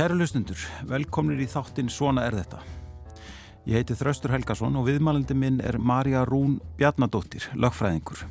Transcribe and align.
Kæru 0.00 0.14
lustundur, 0.16 0.56
velkomnir 0.88 1.42
í 1.44 1.46
þáttinn 1.50 1.90
Svona 1.92 2.22
er 2.24 2.32
þetta. 2.38 2.62
Ég 3.68 3.82
heiti 3.82 3.92
Þraustur 4.00 4.32
Helgason 4.32 4.78
og 4.80 4.86
viðmælandi 4.86 5.36
minn 5.36 5.58
er 5.60 5.76
Marja 5.76 6.22
Rún 6.24 6.54
Bjarnadóttir, 6.78 7.50
lögfræðingur. 7.52 8.22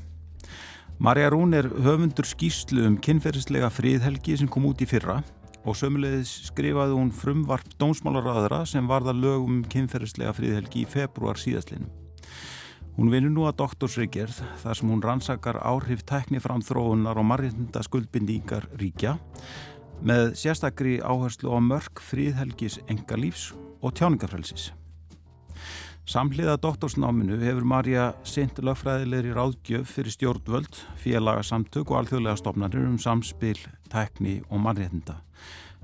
Marja 0.97 1.29
Rún 1.29 1.54
er 1.54 1.69
höfundur 1.69 2.25
skýslu 2.25 2.87
um 2.89 2.97
kynferðislega 2.97 3.69
fríðhelgi 3.69 4.39
sem 4.41 4.50
kom 4.50 4.65
út 4.65 4.82
í 4.82 4.89
fyrra 4.89 5.19
og 5.61 5.77
sömulegis 5.77 6.33
skrifaði 6.50 6.97
hún 6.97 7.14
frumvarp 7.14 7.78
dómsmálaráðara 7.78 8.64
sem 8.65 8.89
varða 8.89 9.14
lögum 9.14 9.59
um 9.59 9.64
kynferðislega 9.70 10.33
fríðhelgi 10.42 10.87
í 10.87 10.89
februar 10.89 11.37
síðastlinum. 11.37 11.92
Hún 12.97 13.14
vinur 13.14 13.29
nú 13.29 13.45
að 13.45 13.59
doktorsreikjerð 13.61 14.42
þar 14.64 14.81
sem 14.81 14.89
hún 14.89 15.06
rannsakar 15.06 15.61
áhrif 15.61 16.01
tekni 16.01 16.42
fram 16.42 16.65
þróunar 16.65 17.21
og 17.21 17.29
marginda 17.29 17.86
skuldbindíkar 17.86 18.71
ríkja 18.81 19.20
með 20.05 20.33
sérstakri 20.39 20.99
áherslu 21.03 21.51
á 21.51 21.59
mörg 21.59 21.99
fríðhelgis 21.99 22.79
engalífs 22.87 23.51
og 23.83 23.95
tjáningafrelsis. 23.97 24.71
Samhliða 26.09 26.55
doktorsnáminu 26.57 27.37
hefur 27.43 27.65
Marja 27.69 28.05
sint 28.25 28.57
lögfræðilegri 28.65 29.35
ráðgjöf 29.35 29.91
fyrir 29.93 30.15
stjórnvöld, 30.15 30.79
félagasamtök 30.97 31.91
og 31.91 31.99
alþjóðlega 31.99 32.39
stofnarnir 32.39 32.88
um 32.88 32.95
samspil, 32.97 33.59
tekni 33.91 34.39
og 34.49 34.63
mannréttinda. 34.63 35.19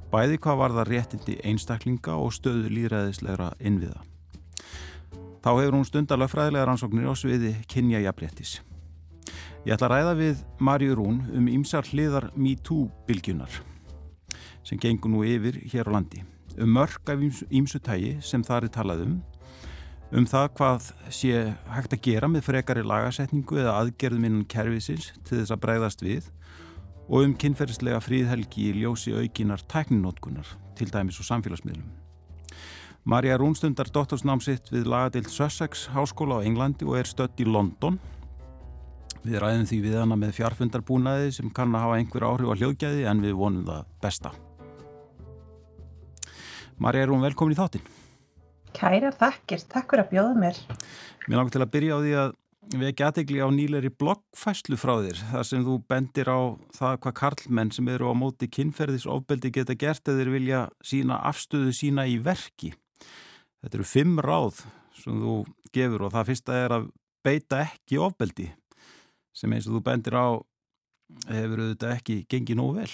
Bæði 0.09 0.39
hvað 0.41 0.59
var 0.63 0.73
það 0.79 0.89
réttindi 0.93 1.37
einstaklinga 1.45 2.15
og 2.17 2.33
stöðu 2.33 2.71
líðræðislegra 2.73 3.51
innviða. 3.59 4.01
Þá 5.45 5.51
hefur 5.59 5.77
hún 5.77 5.85
stundar 5.85 6.23
lögfræðilega 6.23 6.65
rannsóknir 6.71 7.11
á 7.11 7.13
sviði 7.13 7.53
kynja 7.69 8.01
jafnréttis. 8.07 8.57
Ég 9.65 9.75
ætla 9.75 9.91
að 9.91 9.93
ræða 9.93 10.17
við 10.23 10.43
Marju 10.57 10.97
Rún 10.97 11.21
um 11.35 11.53
ýmsar 11.53 11.85
hliðar 11.91 12.31
MeToo-bylgjunar 12.33 13.74
sem 14.65 14.81
gengur 14.81 15.13
nú 15.13 15.23
yfir 15.27 15.61
hér 15.71 15.87
á 15.87 15.95
landi. 15.95 16.23
Um 16.57 16.73
mörg 16.75 17.11
af 17.11 17.21
ýmsu 17.51 17.79
tægi 17.83 18.17
sem 18.23 18.43
það 18.43 18.67
er 18.67 18.73
talað 18.75 19.03
um, 19.05 19.17
um 20.15 20.25
það 20.29 20.47
hvað 20.57 20.87
sé 21.13 21.41
hægt 21.75 21.93
að 21.93 22.05
gera 22.07 22.29
með 22.31 22.47
frekari 22.47 22.85
lagasetningu 22.85 23.59
eða 23.61 23.75
aðgerðum 23.81 24.29
innan 24.29 24.47
kervisins 24.49 25.11
til 25.25 25.41
þess 25.41 25.53
að 25.53 25.63
breyðast 25.65 26.05
við 26.05 26.31
og 27.05 27.27
um 27.27 27.35
kynferðislega 27.37 27.99
fríðhelgi 28.01 28.71
í 28.71 28.79
ljósi 28.81 29.13
aukinar 29.13 29.61
tækninótkunar, 29.69 30.47
til 30.77 30.89
dæmis 30.89 31.19
og 31.21 31.27
samfélagsmiðlum. 31.27 31.85
Marja 33.05 33.37
Rúnstundar 33.37 33.91
doktorsnámsitt 33.93 34.71
við 34.73 34.87
lagadild 34.89 35.29
Sussex 35.29 35.85
háskóla 35.93 36.41
á 36.41 36.45
Englandi 36.45 36.87
og 36.87 36.97
er 36.97 37.05
stött 37.05 37.37
í 37.37 37.45
London. 37.45 37.99
Við 39.21 39.37
ræðum 39.43 39.69
því 39.69 39.79
við 39.83 39.99
hana 39.99 40.17
með 40.17 40.33
fjarfundarbúnaði 40.39 41.29
sem 41.37 41.53
kann 41.53 41.77
að 41.77 41.85
hafa 41.85 42.01
einhver 42.01 42.25
áhrif 42.25 42.49
á 42.49 42.57
hljóðgæði 42.57 43.05
en 43.11 43.21
við 43.21 43.37
vonum 43.37 43.69
það 43.69 43.85
besta. 44.01 44.33
Marja, 46.77 47.05
er 47.05 47.11
hún 47.13 47.23
velkomin 47.23 47.55
í 47.55 47.59
þáttinn? 47.59 47.85
Kæra 48.75 49.11
þakkir, 49.15 49.61
takk 49.71 49.93
fyrir 49.93 50.03
að 50.03 50.09
bjóða 50.11 50.39
mér. 50.41 50.57
Mér 51.29 51.39
langar 51.39 51.53
til 51.55 51.63
að 51.63 51.71
byrja 51.71 51.95
á 51.95 51.99
því 52.03 52.15
að 52.19 52.33
við 52.73 52.89
ekki 52.89 53.05
aðtegli 53.05 53.39
á 53.45 53.49
nýleiri 53.53 53.91
bloggfæslu 53.93 54.77
frá 54.79 54.93
þér 55.05 55.21
þar 55.29 55.47
sem 55.47 55.63
þú 55.63 55.75
bendir 55.87 56.31
á 56.33 56.39
það 56.75 56.97
hvað 57.05 57.15
karlmenn 57.21 57.71
sem 57.71 57.91
eru 57.93 58.09
á 58.11 58.13
móti 58.17 58.49
kynferðisofbeldi 58.51 59.53
geta 59.55 59.77
gert 59.79 60.03
eða 60.09 60.19
þeir 60.19 60.33
vilja 60.33 60.61
sína 60.83 61.21
afstöðu 61.29 61.71
sína 61.77 62.07
í 62.09 62.17
verki. 62.25 62.73
Þetta 63.63 63.79
eru 63.79 63.87
fimm 63.87 64.19
ráð 64.25 64.65
sem 64.99 65.21
þú 65.21 65.39
gefur 65.75 66.07
og 66.07 66.15
það 66.17 66.29
fyrsta 66.33 66.59
er 66.65 66.77
að 66.81 66.91
beita 67.25 67.63
ekki 67.69 68.01
ofbeldi 68.01 68.51
sem 69.35 69.53
eins 69.55 69.69
og 69.69 69.77
þú 69.77 69.85
bendir 69.87 70.19
á 70.19 70.27
hefur 71.29 71.63
auðvitað 71.63 71.95
ekki 71.95 72.23
gengið 72.27 72.59
nógu 72.59 72.81
vel. 72.81 72.93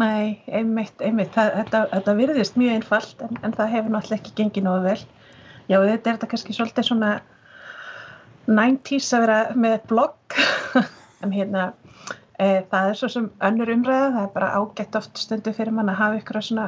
Nei, 0.00 0.40
einmitt, 0.48 0.94
einmitt. 1.04 1.34
Það, 1.34 1.50
þetta, 1.58 1.82
þetta 1.92 2.14
virðist 2.16 2.56
mjög 2.56 2.78
einfalt 2.78 3.24
en, 3.26 3.36
en 3.44 3.52
það 3.56 3.74
hefur 3.74 3.92
náttúrulega 3.92 4.22
ekki 4.22 4.34
gengið 4.40 4.66
náðu 4.66 4.86
vel. 4.86 5.02
Já, 5.68 5.76
þetta 5.76 5.92
er 5.92 6.16
þetta 6.16 6.30
kannski 6.32 6.56
svolítið 6.56 6.88
svona 6.88 7.10
90's 8.48 9.12
að 9.14 9.24
vera 9.26 9.38
með 9.54 9.76
blogg 9.90 10.38
en 11.22 11.34
hérna 11.34 11.68
e, 12.40 12.64
það 12.72 12.88
er 12.88 12.98
svo 12.98 13.10
sem 13.12 13.28
önnur 13.44 13.70
umræða, 13.76 14.08
það 14.16 14.24
er 14.24 14.32
bara 14.34 14.50
ágætt 14.58 14.98
oft 14.98 15.20
stundu 15.20 15.54
fyrir 15.54 15.76
mann 15.76 15.92
að 15.92 16.00
hafa 16.00 16.18
ykkur 16.22 16.40
svona 16.42 16.66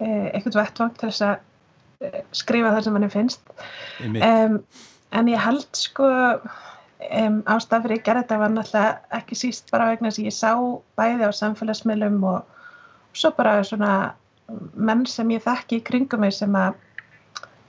e, 0.00 0.08
eitthvað 0.32 0.58
vettvang 0.62 0.96
til 0.96 1.10
þess 1.12 1.26
að 1.28 2.08
e, 2.08 2.24
skrifa 2.42 2.74
það 2.74 2.88
sem 2.88 2.96
manni 2.98 3.12
finnst. 3.12 3.54
Um, 4.08 4.58
en 5.12 5.30
ég 5.30 5.44
held 5.44 5.68
sko 5.78 6.08
um, 7.10 7.42
ástaf 7.50 7.84
fyrir 7.84 8.00
ég 8.00 8.06
gerði 8.06 8.24
þetta 8.24 8.40
var 8.42 8.54
náttúrulega 8.54 9.18
ekki 9.18 9.38
síst 9.38 9.70
bara 9.72 9.90
vegna 9.90 10.12
að 10.12 10.22
ég 10.26 10.36
sá 10.36 10.52
bæði 10.98 11.28
á 11.28 11.30
samfélagsmiðlum 11.38 12.22
og, 12.28 12.62
og 13.10 13.20
svo 13.22 13.32
bara 13.36 13.58
svona 13.66 13.92
menn 14.74 15.04
sem 15.08 15.30
ég 15.34 15.44
þekki 15.44 15.80
í 15.80 15.84
kringum 15.86 16.24
mig 16.24 16.34
sem 16.36 16.54
að 16.58 16.76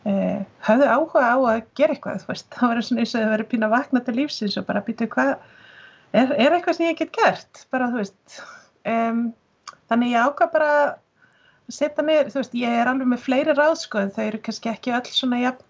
uh, 0.10 0.40
höfðu 0.68 0.90
áhuga 0.90 1.26
á 1.26 1.38
að 1.38 1.62
gera 1.80 1.96
eitthvað 1.96 2.26
það 2.56 2.74
var 2.74 2.84
svona 2.88 3.06
eins 3.06 3.16
og 3.16 3.24
þau 3.24 3.36
verið 3.36 3.52
pína 3.54 3.70
að 3.70 3.78
vakna 3.78 4.04
til 4.04 4.18
lífsins 4.20 4.58
og 4.60 4.68
bara 4.70 4.86
býta 4.86 5.10
hvað 5.12 5.36
er, 6.14 6.34
er 6.38 6.58
eitthvað 6.58 6.80
sem 6.80 6.90
ég 6.90 7.00
get 7.00 7.16
gert? 7.16 7.66
Bara 7.74 7.90
þú 7.92 8.02
veist. 8.02 8.42
Um, 8.88 9.26
þannig 9.90 10.14
ég 10.14 10.28
ákvað 10.28 10.54
bara 10.54 10.72
að 10.84 10.92
setja 11.74 12.06
mér, 12.06 12.30
þú 12.32 12.42
veist, 12.42 12.58
ég 12.60 12.80
er 12.82 12.90
alveg 12.92 13.10
með 13.10 13.24
fleiri 13.24 13.56
ráðskoð, 13.58 14.12
þau 14.16 14.26
eru 14.26 14.42
kannski 14.44 14.72
ekki 14.74 14.94
öll 14.98 15.06
svona 15.10 15.40
jafn 15.42 15.70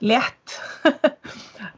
létt. 0.00 0.56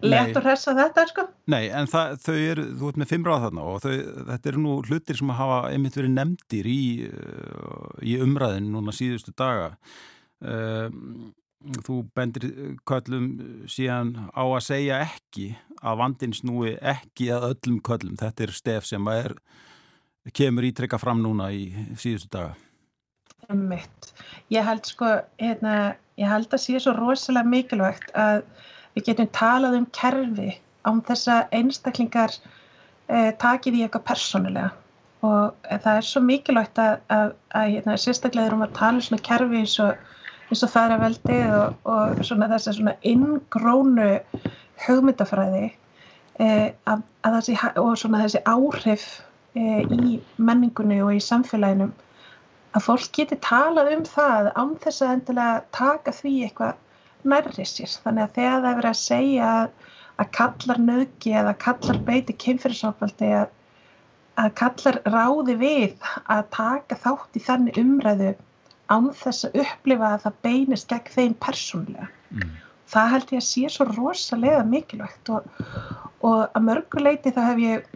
Létt 0.02 0.34
og 0.34 0.42
hressa 0.42 0.74
þetta 0.74 1.04
sko. 1.06 1.24
Nei, 1.52 1.68
en 1.70 1.86
það, 1.90 2.16
þau 2.24 2.34
eru, 2.34 2.64
þú 2.78 2.88
ert 2.88 2.96
með 2.98 3.10
fimm 3.12 3.26
ráð 3.26 3.44
þarna 3.44 3.66
og 3.70 3.76
þau, 3.84 3.92
þetta 4.32 4.50
eru 4.50 4.62
nú 4.64 4.72
hlutir 4.88 5.18
sem 5.18 5.30
hafa 5.38 5.58
einmitt 5.70 5.98
verið 5.98 6.16
nefndir 6.16 6.68
í, 6.70 6.82
uh, 7.06 7.92
í 8.02 8.16
umræðin 8.22 8.72
núna 8.74 8.94
síðustu 8.96 9.34
daga. 9.38 9.76
Um, 10.42 11.30
þú 11.86 12.00
bendir 12.16 12.48
köllum 12.88 13.28
síðan 13.70 14.16
á 14.34 14.42
að 14.42 14.64
segja 14.66 14.98
ekki 15.04 15.52
að 15.78 16.00
vandin 16.02 16.34
snúi 16.34 16.74
ekki 16.78 17.30
að 17.34 17.52
öllum 17.52 17.78
köllum, 17.86 18.18
þetta 18.18 18.46
er 18.46 18.54
stef 18.56 18.88
sem 18.90 19.12
er, 19.12 19.36
kemur 20.34 20.66
ítrekka 20.66 20.98
fram 20.98 21.22
núna 21.22 21.52
í 21.54 21.68
síðustu 21.94 22.32
daga. 22.34 22.58
Mitt. 23.52 24.12
Ég 24.50 24.64
held 24.64 24.86
sko, 24.88 25.08
hérna, 25.40 25.94
ég 26.20 26.28
held 26.28 26.52
að 26.52 26.62
sé 26.64 26.80
svo 26.82 26.94
rosalega 26.96 27.48
mikilvægt 27.48 28.12
að 28.18 28.42
við 28.94 29.08
getum 29.08 29.30
talað 29.32 29.78
um 29.80 29.88
kerfi 29.96 30.50
án 30.88 31.02
þess 31.06 31.30
að 31.32 31.56
einstaklingar 31.58 32.34
eh, 33.08 33.30
takið 33.40 33.78
í 33.78 33.84
eitthvað 33.86 34.08
persónulega. 34.10 34.70
Og 35.22 35.68
eh, 35.68 35.78
það 35.78 36.00
er 36.00 36.08
svo 36.08 36.24
mikilvægt 36.26 36.80
að, 36.82 36.96
að, 37.16 37.36
að 37.58 37.68
hérna, 37.76 37.98
sérstaklega 38.04 38.50
erum 38.50 38.66
að 38.66 38.74
tala 38.78 38.98
um 38.98 39.06
svona 39.06 39.26
kerfi 39.28 39.62
eins 39.62 39.76
og, 39.82 40.02
og 40.50 40.62
það 40.62 40.96
að 40.96 41.04
veldi 41.06 41.38
og, 41.58 41.78
og 41.94 42.24
svona 42.26 42.50
þess 42.52 42.72
að 42.72 42.78
svona 42.80 42.96
inngrónu 43.12 44.10
hugmyndafræði 44.86 45.66
eh, 46.42 46.68
að, 46.90 47.04
að 47.22 47.36
þessi, 47.38 47.58
og 47.80 47.92
svona 48.00 48.22
þessi 48.24 48.42
áhrif 48.50 49.06
eh, 49.56 49.82
í 49.86 50.18
menningunni 50.36 51.00
og 51.04 51.14
í 51.16 51.22
samfélaginum 51.22 51.94
að 52.72 52.86
fólk 52.86 53.08
geti 53.16 53.38
talað 53.44 53.90
um 53.96 54.04
það 54.08 54.50
án 54.56 54.74
þess 54.82 55.04
að 55.04 55.14
endilega 55.16 55.62
taka 55.76 56.14
því 56.16 56.34
eitthvað 56.46 57.28
nærri 57.32 57.66
sér. 57.68 57.96
Þannig 58.04 58.24
að 58.24 58.36
þegar 58.38 58.54
það 58.54 58.68
er 58.70 58.78
verið 58.78 58.92
að 58.92 59.00
segja 59.02 59.50
að, 59.56 59.74
kallar 60.36 60.80
nögi 60.82 61.34
eða 61.40 61.52
kallar 61.64 62.00
beiti 62.06 62.36
kynfyrirsofaldi 62.44 63.30
að, 63.42 63.52
að 64.40 64.50
kallar 64.60 64.98
ráði 65.08 65.56
við 65.60 66.10
að 66.30 66.42
taka 66.56 66.98
þátt 67.04 67.38
í 67.38 67.44
þannig 67.46 67.80
umræðu 67.82 68.34
án 68.92 69.08
þess 69.16 69.48
að 69.48 69.62
upplifa 69.64 70.12
að 70.14 70.26
það 70.26 70.38
beinist 70.46 70.90
gegn 70.92 71.16
þeim 71.16 71.38
persónlega. 71.42 72.10
Mm. 72.32 72.52
Það 72.92 73.12
held 73.14 73.32
ég 73.32 73.40
að 73.40 73.48
sé 73.48 73.72
svo 73.72 73.86
rosalega 73.88 74.64
mikilvægt 74.68 75.30
og, 75.32 75.46
og 76.20 76.42
að 76.44 76.66
mörguleiti 76.68 77.32
þá 77.32 77.42
hef 77.46 77.62
ég 77.62 77.90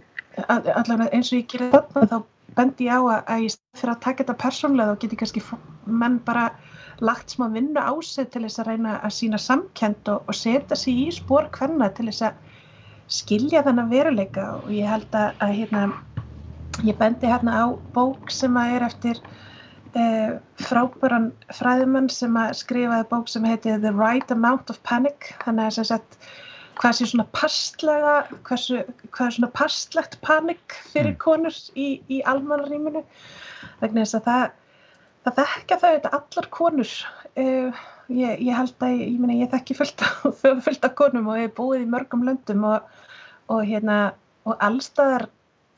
allavega 0.47 1.13
eins 1.17 1.33
og 1.33 1.41
ég 1.41 1.51
gerir 1.53 1.73
þarna 1.75 2.09
þá 2.11 2.19
bendi 2.57 2.89
ég 2.89 2.97
á 2.97 3.01
að, 3.01 3.21
að 3.33 3.45
ég 3.47 3.57
fyrir 3.77 3.93
að 3.93 4.03
taka 4.07 4.25
þetta 4.25 4.41
persónlega 4.43 4.95
þá 4.95 5.03
getur 5.05 5.21
kannski 5.23 5.43
menn 5.87 6.19
bara 6.27 6.49
lagt 7.05 7.35
smá 7.35 7.49
vinnu 7.53 7.81
á 7.81 7.93
sig 8.03 8.31
til 8.33 8.45
þess 8.47 8.63
að 8.63 8.71
reyna 8.71 8.99
að 9.05 9.17
sína 9.19 9.41
samkend 9.41 10.09
og, 10.13 10.23
og 10.29 10.37
setja 10.37 10.79
sig 10.79 11.03
í 11.07 11.09
spór 11.13 11.51
hvenna 11.57 11.91
til 11.97 12.09
þess 12.09 12.29
að 12.31 12.45
skilja 13.13 13.63
þennan 13.67 13.91
veruleika. 13.91 14.47
Og 14.63 14.71
ég 14.75 14.89
held 14.91 15.13
að, 15.15 15.35
að 15.45 15.53
hérna, 15.61 15.83
ég 16.87 16.97
bendi 16.99 17.31
hérna 17.31 17.61
á 17.61 17.67
bók 17.95 18.33
sem 18.33 18.57
að 18.59 18.77
er 18.79 18.87
eftir 18.89 19.21
eh, 19.93 20.33
frábæran 20.63 21.31
fræðumann 21.55 22.09
sem 22.13 22.41
að 22.41 22.57
skrifaði 22.63 23.09
bók 23.13 23.31
sem 23.33 23.47
heiti 23.47 23.77
The 23.77 23.93
Right 23.95 24.33
Amount 24.33 24.73
of 24.73 24.81
Panic. 24.89 25.35
Þannig 25.45 25.69
að 25.69 25.79
sem 25.79 25.91
sagt 25.93 26.19
hvað 26.77 26.99
sé 26.99 27.09
svona 27.11 27.27
pastlega 27.37 28.15
hversu, 28.47 28.83
hvað 29.11 29.27
er 29.27 29.37
svona 29.39 29.53
pastlegt 29.57 30.19
panik 30.25 30.77
fyrir 30.93 31.15
mm. 31.15 31.21
konur 31.23 31.59
í, 31.75 31.89
í 32.13 32.23
almannaríminu 32.29 33.03
vegna 33.81 34.05
þess 34.05 34.21
að 34.21 34.31
það 34.31 34.47
það 35.27 35.39
þekka 35.41 35.79
þau 35.83 35.89
þetta 35.89 36.13
allar 36.19 36.49
konur 36.55 36.93
uh, 37.43 37.81
ég, 38.13 38.43
ég 38.47 38.53
held 38.55 38.85
að 38.85 38.95
ég, 38.95 39.17
ég, 39.17 39.33
ég 39.41 39.51
þekki 39.55 39.79
fullt 39.81 40.05
af, 40.07 40.45
fullt 40.67 40.87
af 40.87 40.95
konum 40.99 41.33
og 41.33 41.41
ég 41.41 41.51
er 41.51 41.57
búið 41.57 41.87
í 41.87 41.91
mörgum 41.91 42.27
löndum 42.29 42.67
og, 42.69 42.87
og 43.53 43.65
hérna 43.67 43.99
og 44.47 44.55
allstaðar 44.63 45.27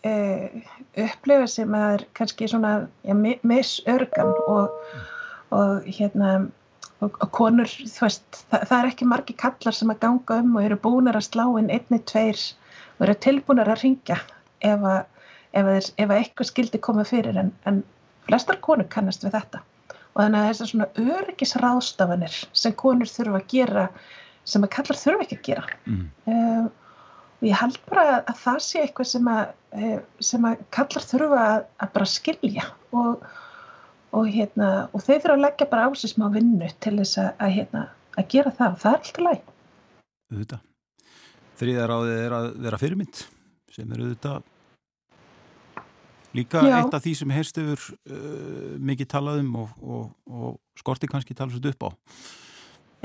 uh, 0.09 0.61
upplifa 1.07 1.49
sem 1.51 1.77
að 1.77 1.95
er 1.97 2.07
kannski 2.19 2.51
svona 2.51 2.75
ja, 3.07 3.17
misörgan 3.17 4.35
og, 4.51 4.75
og 5.55 5.89
hérna 5.89 6.39
og, 7.05 7.13
og 7.13 7.29
konur, 7.35 7.69
þú 7.69 8.07
veist, 8.07 8.25
það, 8.51 8.65
það 8.71 8.79
er 8.79 8.91
ekki 8.93 9.11
margi 9.13 9.37
kallar 9.39 9.77
sem 9.77 9.93
að 9.93 10.03
ganga 10.07 10.41
um 10.43 10.57
og 10.59 10.65
eru 10.65 10.81
búinir 10.83 11.19
að 11.19 11.29
slá 11.29 11.45
inn 11.61 11.71
einni, 11.71 12.01
tveir 12.11 12.41
og 12.99 13.07
eru 13.07 13.17
tilbúinir 13.27 13.71
að 13.71 13.85
ringja 13.85 14.19
ef 14.67 14.83
að 14.83 15.05
ef, 15.57 15.91
ef 15.97 16.13
eitthvað 16.13 16.51
skildi 16.51 16.81
koma 16.83 17.05
fyrir. 17.09 17.37
En, 17.41 17.53
en 17.69 17.83
flestar 18.29 18.61
konur 18.65 18.89
kannast 18.93 19.25
við 19.25 19.37
þetta. 19.37 19.63
Og 20.15 20.23
þannig 20.23 20.41
að 20.41 20.51
þessar 20.51 20.71
svona 20.73 20.89
öryggisráðstafanir 21.19 22.37
sem 22.57 22.77
konur 22.79 23.11
þurfa 23.11 23.41
að 23.41 23.49
gera 23.53 23.87
sem 24.49 24.65
að 24.65 24.73
kallar 24.77 24.99
þurfa 24.99 25.27
ekki 25.27 25.39
að 25.39 25.49
gera. 25.51 25.81
Mm. 25.87 26.05
uh, 26.29 26.69
og 27.39 27.47
ég 27.47 27.61
held 27.61 27.77
bara 27.87 28.07
að 28.19 28.39
það 28.41 28.63
sé 28.65 28.81
eitthvað 28.83 29.11
sem 29.13 29.29
að, 29.31 29.43
uh, 29.77 29.99
sem 30.31 30.49
að 30.49 30.65
kallar 30.75 31.07
þurfa 31.11 31.43
að, 31.45 31.69
að 31.85 31.93
bara 31.99 32.09
skilja. 32.15 32.67
Og, 32.97 33.29
og, 34.17 34.29
hérna, 34.33 34.69
og 34.93 35.05
þeir 35.05 35.21
þurfa 35.23 35.37
að 35.37 35.45
leggja 35.45 35.71
bara 35.71 35.89
á 35.89 35.91
sig 35.99 36.13
smá 36.15 36.29
vinnu 36.33 36.71
til 36.81 36.97
þess 37.01 37.21
að, 37.23 37.31
að 37.45 37.55
hérna, 37.59 37.85
gera 38.33 38.55
það. 38.55 38.73
Og 38.73 38.83
það 38.85 38.93
er 38.93 39.03
alltaf 39.03 39.25
læg 39.29 39.47
Þetta 40.29 40.61
Þriðar 41.59 41.91
áðið 41.91 42.21
er 42.23 42.35
að 42.37 42.49
vera 42.63 42.79
fyrirmynd 42.79 43.21
sem 43.75 43.93
eru 43.95 44.07
auðvitað 44.07 44.47
líka 46.37 46.61
Já. 46.63 46.75
eitt 46.79 46.95
af 46.95 47.03
því 47.03 47.15
sem 47.19 47.33
heyrst 47.35 47.59
yfir 47.59 47.87
uh, 47.89 48.77
mikið 48.91 49.09
talaðum 49.15 49.49
og, 49.63 49.73
og, 49.83 50.05
og 50.29 50.53
skorti 50.79 51.09
kannski 51.11 51.35
talast 51.35 51.67
upp 51.71 51.89
á. 51.89 51.91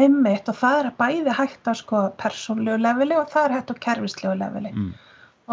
Einmitt 0.04 0.50
og 0.50 0.58
það 0.58 0.80
er 0.80 0.90
að 0.90 1.00
bæði 1.00 1.38
hægt 1.38 1.70
á 1.70 1.74
sko 1.78 2.04
persónlegu 2.20 2.82
leveli 2.82 3.18
og 3.18 3.32
það 3.34 3.48
er 3.48 3.56
hægt 3.58 3.74
á 3.74 3.76
kerfislegu 3.88 4.38
leveli. 4.42 4.74
Mm. 4.74 4.94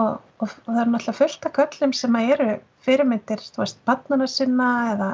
og, 0.00 0.20
og 0.41 0.52
það 0.67 0.82
er 0.82 0.93
náttúrulega 0.93 1.19
fullt 1.19 1.49
af 1.49 1.56
köllum 1.56 1.97
sem 1.97 2.20
eru 2.20 2.50
fyrirmyndir, 2.85 3.43
þú 3.52 3.64
veist, 3.64 3.81
bannana 3.88 4.29
sinna 4.31 4.70
eða 4.94 5.11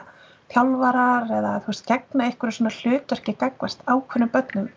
tjálvarar 0.52 1.31
eða 1.38 1.54
þú 1.64 1.72
veist, 1.72 1.87
gegna 1.90 2.26
einhverju 2.28 2.58
svona 2.58 2.75
hlutverki 2.75 3.37
gegvast 3.40 3.82
ákveðnum 3.87 4.32
bönnum 4.34 4.69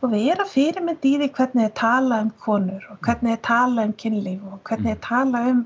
og 0.00 0.12
við 0.14 0.28
erum 0.34 0.48
fyrirmynd 0.48 1.06
í 1.08 1.14
því 1.20 1.30
hvernig 1.36 1.68
þið 1.68 1.78
tala 1.80 2.20
um 2.24 2.34
konur 2.44 2.84
og 2.92 3.00
hvernig 3.06 3.36
þið 3.36 3.42
tala 3.48 3.88
um 3.88 3.96
kynlíf 4.04 4.44
og 4.52 4.60
hvernig 4.68 4.94
þið 4.94 5.02
tala 5.08 5.42
um 5.54 5.64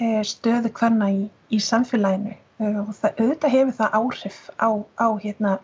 Eh, 0.00 0.22
stöðu 0.24 0.70
hvenna 0.72 1.10
í, 1.12 1.24
í 1.52 1.58
samfélaginu. 1.60 2.32
Eh, 2.60 2.76
og 2.80 2.94
það, 2.96 3.18
auðvitað 3.20 3.52
hefur 3.54 3.74
það 3.76 3.96
áhrif 3.98 4.38
á, 4.56 4.70
á 4.96 5.08
hérna, 5.20 5.58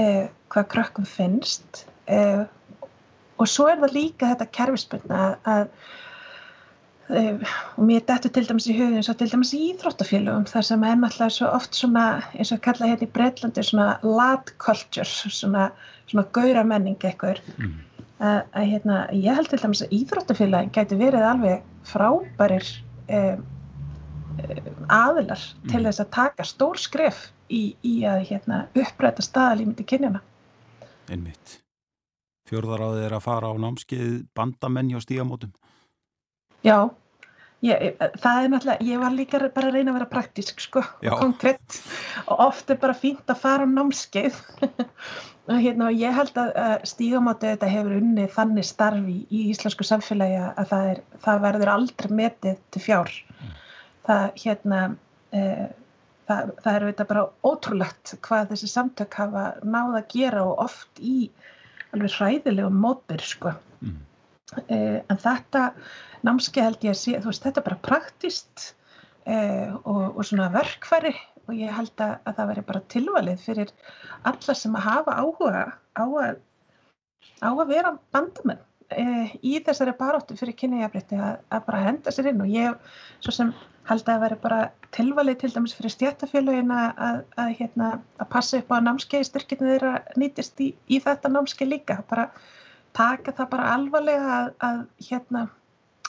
eh, 0.00 0.30
hvað 0.48 0.68
krökkum 0.72 1.08
finnst. 1.08 1.82
Eh, 2.08 2.46
og 3.36 3.50
svo 3.50 3.66
er 3.68 3.82
það 3.82 3.96
líka 3.98 4.30
þetta 4.30 4.48
kerfispundna 4.56 5.20
að, 5.20 5.34
að 5.52 5.68
og 7.10 7.82
mér 7.82 8.04
dættu 8.08 8.30
til 8.32 8.46
dæmis 8.48 8.68
í 8.70 8.76
hugin 8.76 9.02
svo 9.04 9.14
til 9.18 9.30
dæmis 9.32 9.52
í 9.56 9.60
íþróttafélagum 9.72 10.46
þar 10.48 10.66
sem 10.68 10.84
er 10.86 11.00
náttúrulega 11.00 11.34
svo 11.36 11.48
oft 11.56 11.74
svona 11.76 12.04
eins 12.32 12.52
og 12.54 12.62
kalla 12.64 12.88
hérna 12.88 13.08
í 13.08 13.14
Breitlandi 13.16 13.64
svona 13.66 13.88
lad 14.06 14.52
culture 14.62 15.04
svona, 15.06 15.70
svona 16.06 16.26
gaura 16.32 16.62
menning 16.64 16.96
eitthvað 17.02 17.42
mm. 17.58 17.74
að, 18.20 18.38
að 18.54 18.68
hérna 18.70 19.00
ég 19.12 19.40
held 19.40 19.50
til 19.50 19.60
dæmis 19.64 19.82
að 19.84 19.96
íþróttafélagin 19.98 20.74
gæti 20.76 21.00
verið 21.00 21.26
alveg 21.26 21.66
frábærir 21.90 22.70
um, 23.08 23.44
aðilar 24.88 25.42
mm. 25.42 25.68
til 25.72 25.82
þess 25.84 26.04
að 26.04 26.12
taka 26.16 26.46
stór 26.46 26.80
skref 26.80 27.26
í, 27.52 27.74
í 27.84 27.96
að 28.08 28.22
hérna, 28.30 28.66
uppræta 28.78 29.24
staðalímyndi 29.24 29.84
kynjana. 29.88 30.22
Einmitt. 31.10 31.58
Fjörðaráðið 32.48 33.06
er 33.06 33.16
að 33.16 33.24
fara 33.26 33.52
á 33.52 33.54
námskeið 33.60 34.22
bandamenn 34.36 34.90
hjá 34.92 35.02
stígamótum. 35.04 35.52
Já, 36.66 36.76
ég, 37.66 37.96
það 38.22 38.42
er 38.42 38.52
náttúrulega, 38.52 38.88
ég 38.90 39.02
var 39.02 39.16
líka 39.16 39.42
bara 39.48 39.70
að 39.70 39.78
reyna 39.78 39.92
að 39.92 39.98
vera 40.00 40.10
praktísk 40.12 40.62
sko, 40.62 40.84
Já. 41.02 41.12
og 41.14 41.24
konkrétt 41.24 41.80
og 42.26 42.44
oft 42.48 42.70
er 42.70 42.80
bara 42.82 42.98
fínt 42.98 43.30
að 43.30 43.42
fara 43.42 43.66
á 43.66 43.74
námskeið 43.74 44.38
og 45.50 45.56
hérna 45.58 45.88
og 45.90 45.98
ég 45.98 46.14
held 46.14 46.38
að 46.38 46.86
stígamótið 46.90 47.56
þetta 47.56 47.72
hefur 47.72 47.98
unnið 47.98 48.30
þannig 48.36 48.68
starfi 48.68 49.18
í 49.30 49.48
íslensku 49.54 49.86
samfélagi 49.86 50.38
að 50.52 50.70
það, 50.74 50.86
er, 50.94 51.02
það 51.26 51.42
verður 51.48 51.74
aldrei 51.76 52.14
metið 52.22 52.62
til 52.70 52.86
fjár. 52.90 53.18
Mm 53.40 53.58
það, 54.06 54.28
hérna, 54.42 54.80
e, 55.32 55.42
það, 56.28 56.52
það 56.64 56.74
er 56.74 56.86
auðvitað 56.86 57.10
bara 57.12 57.26
ótrúlegt 57.46 58.14
hvað 58.26 58.52
þessi 58.52 58.70
samtök 58.72 59.18
hafa 59.20 59.44
náða 59.62 60.02
að 60.02 60.08
gera 60.14 60.46
og 60.46 60.64
oft 60.66 61.02
í 61.02 61.16
alveg 61.92 62.16
hræðilegum 62.16 62.80
mótbyr 62.82 63.24
sko. 63.26 63.54
Mm. 63.82 64.00
E, 64.68 64.78
en 65.08 65.20
þetta 65.20 65.72
námski 66.26 66.62
held 66.62 66.84
ég 66.84 66.94
að 66.94 67.00
sé, 67.00 67.18
þú 67.20 67.30
veist, 67.30 67.44
þetta 67.46 67.62
er 67.62 67.68
bara 67.68 67.84
praktist 67.88 68.64
e, 69.24 69.36
og, 69.82 70.18
og 70.18 70.24
svona 70.28 70.50
verkfæri 70.52 71.14
og 71.48 71.54
ég 71.58 71.72
held 71.74 71.94
að, 72.04 72.18
að 72.28 72.36
það 72.38 72.50
veri 72.52 72.66
bara 72.68 72.84
tilvalið 72.94 73.46
fyrir 73.46 73.72
alla 74.28 74.56
sem 74.58 74.76
að 74.78 74.86
hafa 74.86 75.16
áhuga 75.18 75.64
á 75.98 76.04
að, 76.04 76.36
á 77.42 77.50
að 77.50 77.66
vera 77.72 77.96
bandamenn 78.14 78.62
e, 78.92 79.04
í 79.42 79.58
þessari 79.64 79.96
baróttu 79.98 80.36
fyrir 80.38 80.56
kynniðjafrétti 80.60 81.18
að, 81.18 81.36
að 81.50 81.66
bara 81.68 81.84
henda 81.88 82.14
sér 82.14 82.30
inn. 82.30 82.44
Og 82.44 82.52
ég 82.52 82.96
svo 83.24 83.34
sem 83.34 83.52
held 83.88 84.04
að 84.04 84.08
það 84.12 84.24
veri 84.24 84.40
bara 84.44 84.62
tilvalið 84.94 85.38
til 85.40 85.52
dæmis 85.56 85.76
fyrir 85.76 85.94
stjættafélagin 85.96 86.74
að, 86.76 87.22
að, 87.40 87.54
hérna, 87.58 87.92
að 88.22 88.32
passa 88.34 88.60
upp 88.60 88.70
á 88.70 88.74
að 88.78 88.88
námskeið 88.88 89.28
styrkinu 89.28 89.70
þeirra 89.72 89.94
nýtist 90.20 90.62
í, 90.62 90.72
í 90.86 91.00
þetta 91.02 91.32
námskeið 91.32 91.72
líka. 91.72 91.98
Bara 92.10 92.28
taka 92.96 93.34
það 93.36 93.50
bara 93.54 93.72
alvarlega 93.76 94.38
að 94.62 94.84
hérna, 95.08 95.46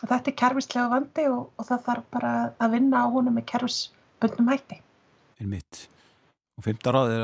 þetta 0.02 0.32
er 0.32 0.38
kerfislega 0.42 0.92
vandi 0.92 1.26
og, 1.32 1.50
og 1.58 1.68
það 1.70 1.84
þarf 1.88 2.08
bara 2.18 2.34
að 2.60 2.78
vinna 2.78 3.04
á 3.04 3.08
honum 3.14 3.38
með 3.40 3.48
kerfisbundnum 3.54 4.54
hætti. 4.54 4.80
En 5.42 5.52
mitt 5.52 5.88
og 6.54 6.68
femta 6.68 6.94
ráð 6.94 7.12
er, 7.16 7.24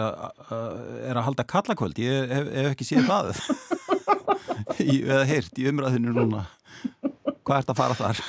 er 1.11 1.19
að 1.19 1.25
halda 1.27 1.45
kallakvöld, 1.45 1.99
ég 2.01 2.31
hef, 2.33 2.47
hef 2.55 2.71
ekki 2.73 2.87
séð 2.87 3.09
það. 3.09 3.33
Eða 4.79 5.25
heyrt 5.29 5.59
í 5.59 5.67
umræðinu 5.69 6.13
núna. 6.15 6.45
Hvað 7.45 7.59
ert 7.59 7.73
að 7.73 7.79
fara 7.79 7.97
þar? 7.97 8.21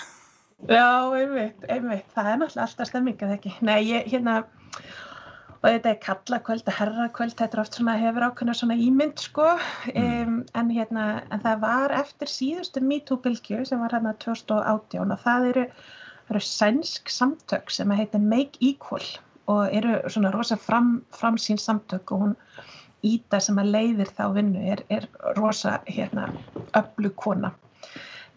Já, 0.68 0.88
einmitt, 1.16 1.62
einmitt. 1.72 2.08
Það 2.12 2.28
er 2.28 2.40
náttúrulega 2.40 2.66
alltaf 2.66 2.90
stemmingað 2.90 3.36
ekki? 3.38 3.52
Nei, 3.64 3.78
ég, 3.88 4.10
hérna 4.12 4.42
og 5.60 5.68
þetta 5.68 5.90
er 5.92 5.98
kallakvöld, 6.04 6.68
herrakvöld 6.72 7.36
þetta 7.36 7.58
er 7.58 7.62
oft 7.62 7.76
svona, 7.76 7.96
hefur 8.00 8.26
ákveðna 8.30 8.54
svona 8.56 8.76
ímynd 8.80 9.20
sko, 9.20 9.46
mm. 9.92 10.28
um, 10.28 10.38
en 10.56 10.70
hérna 10.72 11.06
en 11.28 11.42
það 11.44 11.64
var 11.66 11.96
eftir 12.00 12.32
síðustu 12.32 12.82
MeToo-bylgju 12.84 13.66
sem 13.68 13.82
var 13.82 13.92
hérna 13.96 14.14
2018 14.24 15.12
og 15.12 15.24
það 15.24 15.48
eru, 15.52 15.66
eru 16.32 16.44
sænsk 16.48 17.12
samtök 17.12 17.72
sem 17.74 17.92
heitir 17.92 18.24
Make 18.24 18.60
Equal 18.64 19.04
og 19.50 19.74
eru 19.74 19.98
svona 20.08 20.32
rosa 20.32 20.56
fram, 20.56 21.00
framsýn 21.16 21.60
samtök 21.60 22.14
og 22.16 22.26
hún 22.26 22.36
Íta 23.00 23.38
sem 23.40 23.56
að 23.56 23.70
leiðir 23.72 24.10
þá 24.12 24.26
vinnu 24.34 24.60
er, 24.74 24.82
er 24.92 25.06
rosa 25.38 25.78
hérna 25.88 26.26
öllu 26.76 27.08
kona 27.16 27.54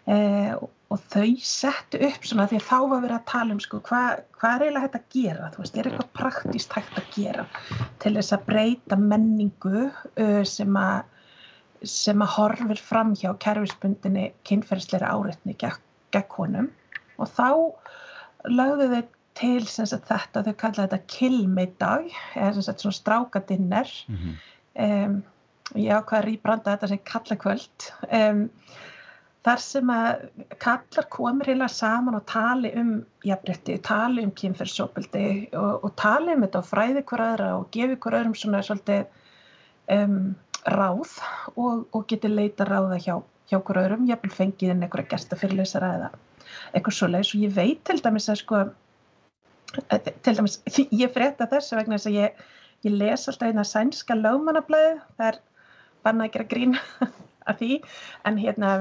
eh, 0.08 0.53
og 0.94 1.02
þau 1.14 1.30
settu 1.48 2.02
upp 2.08 2.28
svona 2.28 2.46
því 2.50 2.60
að 2.60 2.68
þá 2.68 2.78
var 2.92 3.02
verið 3.06 3.16
að 3.18 3.32
tala 3.32 3.56
um 3.56 3.62
sko 3.64 3.80
hvað 3.88 4.22
hva 4.38 4.52
er 4.52 4.66
eiginlega 4.66 4.84
hægt 4.86 5.00
að 5.00 5.08
gera? 5.16 5.50
Þú 5.54 5.64
veist, 5.64 5.80
er 5.80 5.90
eitthvað 5.90 6.12
praktíst 6.20 6.76
hægt 6.78 7.00
að 7.00 7.10
gera 7.16 7.48
til 8.04 8.14
þess 8.18 8.36
að 8.36 8.46
breyta 8.52 9.00
menningu 9.00 9.88
uh, 9.88 10.44
sem 10.48 10.80
að 10.80 11.10
sem 11.84 12.24
að 12.24 12.32
horfir 12.38 12.80
fram 12.80 13.12
hjá 13.20 13.34
kerfisbundinni 13.44 14.30
kynferðsleira 14.48 15.10
áreitni 15.12 15.58
gegn, 15.60 16.30
honum 16.38 16.70
og 17.20 17.28
þá 17.34 17.50
lögðu 18.48 18.88
þau 18.94 19.04
til 19.34 19.66
sagt, 19.66 20.06
þetta, 20.08 20.44
þau 20.46 20.56
kallaði 20.62 20.84
þetta 20.86 21.12
killmiddag 21.12 22.10
eða 22.38 22.62
sagt, 22.62 22.84
svona 22.86 23.00
strákadinner. 23.02 23.90
Mm 24.08 24.18
-hmm 24.20 24.42
um, 24.80 25.20
ég 25.78 25.94
ákvaði 25.94 26.20
að 26.20 26.28
rýbranda 26.28 26.76
þetta 26.76 26.90
sem 26.92 27.04
kallakvöld. 27.10 27.88
Um, 28.10 28.44
þar 29.44 29.62
sem 29.64 29.90
að 29.92 30.24
kallar 30.62 31.08
komir 31.12 31.52
heila 31.52 31.68
saman 31.72 32.18
og 32.20 32.26
tali 32.30 32.72
um 32.80 32.94
jafnrétti, 33.28 33.76
tali 33.84 34.24
um 34.24 34.32
kynferðsópildi 34.40 35.26
og, 35.60 35.84
og 35.84 35.92
tali 36.00 36.36
um 36.36 36.46
þetta 36.46 36.62
og 36.62 36.70
fræði 36.70 37.04
hver 37.10 37.26
aðra 37.28 37.50
og 37.58 37.68
gefi 37.76 38.00
hver 38.06 38.20
öðrum 38.22 38.38
svona 38.40 38.64
svolítið 38.64 39.04
um, 39.98 40.18
ráð 40.64 41.18
og, 41.56 41.84
og 41.92 42.08
geti 42.08 42.32
leita 42.32 42.68
ráða 42.70 43.02
hjá, 43.04 43.18
hjá 43.52 43.60
hver 43.60 43.82
öðrum, 43.84 44.08
vil 44.08 44.38
fengið 44.38 44.74
inn 44.76 44.88
einhverja 44.88 45.12
gestafyrirleysara 45.16 45.92
eða 46.00 46.14
eitthvað 46.74 46.98
svo 46.98 47.12
leiðis 47.12 47.36
og 47.36 47.46
ég 47.46 47.56
veit 47.58 47.84
til 47.88 48.00
dæmis 48.04 48.32
að 48.32 48.42
sko 48.44 48.66
til 50.24 50.36
dæmis, 50.38 50.60
ég 51.04 51.12
frétta 51.12 51.50
þessu 51.52 51.80
vegna 51.80 51.98
þess 51.98 52.12
að 52.14 52.20
ég 52.22 52.44
Ég 52.84 52.92
les 53.00 53.30
alltaf 53.30 53.48
eina 53.48 53.64
sænska 53.64 54.16
lögmannablaði, 54.20 54.98
það 55.16 55.30
er 55.30 55.38
banna 56.04 56.26
að 56.28 56.34
gera 56.34 56.48
grín 56.52 56.74
af 57.50 57.60
því, 57.62 57.78
en 58.28 58.40
hérna, 58.42 58.72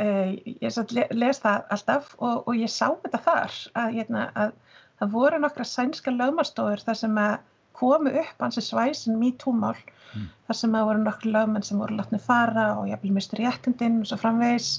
uh, 0.00 0.30
ég 0.44 1.14
les 1.14 1.40
það 1.42 1.66
alltaf 1.76 2.14
og, 2.18 2.44
og 2.48 2.54
ég 2.58 2.70
sá 2.72 2.88
þetta 3.04 3.20
þar, 3.26 3.58
að, 3.80 3.96
hérna, 3.98 4.28
að 4.34 4.54
það 5.00 5.16
voru 5.18 5.40
nokkra 5.42 5.66
sænska 5.68 6.14
lögmannstofur 6.14 6.82
þar 6.86 7.00
sem 7.00 7.20
að 7.20 7.34
komu 7.74 8.12
upp 8.20 8.42
hansi 8.42 8.62
svæsin 8.62 9.18
MeToo-mál, 9.18 9.74
mm. 10.14 10.28
þar 10.46 10.58
sem 10.60 10.76
að 10.78 10.86
voru 10.90 11.02
nokkru 11.02 11.32
lögmenn 11.34 11.66
sem 11.66 11.80
voru 11.82 11.98
látnið 11.98 12.22
fara 12.26 12.68
og 12.78 12.92
vil 13.02 13.14
mistur 13.16 13.42
réttindinn 13.42 14.02
og 14.02 14.10
svo 14.10 14.20
framvegis 14.22 14.76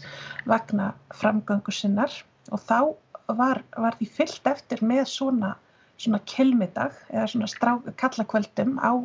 vagna 0.47 0.93
framgöngu 1.19 1.75
sinnar 1.75 2.15
og 2.53 2.61
þá 2.63 2.79
var, 3.27 3.63
var 3.75 3.97
því 3.99 4.07
fyllt 4.19 4.47
eftir 4.47 4.83
með 4.85 5.05
svona, 5.11 5.55
svona 5.97 6.21
kelmidag 6.29 6.95
eða 7.09 7.27
svona 7.33 7.91
kallakvöldum 7.99 8.77
á, 8.79 9.03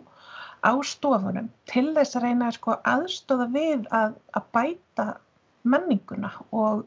á 0.62 0.73
stofunum 0.87 1.50
til 1.71 1.88
þess 1.97 2.19
að 2.19 2.29
reyna 2.29 2.52
sko, 2.55 2.76
aðstóða 2.85 3.49
við 3.55 3.88
að, 3.97 4.14
að 4.37 4.49
bæta 4.55 5.09
menninguna 5.69 6.33
og, 6.50 6.87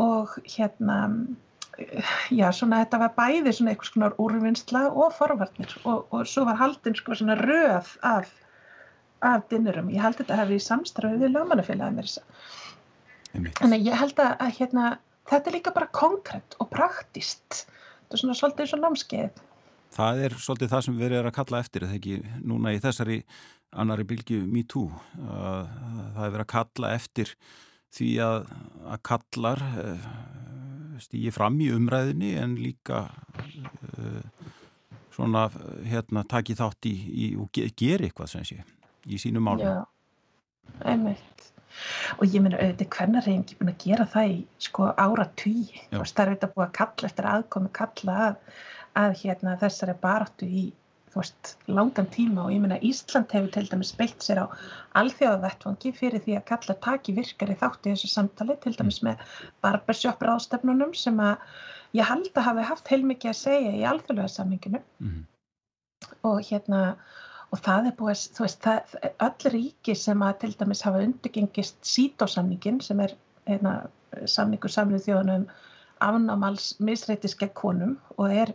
og 0.00 0.34
hérna 0.44 0.98
já 2.34 2.50
svona 2.52 2.82
þetta 2.82 3.00
var 3.04 3.14
bæði 3.16 3.54
svona 3.56 3.72
eitthvað 3.72 3.92
svona 3.92 4.10
úrvinnsla 4.20 4.84
og 4.90 5.14
forvarnir 5.16 5.76
og, 5.84 6.06
og 6.12 6.26
svo 6.28 6.44
var 6.48 6.60
haldinn 6.60 6.98
sko 6.98 7.16
svona 7.16 7.38
röð 7.40 7.94
af, 8.04 8.32
af 9.24 9.46
dinnurum, 9.52 9.88
ég 9.94 10.02
held 10.04 10.18
að 10.18 10.24
þetta 10.24 10.40
hefði 10.42 10.58
í 10.60 10.66
samstræðu 10.66 11.22
við 11.22 11.38
lögmannafélagið 11.38 11.96
mér 11.96 12.12
Þannig 13.30 13.76
að 13.76 13.86
ég 13.86 14.00
held 14.00 14.22
að, 14.22 14.32
að 14.42 14.56
hérna, 14.58 14.88
þetta 15.30 15.50
er 15.50 15.56
líka 15.56 15.72
bara 15.74 15.88
konkrétt 15.94 16.56
og 16.58 16.70
praktist. 16.72 17.62
Þetta 17.62 18.16
er 18.16 18.22
svona 18.24 18.36
svolítið 18.38 18.64
eins 18.64 18.74
og 18.74 18.82
námskeið. 18.84 19.40
Það 19.94 20.22
er 20.26 20.36
svolítið 20.38 20.72
það 20.72 20.84
sem 20.86 20.98
við 20.98 21.14
erum 21.18 21.30
að 21.30 21.36
kalla 21.38 21.60
eftir, 21.62 21.86
eða 21.86 21.98
ekki 21.98 22.16
núna 22.46 22.74
í 22.74 22.80
þessari 22.82 23.20
annari 23.70 24.06
bylgu 24.10 24.40
MeToo. 24.50 24.88
Það 25.14 26.24
er 26.26 26.34
verið 26.34 26.44
að 26.44 26.52
kalla 26.56 26.92
eftir 26.96 27.34
því 27.94 28.10
að, 28.24 28.50
að 28.86 29.02
kallar 29.10 29.62
eh, 29.82 30.08
stýji 31.02 31.32
fram 31.34 31.58
í 31.62 31.70
umræðinni 31.74 32.34
en 32.40 32.56
líka 32.60 33.06
uh, 33.08 34.48
svona 35.14 35.46
hérna 35.88 36.24
taki 36.28 36.56
þátt 36.58 36.88
í, 36.90 36.94
í 37.24 37.30
og 37.40 37.50
gera 37.54 38.06
eitthvað 38.06 38.34
sem 38.34 38.46
sé 38.46 38.60
í 39.08 39.18
sínum 39.20 39.46
málum. 39.48 39.64
Já, 39.64 40.82
einmitt. 40.92 41.46
Og 42.18 42.26
ég 42.28 42.42
meina 42.44 42.58
auðvitað 42.60 42.90
hvernig 42.96 43.20
er 43.22 43.38
ekki 43.38 43.56
búin 43.60 43.72
að 43.72 43.84
gera 43.84 44.06
það 44.12 44.32
í 44.34 44.38
sko 44.66 44.90
ára 44.90 45.26
tugi 45.38 45.84
það 45.92 46.02
er 46.02 46.32
auðvitað 46.32 46.54
búin 46.56 46.66
að 46.66 46.74
kalla 46.80 47.10
eftir 47.10 47.28
aðkomi 47.30 47.72
kalla 47.78 48.16
að, 48.26 48.40
að 49.00 49.14
hérna, 49.22 49.56
þessari 49.62 49.94
baráttu 50.02 50.48
í 50.50 50.64
veist, 51.14 51.54
langan 51.66 52.06
tíma 52.14 52.44
og 52.44 52.52
ég 52.54 52.62
meina 52.62 52.78
Ísland 52.86 53.32
hefur 53.34 53.50
til 53.54 53.68
dæmis 53.70 53.92
beitt 53.98 54.22
sér 54.24 54.44
á 54.44 54.46
alþjóðavettvangi 55.00 55.92
fyrir 55.96 56.22
því 56.24 56.36
að 56.38 56.46
kalla 56.50 56.76
taki 56.86 57.14
virkar 57.16 57.50
í 57.50 57.58
þátti 57.62 57.94
þessu 57.94 58.10
samtali 58.12 58.56
til 58.62 58.76
dæmis 58.78 59.00
með 59.06 59.24
barbershop 59.64 60.22
ráðstefnunum 60.26 60.94
sem 60.94 61.18
að 61.24 61.42
ég 61.98 62.06
held 62.06 62.30
að 62.34 62.46
hafi 62.50 62.68
haft 62.68 62.92
heilmikið 62.92 63.32
að 63.32 63.40
segja 63.40 63.72
í 63.74 63.82
alþjóðlega 63.92 64.34
saminginu 64.36 64.82
mm. 65.02 65.24
og 66.30 66.38
hérna 66.46 66.84
og 67.50 67.62
það 67.64 67.88
er 67.90 67.96
búið, 67.98 68.26
þú 68.36 68.44
veist, 68.46 68.60
það, 68.62 68.94
öll 69.26 69.54
ríki 69.56 69.96
sem 69.98 70.22
að 70.22 70.36
til 70.44 70.52
dæmis 70.60 70.84
hafa 70.86 71.02
undirgengist 71.02 71.80
sítósamningin 71.82 72.78
sem 72.84 73.02
er 73.02 73.16
eina, 73.50 73.80
samningur 74.30 74.70
samlið 74.70 75.08
þjóðanum 75.08 75.48
afnámals 76.00 76.72
misreitisk 76.80 77.42
gegn 77.42 77.56
konum 77.58 77.96
og 78.16 78.30
er 78.30 78.54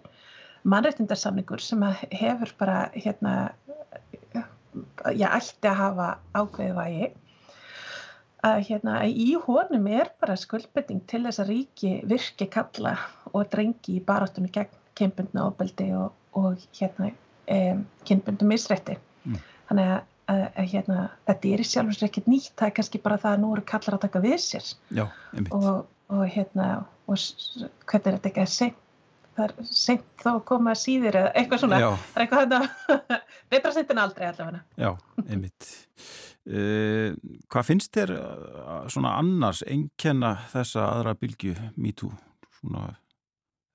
mannreitindarsamningur 0.65 1.61
sem 1.61 1.83
hefur 2.11 2.51
bara 2.59 2.79
hérna 2.95 3.35
ég 5.13 5.29
ætti 5.29 5.69
að 5.69 5.79
hafa 5.79 6.07
ákveðið 6.35 6.79
vægi 6.79 7.11
að 8.45 8.61
hérna 8.69 8.95
í 9.07 9.27
honum 9.45 9.87
er 9.89 10.11
bara 10.21 10.37
skuldbending 10.37 11.03
til 11.09 11.23
þess 11.25 11.41
að 11.41 11.51
ríki 11.53 11.93
virki 12.09 12.47
kalla 12.51 12.95
og 13.31 13.47
drengi 13.53 13.99
í 13.99 14.03
baráttunni 14.05 14.51
gegn 14.53 14.81
kempundna 14.95 15.47
ofbeldi 15.49 15.89
og, 15.97 16.13
og 16.39 16.61
hérna 16.77 17.11
um, 17.11 17.85
kynbundum 18.07 18.51
misrætti 18.53 18.95
mm. 19.25 19.39
þannig 19.69 19.89
að, 19.91 19.97
að, 20.31 20.43
að 20.45 20.69
hérna, 20.73 20.99
þetta 21.27 21.51
er 21.51 21.63
í 21.63 21.67
sjálfsveits 21.71 22.07
ekkert 22.09 22.31
nýtt 22.31 22.53
það 22.53 22.69
er 22.69 22.75
kannski 22.79 23.03
bara 23.03 23.19
það 23.21 23.35
að 23.35 23.43
nú 23.43 23.51
eru 23.55 23.65
kallar 23.73 23.97
að 23.97 24.05
taka 24.05 24.23
við 24.23 24.37
sér. 24.45 24.71
Já, 24.95 25.05
og, 25.49 25.69
og 26.13 26.23
hérna 26.31 26.69
og 27.05 27.19
hvernig 27.19 28.07
er 28.07 28.17
þetta 28.17 28.31
ekki 28.31 28.45
að 28.45 28.53
segja 28.55 28.84
það 29.35 29.45
er 29.45 29.69
seint 29.69 30.05
þó 30.21 30.29
að 30.35 30.43
koma 30.51 30.75
síðir 30.79 31.19
eða 31.21 31.31
eitthvað 31.39 31.63
svona, 31.63 31.79
Já. 31.81 31.89
það 32.11 32.19
er 32.19 32.25
eitthvað 32.25 32.45
þetta 32.45 33.19
betra 33.55 33.73
seint 33.75 33.93
en 33.93 34.03
aldrei 34.05 34.27
allavega. 34.29 34.61
Já, 34.79 34.91
einmitt. 35.25 35.71
Uh, 36.45 37.15
Hvað 37.49 37.67
finnst 37.71 37.95
þér 37.97 38.13
svona 38.93 39.15
annars 39.17 39.63
enkenna 39.65 40.35
þessa 40.51 40.85
aðra 40.91 41.15
bylgu 41.17 41.55
MeToo 41.73 42.11
svona 42.59 42.91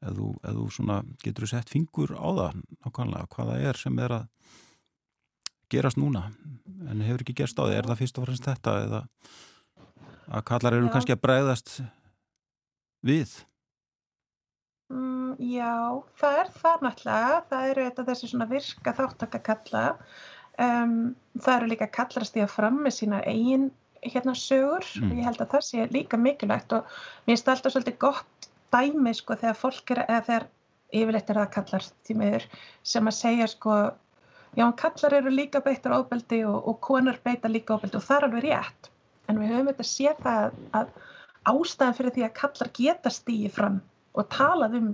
eða 0.01 0.15
þú, 0.17 0.29
eð 0.49 0.61
þú 0.61 0.99
getur 1.25 1.45
þú 1.45 1.51
sett 1.51 1.73
fingur 1.73 2.15
á 2.17 2.29
það 2.29 2.61
nákvæmlega, 2.87 3.31
hvaða 3.35 3.59
er 3.69 3.81
sem 3.81 3.99
er 4.01 4.17
að 4.17 4.57
gerast 5.71 6.01
núna? 6.01 6.29
En 6.89 7.03
hefur 7.05 7.25
ekki 7.25 7.37
gerst 7.43 7.59
á 7.61 7.67
því, 7.67 7.77
er 7.77 7.91
það 7.91 8.01
fyrst 8.01 8.19
og 8.19 8.27
fremst 8.27 8.49
þetta 8.49 8.77
eða 8.87 9.03
að 10.31 10.47
kallar 10.47 10.77
eru 10.77 10.89
já. 10.89 10.93
kannski 10.95 11.15
að 11.17 11.23
bregðast 11.27 11.73
við 13.07 13.35
Já, 15.39 16.03
það 16.21 16.43
er 16.43 16.53
það 16.59 16.85
náttúrulega. 16.87 17.41
Það 17.51 17.71
eru 17.71 17.87
þetta 17.89 18.07
þessi 18.11 18.31
svona 18.31 18.51
virka 18.51 18.95
þáttaka 18.99 19.43
kalla 19.47 19.85
um, 20.61 20.97
það 21.39 21.57
eru 21.57 21.71
líka 21.73 21.91
kallarast 21.95 22.39
í 22.39 22.45
að 22.45 22.55
fram 22.55 22.81
með 22.85 22.97
sína 22.99 23.23
eigin 23.29 23.71
hérna 24.05 24.35
sögur. 24.39 24.87
Mm. 24.97 25.11
og 25.11 25.19
ég 25.19 25.27
held 25.29 25.43
að 25.45 25.51
það 25.55 25.67
sé 25.67 25.89
líka 25.93 26.21
mikilvægt 26.21 26.77
og 26.77 26.87
mér 27.27 27.35
finnst 27.35 27.51
alltaf 27.53 27.75
svolítið 27.75 27.99
gott 28.01 28.51
dæmi 28.73 29.13
sko 29.17 29.37
þegar 29.41 29.59
fólk 29.59 29.93
er, 29.95 30.05
eða 30.07 30.23
þegar 30.29 30.47
yfirleitt 31.01 31.31
er 31.31 31.41
það 31.41 31.53
kallar 31.57 31.89
tímiður 32.07 32.47
sem 32.93 33.11
að 33.11 33.19
segja 33.19 33.51
sko 33.51 33.77
já 34.59 34.65
kallar 34.79 35.17
eru 35.21 35.33
líka 35.35 35.61
beittar 35.63 35.95
ofbeldi 35.95 36.41
og, 36.49 36.57
og 36.67 36.81
konur 36.83 37.21
beita 37.25 37.51
líka 37.51 37.77
ofbeldi 37.77 38.01
og 38.01 38.07
það 38.07 38.17
er 38.17 38.29
alveg 38.29 38.47
rétt. 38.49 38.91
En 39.29 39.39
við 39.39 39.53
höfum 39.55 39.71
þetta 39.71 39.87
séð 39.87 40.25
það 40.25 40.59
að 40.81 40.95
ástæðan 41.51 41.97
fyrir 41.99 42.17
því 42.17 42.27
að 42.27 42.37
kallar 42.41 42.73
geta 42.81 43.13
stíði 43.15 43.53
fram 43.55 43.79
og 44.19 44.27
talað 44.33 44.77
um 44.81 44.91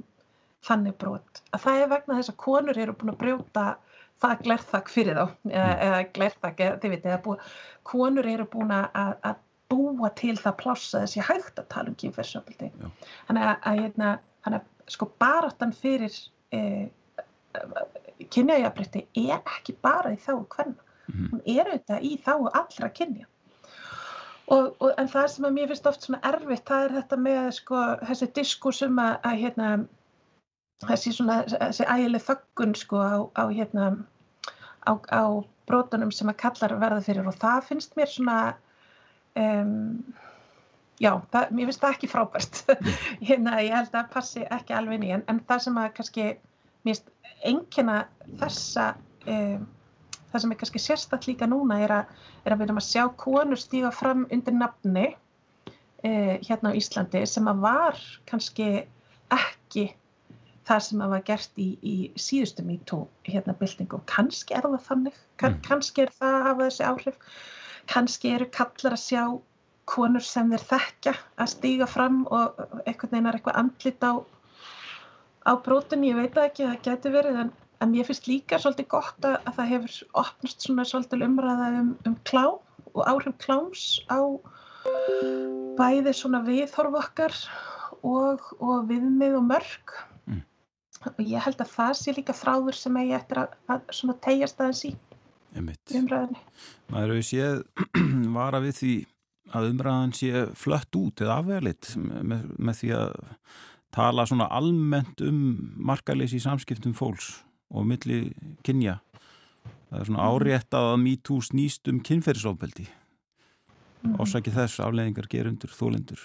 þannig 0.64 0.96
brot. 1.00 1.42
Að 1.52 1.64
það 1.66 1.82
er 1.82 1.90
vegna 1.92 2.18
þess 2.20 2.32
að 2.32 2.38
konur 2.44 2.78
eru 2.78 2.94
búin 2.96 3.12
að 3.12 3.20
brjóta 3.22 3.66
það 4.22 4.44
glerþak 4.46 4.92
fyrir 4.92 5.18
þá 5.18 5.25
eða, 5.50 5.72
eða 5.86 5.98
glerþak, 6.16 6.62
þið 6.82 6.94
veit, 6.94 7.04
eða 7.04 7.18
búið 7.26 7.58
konur 7.86 8.30
eru 8.30 8.46
búin 8.52 8.72
að, 8.72 8.86
að 9.28 9.42
búa 9.70 10.10
til 10.16 10.36
það 10.38 10.56
plássa 10.62 11.02
þessi 11.04 11.26
hægt 11.26 11.60
að 11.60 11.68
tala 11.75 11.92
um 11.92 11.98
kynferðsöfaldi 12.00 12.70
þannig 12.78 13.42
að, 13.42 13.54
að, 13.56 13.80
hérna, 13.82 14.10
að 14.46 14.58
sko 14.94 15.08
baratan 15.20 15.75
fyrir 15.75 16.14
eh, 16.54 16.86
kynjajafrætti 18.32 19.06
er 19.26 19.40
ekki 19.40 19.76
bara 19.82 20.14
í 20.14 20.20
þáu 20.22 20.44
hvernig 20.54 20.78
mm. 21.10 21.32
hún 21.32 21.42
er 21.44 21.72
auðvitað 21.72 22.06
í 22.06 22.12
þáu 22.25 22.46
allra 22.52 22.90
kynja. 22.94 23.26
Og, 24.46 24.76
og, 24.78 24.92
en 24.94 25.08
það 25.10 25.28
sem 25.32 25.46
að 25.48 25.56
mér 25.56 25.70
finnst 25.72 25.88
oft 25.90 26.06
svona 26.06 26.20
erfitt 26.28 26.68
það 26.68 26.84
er 26.84 26.92
þetta 27.00 27.16
með 27.18 27.46
sko 27.56 27.80
þessi 28.06 28.28
diskursum 28.36 29.00
að, 29.02 29.16
að 29.26 29.40
hérna 29.42 29.70
þessi 30.85 31.14
svona 31.16 31.40
þessi 31.49 31.87
ægileg 31.88 32.25
þöggun 32.26 32.75
sko 32.76 33.00
á, 33.00 33.16
á 33.33 33.45
hérna 33.49 33.87
á, 34.85 34.92
á 35.09 35.25
brotunum 35.66 36.12
sem 36.14 36.30
að 36.30 36.40
kallar 36.42 36.76
verða 36.80 37.02
fyrir 37.06 37.28
og 37.28 37.38
það 37.40 37.68
finnst 37.71 37.97
mér 37.99 38.11
svona 38.12 38.38
um, 39.40 40.04
já, 41.02 41.12
það, 41.33 41.54
mér 41.56 41.71
finnst 41.71 41.85
það 41.85 41.97
ekki 41.97 42.11
frábært. 42.12 42.61
Hérna, 43.28 43.59
ég 43.64 43.75
held 43.75 43.97
að 43.97 44.12
passi 44.12 44.45
ekki 44.45 44.76
alveg 44.76 45.06
í 45.06 45.14
en, 45.16 45.25
en 45.30 45.40
það 45.49 45.64
sem 45.66 45.80
að 45.83 45.90
kannski 45.99 46.28
mér 46.87 46.92
finnst 46.92 47.12
engina 47.47 47.99
þessa 48.40 48.92
um, 49.26 49.66
það 50.30 50.42
sem 50.42 50.54
er 50.54 50.61
kannski 50.62 50.83
sérstatt 50.83 51.28
líka 51.28 51.49
núna 51.50 51.80
er 51.85 51.95
að, 52.00 52.16
er 52.45 52.54
að 52.54 52.61
við 52.61 52.68
erum 52.68 52.80
að 52.83 52.88
sjá 52.88 53.04
konur 53.21 53.61
stíga 53.61 53.92
fram 53.95 54.26
undir 54.33 54.56
nafni 54.56 55.06
uh, 55.12 56.35
hérna 56.47 56.73
á 56.73 56.78
Íslandi 56.78 57.25
sem 57.28 57.49
að 57.50 57.62
var 57.64 58.02
kannski 58.28 58.71
ekki 59.35 59.88
það 60.66 60.80
sem 60.87 61.02
að 61.04 61.12
var 61.14 61.26
gert 61.26 61.61
í, 61.62 61.66
í 61.82 61.96
síðustu 62.20 62.64
mító 62.66 63.02
hérna 63.28 63.54
byltingu 63.58 63.99
og 63.99 64.06
kannski 64.11 64.56
er 64.56 64.66
það 64.66 64.80
þannig, 64.88 65.20
Kann, 65.40 65.56
mm. 65.56 65.61
kannski 65.66 66.06
er 66.06 66.14
það 66.16 66.38
að 66.38 66.46
hafa 66.49 66.66
þessi 66.68 66.88
áhrif 66.90 67.20
kannski 67.92 68.32
eru 68.35 68.49
kallar 68.54 68.96
að 68.96 69.04
sjá 69.04 69.23
konur 69.87 70.25
sem 70.26 70.50
þeir 70.50 70.64
þekkja 70.73 71.12
að 71.42 71.52
stíga 71.52 71.87
fram 71.90 72.25
og 72.35 72.58
einhvern 72.82 73.12
veginn 73.12 73.30
er 73.30 73.38
eitthvað 73.38 73.61
andlit 73.61 74.02
á, 74.02 74.12
á 75.46 75.52
brótun, 75.62 76.06
ég 76.06 76.18
veit 76.18 76.40
ekki, 76.42 76.66
það 76.66 76.82
getur 76.88 77.14
verið 77.14 77.40
en, 77.44 77.52
en 77.85 77.94
ég 77.94 78.08
finnst 78.08 78.26
líka 78.26 78.58
svolítið 78.58 78.90
gott 78.96 79.28
að, 79.28 79.38
að 79.46 79.61
það 79.61 79.73
hefur 79.75 79.99
opnast 80.25 80.66
svona 80.66 80.87
svolítið 80.88 81.26
umræða 81.28 81.70
um, 81.85 81.92
um 82.11 82.18
klám 82.26 82.58
og 82.96 83.02
áhrif 83.06 83.38
kláms 83.44 83.87
á 84.11 84.18
bæði 85.78 86.12
svona 86.16 86.42
viðhorf 86.46 86.99
okkar 87.02 87.38
og, 88.02 88.42
og 88.58 88.87
viðmið 88.90 89.38
og 89.38 89.49
mörg. 89.52 89.96
Og 91.12 91.20
ég 91.22 91.44
held 91.44 91.60
að 91.62 91.72
það 91.72 91.92
sé 92.00 92.14
líka 92.16 92.36
þráður 92.36 92.78
sem 92.78 92.96
eigi 93.00 93.14
eftir 93.18 93.42
að, 93.42 93.54
að 93.72 93.84
svona 93.98 94.16
tegjast 94.26 94.62
aðeins 94.62 94.84
í 94.88 94.94
umræðinni. 95.56 96.42
Maður 96.92 97.14
hefur 97.14 97.28
séð 97.30 97.62
vara 98.38 98.60
við 98.64 98.80
því 98.80 98.94
að 99.56 99.70
umræðan 99.70 100.12
sé 100.16 100.44
flött 100.58 100.98
út 100.98 101.22
eða 101.22 101.38
afverðlitt 101.40 101.92
með, 101.96 102.44
með 102.58 102.78
því 102.80 102.92
að 102.98 103.16
tala 103.96 104.26
svona 104.28 104.50
almennt 104.52 105.22
um 105.25 105.40
markaleysi 105.88 106.40
í 106.40 106.44
samskiptum 106.44 106.94
fólks 106.96 107.36
og 107.72 107.86
milli 107.88 108.34
kynja. 108.66 108.98
Það 109.90 110.00
er 110.00 110.08
svona 110.10 110.22
mhm. 110.26 110.30
árétt 110.34 110.76
að 110.76 110.92
MeToo 111.02 111.42
snýst 111.46 111.90
um 111.90 112.02
kynferðisofbeldi. 112.04 112.86
Mm. 114.06 114.16
Ásaki 114.20 114.52
þess 114.54 114.82
afleðingar 114.82 115.28
gerundur, 115.30 115.72
þólendur, 115.75 116.20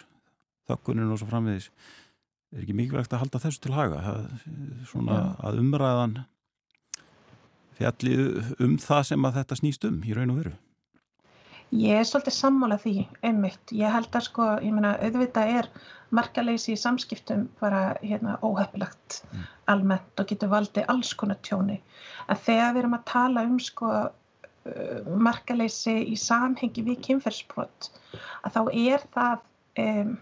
þökkunir 0.70 1.14
og 1.14 1.22
svo 1.22 1.30
framvegis. 1.30 1.70
Er 2.52 2.66
ekki 2.66 2.78
mikilvægt 2.78 3.14
að 3.16 3.24
halda 3.26 3.44
þessu 3.46 3.64
til 3.64 3.76
haga 3.76 4.02
það, 4.08 4.26
svona 4.90 5.20
Já. 5.20 5.30
að 5.48 5.62
umræðan 5.64 6.18
fjallið 7.80 8.52
um 8.62 8.76
það 8.82 9.08
sem 9.12 9.26
að 9.30 9.40
þetta 9.40 9.60
snýst 9.62 9.88
um 9.90 10.04
í 10.06 10.18
raun 10.18 10.34
og 10.36 10.44
veru 10.44 10.58
Ég 11.72 12.02
er 12.02 12.04
svolítið 12.04 12.36
sammála 12.36 12.76
því, 12.84 13.06
einmitt. 13.24 13.72
Ég 13.72 13.94
held 13.96 14.12
að 14.12 14.26
sko, 14.26 14.46
ég 14.60 14.74
meina, 14.76 14.92
auðvitað 15.00 15.52
er 15.56 15.70
markaleysi 16.12 16.74
í 16.76 16.80
samskiptum 16.80 17.46
bara 17.62 17.94
hérna 18.02 18.34
óheflagt 18.44 19.22
mm. 19.30 19.46
almennt 19.72 20.20
og 20.20 20.28
getur 20.28 20.52
valdið 20.52 20.90
alls 20.92 21.14
konar 21.16 21.40
tjóni. 21.48 21.78
En 22.28 22.42
þegar 22.44 22.74
við 22.74 22.82
erum 22.82 22.98
að 22.98 23.06
tala 23.14 23.46
um 23.48 23.56
sko 23.64 23.92
uh, 23.94 25.14
markaleysi 25.16 25.96
í 26.12 26.18
samhengi 26.20 26.84
við 26.90 27.00
kynferðsbrot, 27.08 27.88
að 28.44 28.58
þá 28.58 28.62
er 28.84 29.08
það, 29.16 29.48
um, 29.86 30.14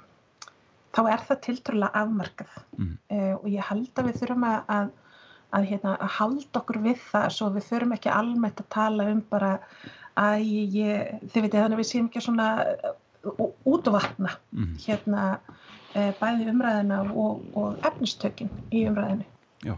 þá 0.95 1.01
er 1.13 1.27
það 1.27 1.43
tiltrúlega 1.45 2.03
afmarkað 2.03 2.57
mm. 2.77 2.95
uh, 3.13 3.35
og 3.39 3.47
ég 3.53 3.69
held 3.69 4.01
að 4.01 4.09
við 4.09 4.19
þurfum 4.23 4.47
að, 4.49 4.59
að, 4.75 4.91
að, 5.57 5.67
hérna, 5.71 5.95
að 5.95 6.13
halda 6.17 6.61
okkur 6.61 6.81
við 6.85 7.03
það 7.11 7.27
svo 7.35 7.49
við 7.55 7.67
þurfum 7.69 7.95
ekki 7.97 8.13
almennt 8.13 8.63
að 8.63 8.71
tala 8.75 9.09
um 9.13 9.23
bara 9.29 9.53
að 10.19 10.47
ég, 10.75 11.13
þið 11.29 11.45
veitir 11.45 11.61
þannig 11.61 11.77
að 11.77 11.81
við 11.81 11.89
séum 11.91 12.09
ekki 12.09 12.23
svona 12.25 12.49
útvatna 13.67 14.33
mm. 14.55 14.71
hérna 14.85 15.25
e, 15.93 16.09
bæði 16.19 16.47
umræðina 16.53 17.01
og, 17.11 17.43
og 17.57 17.85
efnistökin 17.87 18.51
í 18.71 18.85
umræðinu. 18.89 19.27
Já, 19.65 19.75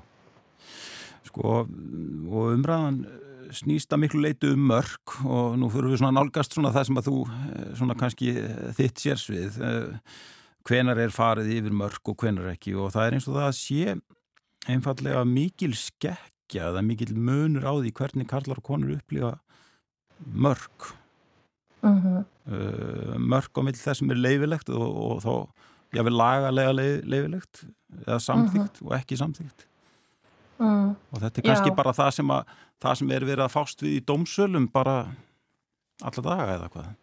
sko 1.30 1.64
og 1.64 2.54
umræðan 2.56 3.04
snýst 3.52 3.92
að 3.92 4.06
miklu 4.06 4.22
leitu 4.24 4.54
um 4.56 4.68
mörg 4.70 5.18
og 5.26 5.58
nú 5.60 5.68
fyrir 5.74 5.92
við 5.92 6.02
svona 6.02 6.16
nálgast 6.22 6.54
svona 6.56 6.72
það 6.76 6.88
sem 6.88 7.02
að 7.02 7.10
þú 7.10 7.18
e, 7.26 7.64
svona 7.80 7.98
kannski 8.00 8.36
þitt 8.78 9.04
sérsvið 9.04 9.60
e, 9.60 9.74
hvenar 10.68 11.00
er 11.02 11.14
farið 11.14 11.52
yfir 11.58 11.76
mörg 11.76 12.12
og 12.12 12.18
hvenar 12.22 12.52
ekki 12.54 12.76
og 12.78 12.94
það 12.94 13.08
er 13.08 13.18
eins 13.18 13.28
og 13.30 13.38
það 13.38 13.48
að 13.48 13.58
sé 13.60 13.96
einfallega 14.72 15.24
mikil 15.26 15.74
skekkja 15.78 16.70
eða 16.70 16.84
mikil 16.86 17.16
munur 17.16 17.66
á 17.66 17.74
því 17.80 17.94
hvernig 17.98 18.30
karlar 18.30 18.62
og 18.62 18.68
konur 18.68 18.94
upplifa 18.98 19.38
mörg 20.22 20.94
uh 21.82 22.06
-huh. 22.06 22.24
uh, 22.46 23.18
mörg 23.18 23.52
á 23.58 23.62
mill 23.64 23.76
þess 23.76 24.00
sem 24.00 24.12
er 24.12 24.22
leifilegt 24.22 24.70
og, 24.70 24.88
og 24.96 25.22
þá 25.26 25.34
jáfnveg 25.92 26.16
lagalega 26.16 26.72
leif, 26.72 27.06
leifilegt 27.06 27.66
eða 28.06 28.20
samþygt 28.20 28.82
uh 28.82 28.82
-huh. 28.82 28.88
og 28.88 28.96
ekki 29.00 29.18
samþygt 29.18 29.68
uh. 30.60 30.94
og 31.12 31.20
þetta 31.20 31.38
er 31.42 31.48
kannski 31.50 31.70
Já. 31.70 31.76
bara 31.76 31.92
það 31.92 32.12
sem, 32.12 32.30
að, 32.30 32.44
það 32.82 32.96
sem 32.96 33.12
er 33.12 33.26
verið 33.26 33.44
að 33.46 33.56
fást 33.56 33.82
við 33.82 33.98
í 33.98 34.06
dómsölum 34.06 34.72
bara 34.72 35.08
alla 36.02 36.22
daga 36.22 36.54
eða 36.56 36.70
hvað 36.70 36.96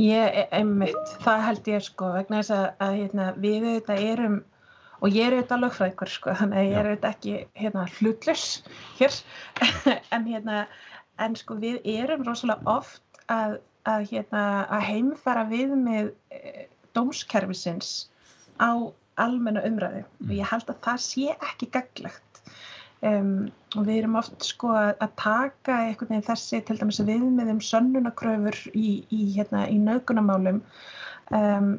Ég, 0.00 0.36
einmitt, 0.56 1.10
það 1.20 1.42
held 1.44 1.66
ég 1.68 1.82
sko 1.84 2.12
vegna 2.14 2.40
þess 2.40 2.54
að, 2.56 2.66
að 2.86 2.94
hérna, 2.96 3.24
við 3.42 3.66
auðvitað 3.66 4.04
erum 4.12 4.38
og 5.00 5.16
ég 5.16 5.26
er 5.26 5.34
auðvitað 5.36 5.62
lögfræðingur 5.64 6.12
sko 6.12 6.36
þannig 6.38 6.60
að 6.60 6.68
ég 6.68 6.78
er 6.78 6.88
auðvitað 6.88 7.16
ekki 7.16 7.34
hérna, 7.60 7.82
hlutlus 7.98 8.44
hér 9.00 9.18
en 10.16 10.28
hérna 10.28 10.62
en 11.20 11.36
sko 11.36 11.56
við 11.60 11.80
erum 11.88 12.24
rosalega 12.24 12.76
oft 12.78 13.20
að, 13.32 13.58
að, 13.88 14.06
hérna, 14.12 14.44
að 14.72 14.86
heimfara 14.88 15.44
við 15.50 15.76
með 15.76 16.12
e, 16.32 16.66
dómskerfisins 16.96 17.92
á 18.56 18.70
almenna 19.20 19.62
umræðu. 19.68 20.04
Mm. 20.06 20.28
og 20.30 20.36
ég 20.38 20.52
held 20.54 20.72
að 20.72 20.82
það 20.86 21.00
sé 21.04 21.34
ekki 21.36 21.68
gaglegt 21.76 22.29
um, 23.06 23.34
og 23.76 23.86
við 23.86 24.00
erum 24.00 24.18
oft 24.20 24.46
sko 24.46 24.72
að, 24.76 25.04
taka 25.20 25.76
einhvern 25.86 26.14
veginn 26.14 26.26
þessi 26.26 26.62
til 26.66 26.78
dæmis 26.80 27.00
við 27.02 27.26
með 27.36 27.52
um 27.54 27.60
sönnunakröfur 27.64 28.58
í, 28.74 28.88
í, 29.08 29.20
hérna, 29.36 29.66
í 29.70 29.78
naukunamálum 29.82 30.60
um, 31.36 31.70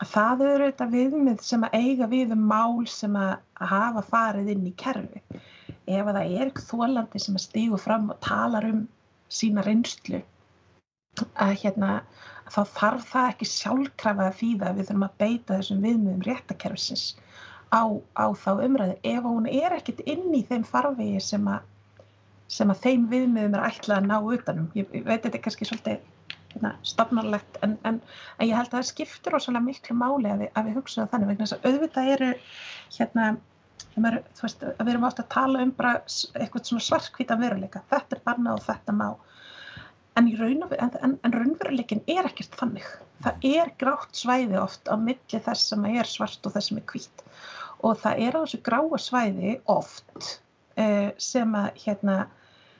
það 0.00 0.44
eru 0.48 0.68
þetta 0.70 0.88
viðmið 0.94 1.44
sem 1.44 1.64
að 1.66 1.76
eiga 1.80 2.08
við 2.10 2.34
um 2.36 2.44
mál 2.50 2.86
sem 2.88 3.16
að 3.18 3.38
hafa 3.70 4.02
farið 4.08 4.54
inn 4.54 4.68
í 4.70 4.74
kerfi. 4.80 5.20
Ef 5.90 6.06
að 6.06 6.16
það 6.16 6.34
er 6.40 6.52
þólandi 6.70 7.20
sem 7.20 7.36
að 7.36 7.44
stígu 7.44 7.80
fram 7.80 8.10
og 8.12 8.20
talar 8.24 8.66
um 8.68 8.84
sína 9.30 9.64
reynslu 9.66 10.22
að 11.34 11.56
hérna 11.62 12.00
þá 12.50 12.60
þarf 12.74 13.08
það 13.10 13.28
ekki 13.32 13.48
sjálfkrafa 13.50 14.28
að 14.28 14.38
þýða 14.40 14.72
við 14.76 14.88
þurfum 14.88 15.06
að 15.06 15.18
beita 15.22 15.58
þessum 15.58 15.82
viðmiðum 15.84 16.24
réttakerfisins 16.26 17.04
á, 17.70 17.82
á 18.18 18.26
þá 18.34 18.50
umræðu 18.66 18.96
ef 19.12 19.26
hún 19.26 19.48
er 19.50 19.76
ekkit 19.78 20.02
inn 20.10 20.30
í 20.34 20.42
þeim 20.46 20.64
farvegi 20.68 21.20
sem 21.24 21.50
að, 21.50 21.66
sem 22.50 22.70
að 22.72 22.86
þeim 22.86 23.10
viðmiðum 23.12 23.58
er 23.58 23.66
ætlað 23.68 23.98
að 23.98 24.08
ná 24.10 24.16
utanum 24.36 24.70
ég, 24.78 24.88
ég 24.94 25.04
veit 25.06 25.22
þetta 25.22 25.36
er 25.38 25.44
kannski 25.44 25.68
svolítið 25.68 26.00
hérna, 26.54 26.72
stafnarlegt 26.82 27.60
en, 27.66 27.76
en, 27.86 28.00
en 28.38 28.48
ég 28.48 28.56
held 28.58 28.72
að 28.72 28.80
það 28.80 28.90
skiptir 28.90 29.38
ósvæmlega 29.38 29.68
miklu 29.68 29.96
máli 29.98 30.32
að 30.32 30.44
við, 30.44 30.52
að 30.54 30.68
við 30.68 30.80
hugsaðum 30.80 31.12
þannig 31.14 31.32
vegna 31.32 31.46
þess 31.46 31.58
að 31.58 31.70
auðvitað 31.70 32.12
eru 32.16 32.32
hérna 32.98 33.30
Er, 33.98 34.20
veist, 34.38 34.62
við 34.62 34.90
erum 34.92 35.04
ofta 35.08 35.24
að 35.24 35.32
tala 35.34 35.62
um 35.64 35.70
bara 35.74 35.96
eitthvað 36.38 36.68
svona 36.68 36.84
svartkvíta 36.84 37.36
veruleika. 37.40 37.82
Þetta 37.90 38.16
er 38.16 38.22
barna 38.24 38.54
og 38.54 38.62
þetta 38.64 38.94
má 38.96 39.06
en, 40.18 40.28
en, 40.32 40.90
en, 41.02 41.16
en 41.22 41.34
raunveruleikin 41.36 42.02
er 42.10 42.26
ekkert 42.28 42.56
þannig 42.58 42.86
það 43.24 43.46
er 43.50 43.72
grátt 43.80 44.16
svæði 44.16 44.58
oft 44.60 44.88
á 44.88 44.96
milli 45.00 45.42
þess 45.44 45.70
sem 45.72 45.84
er 45.90 46.08
svart 46.08 46.46
og 46.46 46.54
þess 46.54 46.70
sem 46.70 46.80
er 46.80 46.86
hvít 46.90 47.24
og 47.86 48.00
það 48.00 48.24
er 48.26 48.36
á 48.36 48.40
þessu 48.42 48.60
gráa 48.66 49.00
svæði 49.00 49.54
oft 49.70 50.32
eh, 50.80 51.12
sem 51.20 51.54
að 51.56 51.70
hérna, 51.84 52.16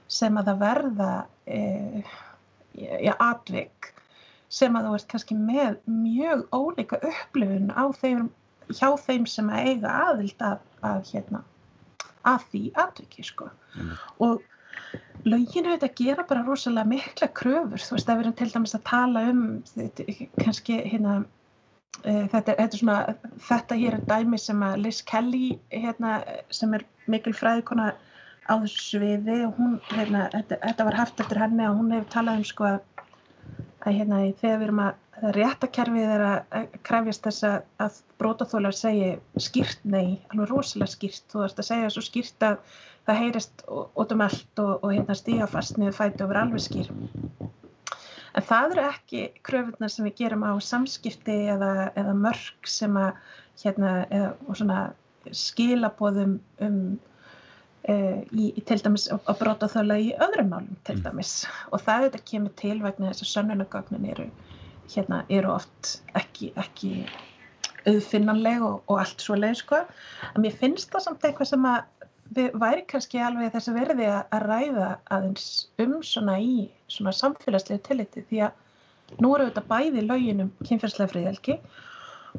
sem 0.09 0.37
að 0.41 0.51
það 0.51 0.65
verða 0.65 1.13
eh, 1.47 2.13
ja, 2.81 3.15
atvik 3.17 3.93
sem 4.51 4.77
að 4.77 4.89
þú 4.89 4.99
ert 4.99 5.09
kannski 5.13 5.39
með 5.39 5.79
mjög 5.87 6.45
ólíka 6.57 6.99
upplifun 7.07 7.73
þeim 8.01 8.29
hjá 8.71 8.91
þeim 9.03 9.27
sem 9.27 9.51
að 9.51 9.69
eiga 9.71 9.95
aðild 10.09 10.43
að, 10.47 10.65
að, 10.87 11.01
hérna, 11.13 11.43
að 12.27 12.45
því 12.51 12.63
aðtöki 12.83 13.27
sko. 13.27 13.51
mm. 13.75 13.95
og 14.27 14.45
löginu 15.29 15.75
þetta 15.75 15.91
gera 15.99 16.25
bara 16.29 16.45
rosalega 16.47 16.89
mikla 16.89 17.29
kröfur. 17.37 17.83
Þú 17.83 17.97
veist 17.97 18.09
að 18.09 18.21
við 18.21 18.25
erum 18.25 18.37
til 18.39 18.51
dæmis 18.55 18.77
að 18.77 18.87
tala 18.89 19.25
um 19.31 19.43
kannski 20.41 20.79
hérna 20.87 21.17
e, 22.05 22.29
þetta, 22.33 22.55
þetta, 22.55 22.81
svona, 22.81 22.99
þetta 23.49 23.81
hér 23.83 23.99
er 23.99 24.07
dæmi 24.09 24.41
sem 24.41 24.63
að 24.65 24.79
Liz 24.87 25.03
Kelly 25.11 25.59
hérna, 25.75 26.21
sem 26.55 26.73
er 26.79 26.87
mikil 27.11 27.35
fræðikona 27.37 27.93
á 28.49 28.55
þessu 28.63 28.87
sviði 28.97 29.43
og 29.47 29.59
hún, 29.61 29.77
hérna, 29.93 30.27
þetta, 30.33 30.61
þetta 30.65 30.89
var 30.89 30.99
haft 31.03 31.21
eftir 31.23 31.43
henni 31.43 31.69
og 31.69 31.79
hún 31.83 31.93
hefur 31.95 32.11
talað 32.17 32.41
um 32.41 32.49
sko 32.49 32.69
að, 32.71 32.81
að 33.85 34.01
hérna 34.01 34.25
þegar 34.41 34.61
við 34.63 34.69
erum 34.71 34.85
að 34.89 35.07
réttakerfið 35.37 36.13
er 36.15 36.23
að 36.25 36.69
krefjast 36.87 37.27
þess 37.27 37.45
að 37.45 37.99
brótaþólar 38.21 38.77
segi 38.77 39.11
skýrt 39.43 39.83
nei, 39.85 40.21
alveg 40.33 40.49
rosalega 40.49 40.95
skýrt. 40.95 41.27
Þú 41.29 41.43
ert 41.45 41.61
að 41.61 41.69
segja 41.69 41.91
svo 41.93 42.05
skýrt 42.05 42.47
að 42.47 42.79
það 43.11 43.21
heyrist 43.25 43.65
út 43.69 44.15
um 44.15 44.25
allt 44.25 44.63
og, 44.63 44.73
og 44.85 44.95
hérna 44.95 45.17
stíga 45.19 45.49
fast 45.51 45.79
niður 45.79 45.99
fæti 45.99 46.25
og 46.25 46.33
vera 46.33 46.47
alveg 46.47 46.65
skýr 46.65 46.91
en 48.31 48.47
það 48.47 48.75
eru 48.77 48.87
ekki 48.87 49.27
kröfunar 49.47 49.93
sem 49.93 50.07
við 50.07 50.19
gerum 50.23 50.47
á 50.47 50.53
samskipti 50.63 51.37
eða, 51.55 51.91
eða 51.99 52.17
mörg 52.17 52.71
sem 52.71 52.99
að 52.99 53.13
hérna, 53.65 53.95
eða, 54.15 54.83
skilabóðum 55.37 56.39
um 56.65 56.77
e, 57.85 57.95
í, 58.33 58.47
í, 58.57 58.63
til 58.65 58.79
dæmis 58.81 59.09
að 59.13 59.35
brótaþóla 59.43 59.99
í 60.01 60.13
öðrum 60.17 60.55
málum 60.55 60.79
til 60.87 60.97
mm. 60.97 61.03
dæmis 61.05 61.35
og 61.69 61.83
það 61.85 62.07
þetta 62.07 62.23
kemur 62.31 62.55
til 62.57 62.79
vegna 62.81 63.11
þess 63.11 63.27
að 63.27 63.33
sönnunagögnin 63.35 64.09
eru 64.15 64.31
hérna 64.91 65.21
eru 65.29 65.53
oft 65.53 65.99
ekki, 66.19 66.55
ekki 66.59 66.95
auðfinnanleg 67.89 68.65
og, 68.65 68.81
og 68.91 69.01
allt 69.03 69.23
svo 69.23 69.37
leið 69.39 69.61
sko. 69.63 69.85
En 70.35 70.45
mér 70.45 70.57
finnst 70.61 70.91
það 70.93 71.07
samt 71.07 71.27
eitthvað 71.27 71.53
sem 71.53 71.69
að 71.69 72.00
væri 72.35 72.85
kannski 72.87 73.21
alveg 73.23 73.53
þessi 73.55 73.73
verði 73.75 74.09
að 74.11 74.43
ræða 74.47 74.89
aðeins 75.11 75.47
um 75.83 75.97
svona 76.07 76.37
í 76.39 76.69
svona 76.91 77.13
samfélagslegu 77.17 77.83
tilliti 77.87 78.23
því 78.29 78.43
að 78.47 79.23
nú 79.23 79.33
eru 79.35 79.49
þetta 79.49 79.65
bæði 79.71 80.05
löginum 80.07 80.53
kynferðslega 80.63 81.11
friðelgi 81.11 81.57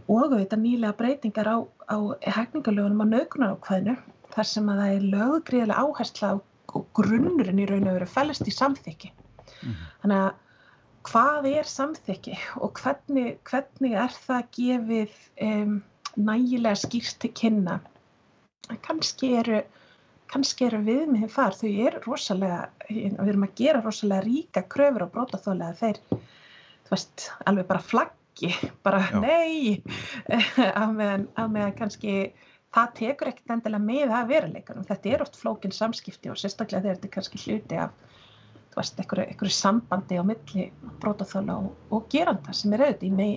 og 0.08 0.32
þetta 0.38 0.60
nýlega 0.62 0.95
breytingar 0.99 1.49
á, 1.51 1.58
á 1.91 1.97
hefningalögunum 2.23 3.04
á 3.04 3.12
nögunarákvæðinu 3.12 3.97
þar 4.32 4.47
sem 4.47 4.71
að 4.71 4.80
það 4.82 4.95
er 4.95 5.10
lögugriðilega 5.15 5.84
áhersla 5.84 6.32
og 6.71 6.88
grunnurinn 6.95 7.60
í 7.60 7.67
raun 7.67 7.89
og 7.91 7.97
veru 7.97 8.08
fælist 8.08 8.47
í 8.47 8.56
samþykki. 8.56 9.12
Mm 9.12 9.71
-hmm. 9.71 9.89
Þannig 10.01 10.21
að 10.23 10.32
hvað 11.12 11.47
er 11.51 11.67
samþykki 11.67 12.38
og 12.63 12.80
hvernig, 12.80 13.38
hvernig 13.43 13.93
er 14.06 14.15
það 14.27 14.43
gefið 14.56 15.15
um, 15.41 15.84
nægilega 16.15 16.80
skýrt 16.80 17.19
til 17.19 17.34
kynna 17.36 17.82
kannski 18.86 19.34
eru 19.41 19.62
kannski 20.32 20.67
eru 20.67 20.80
viðmið 20.86 21.34
þar 21.34 21.58
þau 21.60 21.70
eru 21.70 22.02
rosalega, 22.06 22.62
við 22.89 23.20
erum 23.26 23.48
að 23.48 23.58
gera 23.60 23.82
rosalega 23.84 24.26
ríka 24.26 24.63
kröfur 24.72 25.06
og 25.08 25.12
brótaþólega 25.15 25.78
þeir, 25.82 26.00
þú 26.12 26.94
veist, 26.94 27.28
alveg 27.50 27.67
bara 27.72 27.84
flaggi, 27.84 28.54
bara 28.86 29.02
Já. 29.10 29.20
nei 29.20 29.84
að 30.82 30.96
meðan, 30.96 31.28
að 31.36 31.54
meðan 31.58 31.76
kannski 31.82 32.15
það 32.72 32.96
tekur 33.02 33.32
ekkert 33.34 33.56
endilega 33.58 33.88
með 33.89 34.15
að 34.15 34.32
veruleikunum, 34.32 34.88
þetta 34.88 35.12
er 35.12 35.26
oft 35.26 35.38
flókin 35.39 35.76
samskipti 35.76 36.32
og 36.32 36.39
sérstaklega 36.39 36.86
þegar 36.86 37.00
þetta 37.00 37.10
er 37.10 37.15
kannski 37.17 37.44
hluti 37.46 37.82
af 37.84 37.96
þú 38.72 38.80
veist, 38.80 39.00
einhverju, 39.04 39.28
einhverju 39.28 39.56
sambandi 39.58 40.20
á 40.20 40.24
milli 40.24 40.67
brótaþála 41.04 41.60
og, 41.60 41.72
og 41.91 42.08
geranda 42.13 42.56
sem 42.56 42.72
er 42.78 42.86
auðvitað 42.88 43.24
í, 43.26 43.32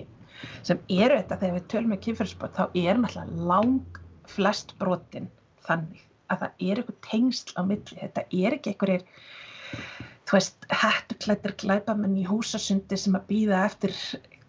sem 0.63 0.79
eru 0.87 1.19
þetta 1.19 1.41
þegar 1.43 1.57
við 1.59 1.69
tölum 1.73 1.91
með 1.91 1.99
um 1.99 2.05
kynferðisbrot 2.07 2.55
þá 2.55 2.65
er 2.71 3.01
náttúrulega 3.03 3.47
lang 3.51 4.03
flest 4.31 4.75
brotin 4.79 5.27
þannig 5.67 6.05
að 6.31 6.43
það 6.43 6.67
er 6.67 6.81
eitthvað 6.81 7.01
tengsl 7.09 7.55
á 7.57 7.61
milli, 7.67 7.97
þetta 8.01 8.25
er 8.29 8.57
ekki 8.57 8.73
einhverjir 8.73 9.05
þú 10.25 10.37
veist, 10.37 10.67
hættuklættir 10.81 11.55
glæpamenn 11.61 12.17
í 12.17 12.25
húsasundi 12.27 12.97
sem 12.99 13.17
að 13.17 13.27
býða 13.29 13.65
eftir 13.67 13.93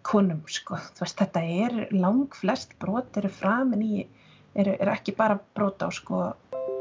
konum, 0.07 0.41
sko, 0.49 0.79
þú 0.95 1.03
veist, 1.03 1.19
þetta 1.21 1.43
er 1.65 1.77
lang 1.95 2.35
flest 2.35 2.73
brot 2.81 3.19
eru 3.19 3.31
framin 3.33 3.83
í, 3.83 4.05
eru, 4.55 4.75
eru 4.77 4.93
ekki 4.93 5.15
bara 5.17 5.37
brot 5.57 5.83
á, 5.83 5.89
sko 5.93 6.31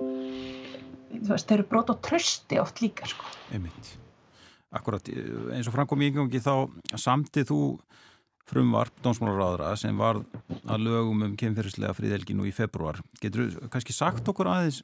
þú 0.01 1.29
veist, 1.33 1.49
þeir 1.49 1.59
eru 1.61 1.69
brot 1.71 1.93
á 1.93 1.95
trösti 2.09 2.61
oft 2.63 2.83
líka, 2.85 3.09
sko. 3.11 3.29
Einmitt. 3.55 3.97
Akkurat, 4.77 5.09
eins 5.55 5.69
og 5.69 5.77
framkom 5.77 6.03
í 6.03 6.11
yngangi 6.11 6.41
þá 6.43 6.69
samtið 6.99 7.51
þú 7.53 7.61
frumvarp 8.47 8.95
dómsmálaráðra 9.03 9.73
sem 9.79 9.97
var 9.99 10.21
að 10.71 10.85
lögum 10.87 11.25
um 11.27 11.35
kemferðislega 11.39 11.97
fríðelgi 11.97 12.37
nú 12.37 12.47
í 12.47 12.55
februar. 12.55 13.01
Getur 13.23 13.51
þú 13.51 13.71
kannski 13.73 13.97
sagt 13.97 14.29
okkur 14.31 14.51
aðeins 14.53 14.83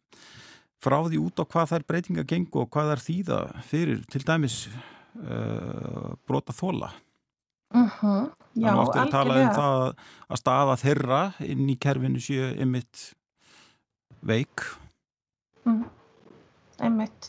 frá 0.83 0.98
því 1.07 1.22
út 1.22 1.38
á 1.38 1.44
hvað 1.46 1.70
þær 1.72 1.87
breytinga 1.92 2.27
gengur 2.27 2.64
og 2.64 2.72
hvað 2.75 2.92
þær 2.92 3.05
þýða 3.07 3.40
fyrir 3.68 4.03
til 4.11 4.25
dæmis 4.27 4.59
uh, 4.66 6.12
brota 6.27 6.55
þóla? 6.57 6.90
Uh 7.72 7.88
-huh. 8.01 8.31
Já, 8.53 8.68
Þannig 8.68 8.83
áttur 8.83 9.01
að 9.01 9.11
tala 9.11 9.40
um 9.40 9.55
það 9.57 9.94
að 10.29 10.38
staða 10.42 10.77
þeirra 10.77 11.22
inn 11.40 11.70
í 11.70 11.79
kerfinu 11.81 12.20
séu 12.20 12.53
ymitt 12.61 13.14
veik. 14.20 14.61
Uh 15.64 15.72
-huh 15.72 16.02
einmitt. 16.83 17.29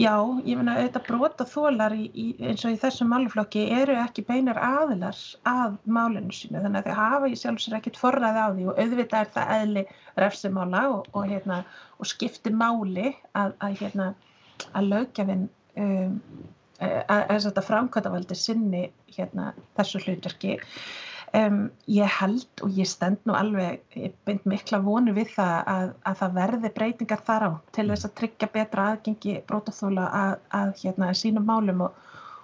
Já, 0.00 0.14
ég 0.46 0.58
finna 0.58 0.76
auðvitað 0.78 1.06
brota 1.08 1.46
þólar 1.48 1.94
í, 1.96 2.06
í, 2.14 2.26
eins 2.48 2.64
og 2.66 2.74
í 2.74 2.80
þessum 2.82 3.10
máluflokki 3.12 3.64
eru 3.76 3.96
ekki 4.02 4.24
beinar 4.28 4.60
aðilar 4.62 5.18
að 5.48 5.76
málinu 5.84 6.34
sínu 6.36 6.62
þannig 6.62 6.82
að 6.82 6.88
þau 6.90 7.00
hafa 7.00 7.30
í 7.32 7.38
sjálfsögur 7.42 7.78
ekkert 7.80 8.00
forræði 8.00 8.46
á 8.46 8.48
því 8.54 8.66
og 8.70 8.80
auðvitað 8.82 9.20
er 9.20 9.32
það 9.36 9.54
eðli 9.58 9.84
refsimála 10.24 10.82
og, 10.94 11.12
og, 11.12 11.28
hérna, 11.30 11.60
og 11.98 12.10
skipti 12.12 12.54
máli 12.54 13.12
að, 13.38 13.54
að, 13.58 13.78
hérna, 13.82 14.08
að 14.72 14.90
lögjafinn 14.94 15.46
um, 15.82 16.18
að, 16.82 17.48
að 17.52 17.64
framkvæmdavaldi 17.68 18.36
sinni 18.38 18.84
hérna, 19.16 19.52
þessu 19.78 20.02
hlutverki 20.06 20.58
Um, 21.32 21.70
ég 21.88 22.10
held 22.12 22.60
og 22.60 22.74
ég 22.76 22.84
stend 22.84 23.22
nú 23.24 23.32
alveg, 23.32 23.78
ég 23.96 24.12
bind 24.28 24.42
mikla 24.44 24.82
vonu 24.84 25.14
við 25.16 25.30
það 25.32 25.54
að, 25.72 25.92
að 26.04 26.16
það 26.18 26.34
verði 26.36 26.70
breytingar 26.76 27.22
þar 27.24 27.44
á 27.48 27.50
til 27.72 27.86
þess 27.88 28.04
að 28.04 28.12
tryggja 28.20 28.48
betra 28.52 28.84
aðgengi 28.90 29.36
brótaþóla 29.48 30.04
að, 30.18 30.34
að 30.58 30.72
hérna, 30.82 31.08
sínum 31.16 31.46
málum 31.48 31.80
og, 31.86 31.94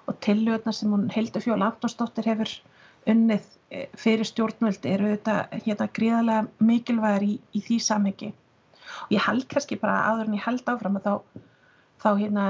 og 0.08 0.16
tilhjóðna 0.24 0.72
sem 0.72 0.94
hún 0.96 1.04
Hildur 1.12 1.44
Fjól 1.44 1.58
Antonsdóttir 1.66 2.30
hefur 2.30 2.54
unnið 3.12 3.50
eh, 3.68 3.90
fyrir 4.00 4.30
stjórnvöldi 4.30 4.94
eru 4.94 5.12
þetta 5.12 5.36
hérna, 5.66 5.90
gríðarlega 6.00 6.70
mikilvægir 6.70 7.28
í, 7.28 7.36
í 7.52 7.62
því 7.68 7.78
samhengi. 7.84 8.30
Og 9.04 9.14
ég 9.18 9.28
held 9.28 9.44
kannski 9.52 9.76
bara 9.84 9.98
aður 10.14 10.30
en 10.30 10.38
ég 10.38 10.46
held 10.48 10.72
áfram 10.72 10.96
að 10.96 11.10
þá, 11.10 11.44
þá, 12.06 12.08
hérna, 12.24 12.48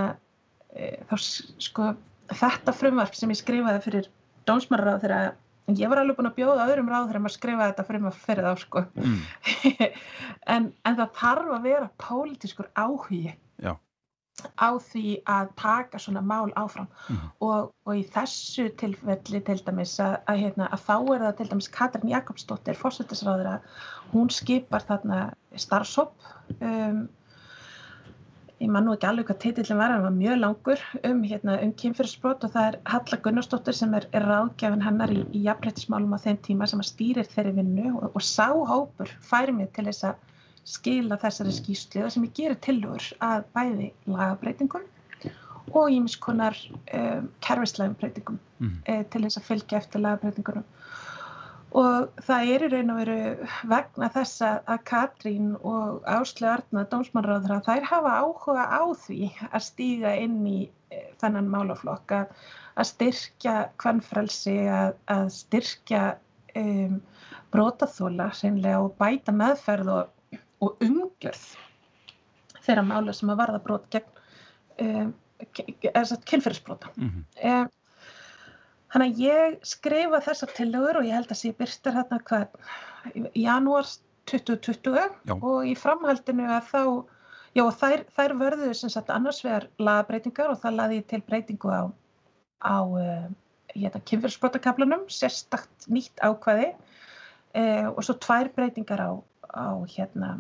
e, 0.71 0.95
þá 1.11 1.19
sko, 1.67 1.91
þetta 2.31 2.79
frumvarp 2.79 3.19
sem 3.19 3.35
ég 3.35 3.43
skrifaði 3.43 3.85
fyrir 3.89 4.11
dómsmarraráð 4.47 5.03
þegar 5.09 5.37
en 5.69 5.77
ég 5.77 5.91
var 5.91 6.01
alveg 6.01 6.17
búin 6.19 6.31
að 6.31 6.39
bjóða 6.39 6.69
öðrum 6.69 6.89
ráð 6.91 7.11
þegar 7.11 7.25
maður 7.25 7.37
skrifa 7.37 7.67
þetta 7.69 7.85
fyrir 7.89 8.05
maður 8.05 8.23
fyrir 8.25 8.47
þá 8.49 8.63
sko 8.63 8.85
mm. 8.95 9.19
en, 10.55 10.71
en 10.89 10.97
það 11.03 11.13
þarf 11.21 11.53
að 11.59 11.69
vera 11.69 11.91
pólitískur 12.01 12.71
áhugi 12.79 13.35
Já. 13.59 13.73
á 14.57 14.71
því 14.89 15.05
að 15.29 15.53
taka 15.61 16.01
svona 16.03 16.23
mál 16.25 16.49
áfram 16.57 16.89
mm. 16.89 17.29
og, 17.45 17.71
og 17.85 18.01
í 18.01 18.07
þessu 18.15 18.69
tilfelli 18.81 19.43
til 19.45 19.59
dæmis 19.67 19.99
að, 20.03 20.17
að, 20.25 20.43
hérna, 20.47 20.71
að 20.73 20.87
þá 20.89 20.97
er 20.97 21.27
það 21.27 21.37
til 21.43 21.51
dæmis 21.53 21.71
Katrin 21.77 22.15
Jakobsdóttir 22.15 22.81
fórsættisráður 22.81 23.53
að 23.57 23.85
hún 24.15 24.33
skipar 24.33 24.89
þarna 24.89 25.23
starfsóp 25.59 26.17
um 26.59 27.07
ég 28.59 28.71
man 28.75 28.87
nú 28.87 28.95
ekki 28.97 29.07
alveg 29.07 29.29
hvað 29.29 29.39
titillin 29.45 29.79
var, 29.79 29.93
hann 29.95 30.05
var 30.05 30.15
mjög 30.15 30.39
langur 30.41 30.81
um, 31.07 31.21
hérna, 31.31 31.59
um 31.63 31.73
kynfyrirsbrot 31.79 32.47
og 32.47 32.55
það 32.55 32.69
er 32.71 32.79
Halla 32.93 33.19
Gunnarsdóttir 33.25 33.77
sem 33.79 33.95
er, 33.95 34.09
er 34.17 34.27
ráðgjafin 34.27 34.83
hennar 34.83 35.13
í, 35.15 35.21
í 35.31 35.45
jafnrættismálum 35.47 36.17
á 36.17 36.19
þeim 36.25 36.41
tíma 36.47 36.69
sem 36.71 36.83
að 36.83 36.91
stýrir 36.91 37.31
þeirri 37.31 37.55
vinnu 37.61 37.93
og, 37.95 38.09
og 38.13 38.25
sá 38.27 38.49
hópur 38.51 39.13
færi 39.31 39.55
mig 39.55 39.71
til 39.77 39.87
þess 39.91 40.09
að 40.11 40.25
skila 40.69 41.19
þessari 41.23 41.55
skýslu 41.55 42.09
sem 42.13 42.27
ég 42.27 42.35
gerir 42.37 42.59
tilur 42.65 43.11
að 43.25 43.47
bæði 43.55 43.93
lagabreitingum 44.11 44.89
og 45.77 45.93
ímiskonar 45.93 46.57
um, 46.97 47.29
kerfislegum 47.45 47.97
breytingum 48.01 48.41
mm. 48.59 48.77
til 49.13 49.23
þess 49.23 49.41
að 49.41 49.49
fylgja 49.53 49.83
eftir 49.83 50.03
lagabreitingunum 50.03 50.67
og 51.77 52.23
það 52.25 52.51
er 52.55 52.65
í 52.65 52.69
raun 52.73 52.93
og 52.93 52.99
veru 53.03 53.19
vegna 53.69 54.09
þess 54.15 54.43
að 54.47 54.81
Katrín 54.89 55.51
og 55.61 56.01
Áslu 56.09 56.49
Arna, 56.49 56.87
dómsmannráður 56.89 57.61
þær 57.67 57.89
hafa 57.91 58.15
áhuga 58.23 58.65
á 58.73 58.83
því 58.97 59.29
að 59.51 59.67
stíga 59.67 60.15
inn 60.17 60.41
í 60.49 60.59
eh, 60.91 61.11
þennan 61.21 61.51
málaflokk 61.53 62.17
að, 62.23 62.33
styrkja 62.89 63.57
kvannfrelsi, 63.83 64.57
að, 64.71 64.95
að 65.13 65.31
styrkja 65.35 66.03
um, 66.57 67.01
brótaþóla 67.53 68.31
seinlega 68.37 68.83
og 68.85 68.95
bæta 69.01 69.35
meðferð 69.35 69.93
og, 69.93 70.39
og 70.65 70.85
umgjörð 70.85 71.47
þeirra 72.65 72.85
mála 72.87 73.15
sem 73.17 73.33
að 73.33 73.41
varða 73.43 73.65
brót 73.65 73.89
gegn 73.93 74.23
um, 74.85 75.13
kynferðisbróta 75.53 76.93
mm 76.97 77.09
-hmm. 77.09 77.25
um, 77.51 77.75
Þannig 78.93 79.15
að 79.15 79.23
ég 79.27 79.57
skrifa 79.69 80.21
þessar 80.25 80.53
tillögur 80.57 81.01
og 81.01 81.09
ég 81.09 81.17
held 81.19 81.33
að 81.33 81.41
sé 81.43 81.53
byrstar 81.57 81.97
hérna 81.99 82.21
hvað 82.25 82.55
janúar 83.37 83.89
2020 84.29 84.97
já. 85.29 85.35
og 85.37 85.67
í 85.69 85.75
framhaldinu 85.79 86.49
að 86.53 86.71
þá, 86.71 86.83
já 87.57 87.63
og 87.65 87.75
þær, 87.81 88.05
þær 88.17 88.35
vörðu 88.43 88.71
sem 88.77 88.93
sagt 88.93 89.13
annars 89.13 89.41
vegar 89.45 89.69
lagabreitingar 89.81 90.53
og 90.53 90.61
það 90.63 90.79
laði 90.81 91.03
til 91.11 91.23
breytingu 91.29 91.73
á, 91.73 91.83
á 92.65 92.79
uh, 92.85 93.29
hérna, 93.75 94.03
kynfyrsbrotakablanum, 94.11 95.07
sérstakt 95.13 95.89
nýtt 95.93 96.21
ákvaði 96.25 96.73
uh, 96.73 97.89
og 97.95 98.03
svo 98.05 98.17
tvær 98.21 98.53
breytingar 98.57 99.05
á, 99.05 99.11
á 99.53 99.69
hérna, 99.89 100.39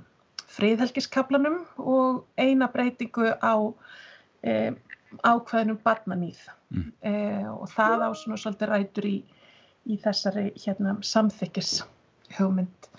friðhelgiskablanum 0.48 1.62
og 1.78 2.24
eina 2.40 2.68
breytingu 2.72 3.32
á 3.40 3.54
uh, 3.60 4.72
ákvaðinum 5.24 5.80
barnanýð 5.84 6.40
mm. 6.74 6.90
eh, 7.10 7.46
og 7.48 7.68
það 7.72 8.04
á 8.06 8.10
svona 8.18 8.40
svolítið 8.40 8.72
rætur 8.72 9.08
í, 9.08 9.16
í 9.88 9.98
þessari 10.02 10.50
hérna, 10.60 10.98
samþykkis 11.04 11.78
hugmynd 12.36 12.90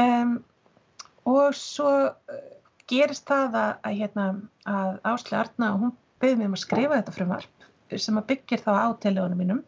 um, 0.00 0.38
og 1.30 1.54
svo 1.56 1.92
uh, 2.10 2.42
gerist 2.90 3.26
það 3.28 3.58
að, 3.58 3.74
að, 3.80 3.98
hérna, 4.00 4.26
að 4.68 4.96
Ásli 5.08 5.38
Arna 5.38 5.72
hún 5.78 5.94
beði 6.22 6.40
mig 6.40 6.50
um 6.50 6.56
að 6.56 6.64
skrifa 6.64 7.00
þetta 7.00 7.16
frumvarp 7.16 7.68
sem 8.00 8.18
að 8.18 8.28
byggir 8.32 8.62
þá 8.64 8.72
á 8.74 8.88
telefonum 9.00 9.40
mínum. 9.40 9.60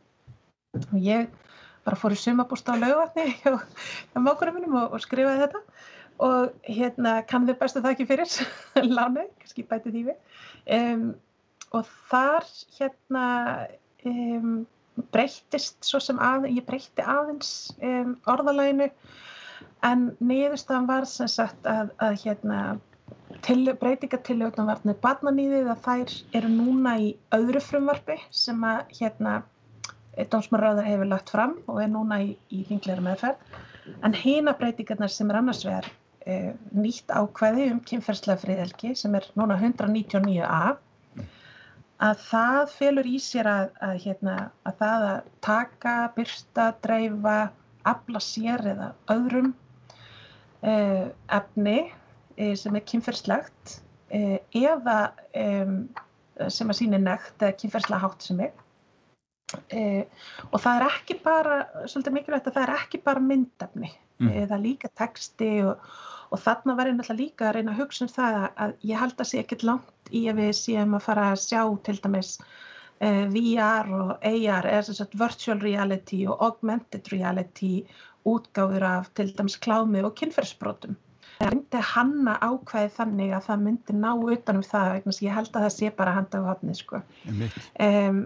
Og 0.77 0.97
ég 1.01 1.29
bara 1.87 1.99
fór 1.99 2.17
í 2.17 2.19
sumabústa 2.19 2.75
á 2.75 2.81
laugatni 2.81 3.29
hjá, 3.43 3.53
hjá 4.13 4.19
mákunum 4.23 4.59
mínum 4.59 4.79
og, 4.81 4.97
og 4.97 5.05
skrifaði 5.05 5.45
þetta. 5.45 5.63
Og 6.27 6.55
hérna 6.65 7.19
kann 7.29 7.45
þau 7.49 7.57
bestu 7.61 7.83
það 7.85 7.93
ekki 7.93 8.09
fyrir 8.09 8.37
lánu, 8.97 9.27
kannski 9.43 9.67
bæti 9.69 9.93
því 9.93 10.05
við. 10.11 10.43
Um, 10.77 11.09
og 11.77 11.93
þar 12.11 12.49
hérna 12.79 13.27
um, 14.09 14.59
breyttist 15.13 15.85
svo 15.85 16.01
sem 16.01 16.19
að, 16.23 16.49
ég 16.57 16.67
breytti 16.67 17.05
aðeins 17.05 17.53
um, 17.85 18.17
orðalæginu 18.33 18.91
en 19.87 20.11
niðurstaðan 20.25 20.89
var 20.89 21.09
sem 21.11 21.29
sagt 21.31 21.69
að, 21.69 21.93
að 22.03 22.21
hérna 22.25 22.61
til, 23.45 23.61
breytingatillögum 23.81 24.71
varnir 24.71 24.97
barnanýðið 25.03 25.69
að 25.73 25.85
þær 25.85 26.17
eru 26.41 26.53
núna 26.53 26.97
í 27.03 27.13
öðru 27.37 27.63
frumvarfi 27.65 28.19
sem 28.35 28.65
að 28.67 28.97
hérna 29.01 29.37
dómsmarraður 30.33 30.89
hefur 30.89 31.11
lagt 31.11 31.31
fram 31.35 31.55
og 31.69 31.83
er 31.83 31.93
núna 31.93 32.23
í, 32.25 32.33
í 32.49 32.65
þingleira 32.69 33.05
meðferð. 33.05 33.57
En 34.07 34.17
hýna 34.17 34.57
breytingarnar 34.59 35.13
sem 35.13 35.29
er 35.31 35.39
annars 35.41 35.63
vegar 35.67 35.91
e, 36.25 36.55
nýtt 36.75 37.13
ákveði 37.13 37.69
um 37.75 37.83
kynferðslega 37.87 38.43
friðelgi 38.43 38.95
sem 38.99 39.15
er 39.19 39.29
núna 39.39 39.59
199a 39.61 40.77
að 42.03 42.19
það 42.27 42.73
felur 42.75 43.09
í 43.09 43.19
sér 43.23 43.49
að, 43.49 43.69
að, 43.85 43.95
hérna, 44.05 44.35
að 44.69 44.81
það 44.83 45.07
að 45.11 45.31
taka, 45.47 45.95
byrsta, 46.17 46.67
dreifa, 46.85 47.37
afla 47.87 48.21
sér 48.23 48.65
eða 48.73 48.91
öðrum 49.15 49.53
uh, 50.67 51.07
efni 51.39 51.79
uh, 51.87 52.55
sem 52.59 52.77
er 52.77 52.87
kynferðslegt 52.91 53.79
uh, 54.13 54.39
eða 54.53 54.99
sem 56.53 56.69
að 56.69 56.77
sína 56.77 56.99
nekt 57.01 57.41
eða 57.41 57.57
kynferðslega 57.57 58.03
hátt 58.03 58.25
sem 58.27 58.41
er. 58.45 58.51
Og 60.51 60.59
það 60.61 60.75
er 60.75 60.83
ekki 60.85 61.15
bara, 61.25 61.55
svolítið 61.89 62.13
mikilvægt 62.13 62.51
að 62.51 62.59
það 62.59 62.67
er 62.67 62.73
ekki 62.75 63.01
bara 63.07 63.23
myndefni, 63.25 63.89
mm. 64.21 64.35
það 64.35 64.53
er 64.59 64.61
líka 64.61 64.91
texti 65.01 65.49
og 65.65 65.87
og 66.31 66.43
þarna 66.43 66.77
var 66.79 66.91
ég 66.91 66.97
náttúrulega 66.97 67.23
líka 67.23 67.49
að 67.49 67.57
reyna 67.57 67.75
að 67.75 67.81
hugsa 67.83 68.07
um 68.07 68.13
það 68.13 68.39
að 68.65 68.75
ég 68.91 69.03
held 69.03 69.21
að 69.21 69.31
sé 69.31 69.43
ekkert 69.43 69.67
langt 69.69 70.13
í 70.13 70.23
að 70.31 70.41
við 70.43 70.53
séum 70.59 70.97
að 70.97 71.07
fara 71.07 71.31
að 71.33 71.43
sjá 71.45 71.61
til 71.87 71.97
dæmis 72.03 72.33
eh, 72.99 73.25
VR 73.33 73.95
og 74.01 74.13
AR 74.31 74.69
eða 74.73 74.85
sem 74.89 74.99
sagt 74.99 75.17
virtual 75.21 75.59
reality 75.63 76.23
og 76.27 76.45
augmented 76.49 77.11
reality 77.13 77.73
útgáður 78.27 78.87
af 78.91 79.11
til 79.15 79.31
dæmis 79.37 79.59
klámi 79.63 80.03
og 80.05 80.17
kynferðsbrotum. 80.19 80.97
Það 81.37 81.53
myndi 81.53 81.81
hanna 81.85 82.35
ákvæði 82.41 82.93
þannig 82.97 83.33
að 83.37 83.49
það 83.51 83.65
myndi 83.67 83.97
ná 84.01 84.11
utanum 84.17 84.65
það 84.65 84.93
vegna 84.95 85.13
sem 85.13 85.27
ég 85.27 85.37
held 85.37 85.51
að 85.53 85.67
það 85.67 85.75
sé 85.75 85.91
bara 85.99 86.15
handa 86.17 86.41
á 86.41 86.49
hafni 86.49 86.77
sko. 86.79 87.03
Um, 87.87 88.23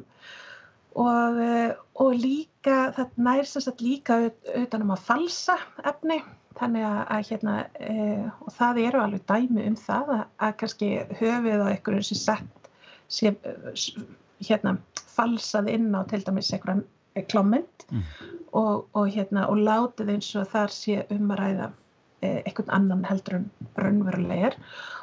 og, 0.94 1.40
eh, 1.42 1.72
og 2.02 2.12
líka 2.18 2.76
það 2.96 3.18
nær 3.26 3.48
sem 3.50 3.64
sagt 3.66 3.82
líka 3.84 4.20
utanum 4.62 4.94
að 4.94 5.08
falsa 5.08 5.58
efni 5.86 6.20
þannig 6.60 6.86
að, 6.86 7.00
að 7.16 7.26
hérna 7.30 7.56
e, 7.80 8.06
og 8.44 8.54
það 8.56 8.80
eru 8.84 9.02
alveg 9.02 9.26
dæmi 9.30 9.66
um 9.70 9.76
það 9.80 10.14
að, 10.16 10.24
að 10.46 10.56
kannski 10.62 10.88
höfið 11.20 11.64
á 11.64 11.66
einhverjum 11.72 12.06
sem 12.10 12.20
sett 12.20 12.70
sé, 13.10 13.34
hérna 14.46 14.76
falsað 15.16 15.70
inn 15.72 15.90
á 15.96 16.00
til 16.10 16.22
dæmis 16.26 16.52
einhverjan 16.54 16.84
klámynd 17.30 17.86
mm. 17.90 18.02
og, 18.56 18.86
og 18.96 19.10
hérna 19.10 19.48
og 19.50 19.60
látið 19.66 20.14
eins 20.14 20.30
og 20.38 20.48
þar 20.52 20.74
sé 20.74 21.00
um 21.10 21.32
að 21.34 21.42
ræða 21.42 21.70
e, 22.20 22.28
einhvern 22.44 22.74
annan 22.76 23.06
heldur 23.08 23.40
en 23.40 23.48
raunverulegir 23.80 24.56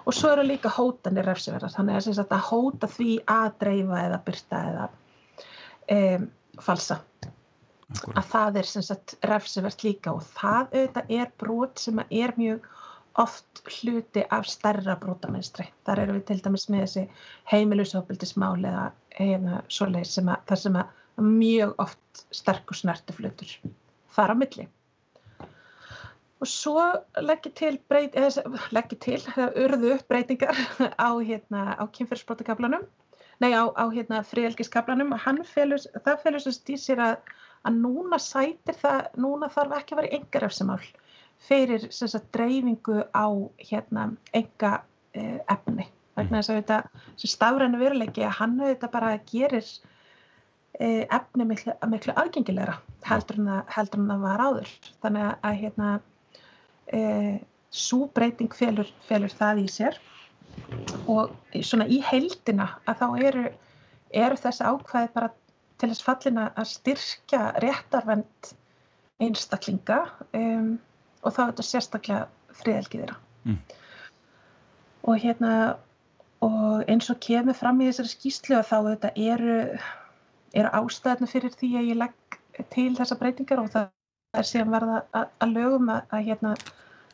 og 0.07 0.15
svo 0.15 0.31
eru 0.33 0.45
líka 0.47 0.71
hótanir 0.71 1.27
refsiverðar. 1.27 1.73
Þannig 1.75 1.99
að, 1.99 2.23
að 2.23 2.47
hóta 2.47 2.89
því 2.91 3.11
að 3.27 3.49
dreifa 3.63 4.03
eða 4.05 4.21
byrta 4.29 4.63
eða 4.71 4.87
e, 5.91 5.99
falsa 6.63 7.01
Akkurat. 7.87 8.17
að 8.19 8.25
það 8.33 8.57
er 8.59 8.67
sem 8.67 8.83
sagt 8.83 9.15
refsivert 9.29 9.83
líka 9.85 10.11
og 10.17 10.25
það 10.35 10.73
auðvitað 10.73 11.11
er 11.17 11.29
brot 11.39 11.79
sem 11.79 12.01
er 12.03 12.33
mjög 12.35 12.65
oft 13.23 13.61
hluti 13.65 14.23
af 14.29 14.45
stærra 14.51 14.97
brotamennstri. 15.01 15.65
Þar 15.87 16.01
eru 16.03 16.17
við 16.17 16.25
til 16.27 16.39
dæmis 16.45 16.67
með 16.69 16.83
þessi 16.83 17.03
heimilusofbildismál 17.51 18.57
eða 18.59 18.83
eina 19.17 19.61
svoleið 19.71 20.09
sem 20.11 20.29
að 20.33 20.43
það 20.51 20.61
sem 20.63 20.79
að 20.81 21.23
mjög 21.27 21.73
oft 21.81 22.25
sterkur 22.35 22.77
snertiflutur 22.77 23.55
þar 24.17 24.33
á 24.33 24.35
milli. 24.37 24.67
Og 26.37 26.49
svo 26.51 26.83
leggir 27.23 27.53
til, 27.57 27.73
breyt, 27.89 28.13
eða, 28.19 28.43
leggir 28.75 28.99
til 29.01 29.21
urðu 29.63 29.95
upp 29.95 30.05
breytingar 30.11 30.59
á, 31.07 31.09
hérna, 31.17 31.73
á 31.73 31.83
kynferðsbrotakablanum, 31.97 32.85
nei 33.41 33.49
á, 33.57 33.65
á 33.73 33.85
hérna, 33.89 34.21
friðelgiskablanum 34.27 35.15
og 35.15 35.23
hann 35.25 35.41
felur, 35.47 35.81
það 36.05 36.21
felur 36.27 36.45
sem 36.45 36.57
stýsir 36.59 37.01
að 37.01 37.17
að 37.67 37.81
núna 37.83 38.19
sætir 38.21 38.77
það, 38.79 39.11
núna 39.19 39.49
þarf 39.53 39.77
ekki 39.79 39.95
að 39.95 40.01
vera 40.01 40.15
enga 40.17 40.41
refsimál 40.43 40.81
fyrir 41.47 41.85
sagt, 41.93 42.31
dreifingu 42.33 43.03
á 43.13 43.27
hérna, 43.61 44.09
enga 44.35 44.73
eh, 45.13 45.37
efni. 45.51 45.87
Þannig 46.17 46.39
að 46.39 46.57
þetta 46.57 46.79
stafrænu 47.29 47.77
veruleiki 47.77 48.23
að 48.25 48.37
hann 48.39 48.55
auðvitað 48.57 48.93
bara 48.95 49.11
gerir 49.29 49.67
eh, 50.79 51.03
efni 51.03 51.45
miklu, 51.45 51.75
miklu 51.91 52.15
aðgengilegra 52.17 52.79
heldur 53.05 53.37
en, 53.43 53.51
að, 53.59 53.61
heldur 53.75 54.01
en 54.01 54.15
að 54.15 54.25
var 54.25 54.45
áður. 54.47 54.73
Þannig 55.05 55.27
að, 55.27 55.35
að 55.49 55.59
hérna, 55.61 55.91
eh, 56.97 57.35
svo 57.69 58.07
breyting 58.15 58.53
felur, 58.57 58.89
felur 59.05 59.33
það 59.37 59.65
í 59.65 59.67
sér 59.71 59.99
og 61.05 61.35
svona 61.61 61.85
í 61.91 61.99
heildina 62.01 62.71
að 62.89 63.01
þá 63.01 63.07
eru, 63.29 63.43
eru 64.25 64.39
þessi 64.41 64.65
ákvæði 64.65 65.11
bara 65.13 65.29
til 65.77 65.89
þess 65.91 66.05
fallin 66.05 66.39
að 66.43 66.69
styrkja 66.71 67.41
réttarvend 67.63 68.53
einstaklinga 69.23 69.99
um, 70.37 70.71
og 71.23 71.33
þá 71.33 71.41
er 71.41 71.51
þetta 71.51 71.65
sérstaklega 71.65 72.55
friðelgið 72.57 73.03
þeirra. 73.03 73.17
Mm. 73.47 73.59
Og 75.07 75.21
hérna 75.23 75.51
og 76.45 76.89
eins 76.89 77.09
og 77.09 77.19
kemur 77.23 77.57
fram 77.57 77.81
í 77.81 77.89
þessari 77.89 78.13
skýslu 78.13 78.57
að 78.57 78.67
þá 78.69 78.77
þetta 78.87 79.11
eru, 79.33 79.59
eru 80.53 80.73
ástæðinu 80.79 81.29
fyrir 81.31 81.55
því 81.57 81.69
að 81.79 81.87
ég 81.91 82.01
legg 82.03 82.39
til 82.73 82.89
þessa 82.97 83.17
breytingar 83.17 83.61
og 83.61 83.71
það 83.73 83.87
er 84.37 84.49
síðan 84.49 84.73
verða 84.73 84.99
að, 85.17 85.31
að 85.41 85.55
lögum 85.55 85.89
að, 85.93 86.01
að, 86.13 86.25
hérna, 86.27 86.51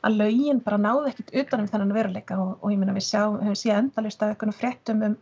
að 0.04 0.18
lögin 0.20 0.64
bara 0.64 0.82
náðu 0.82 1.12
ekkit 1.12 1.36
utanum 1.44 1.70
þennan 1.72 1.96
veruleika 1.96 2.40
og, 2.40 2.58
og 2.60 2.74
ég 2.74 2.82
minna 2.82 2.96
við 2.96 3.08
sjáum, 3.08 3.40
hefum 3.44 3.60
síðan 3.60 3.86
endalust 3.86 4.24
af 4.24 4.34
einhvern 4.34 4.58
fréttum 4.58 5.06
um 5.08 5.16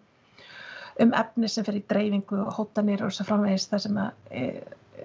um 1.00 1.14
efni 1.18 1.50
sem 1.50 1.66
fyrir 1.68 1.86
dreifingu 1.90 2.42
og 2.46 2.54
hótanir 2.58 3.04
og 3.06 3.14
svo 3.16 3.26
framvegist 3.28 3.72
þar 3.72 3.84
sem 3.86 4.00
að 4.02 4.36
e, 4.36 4.44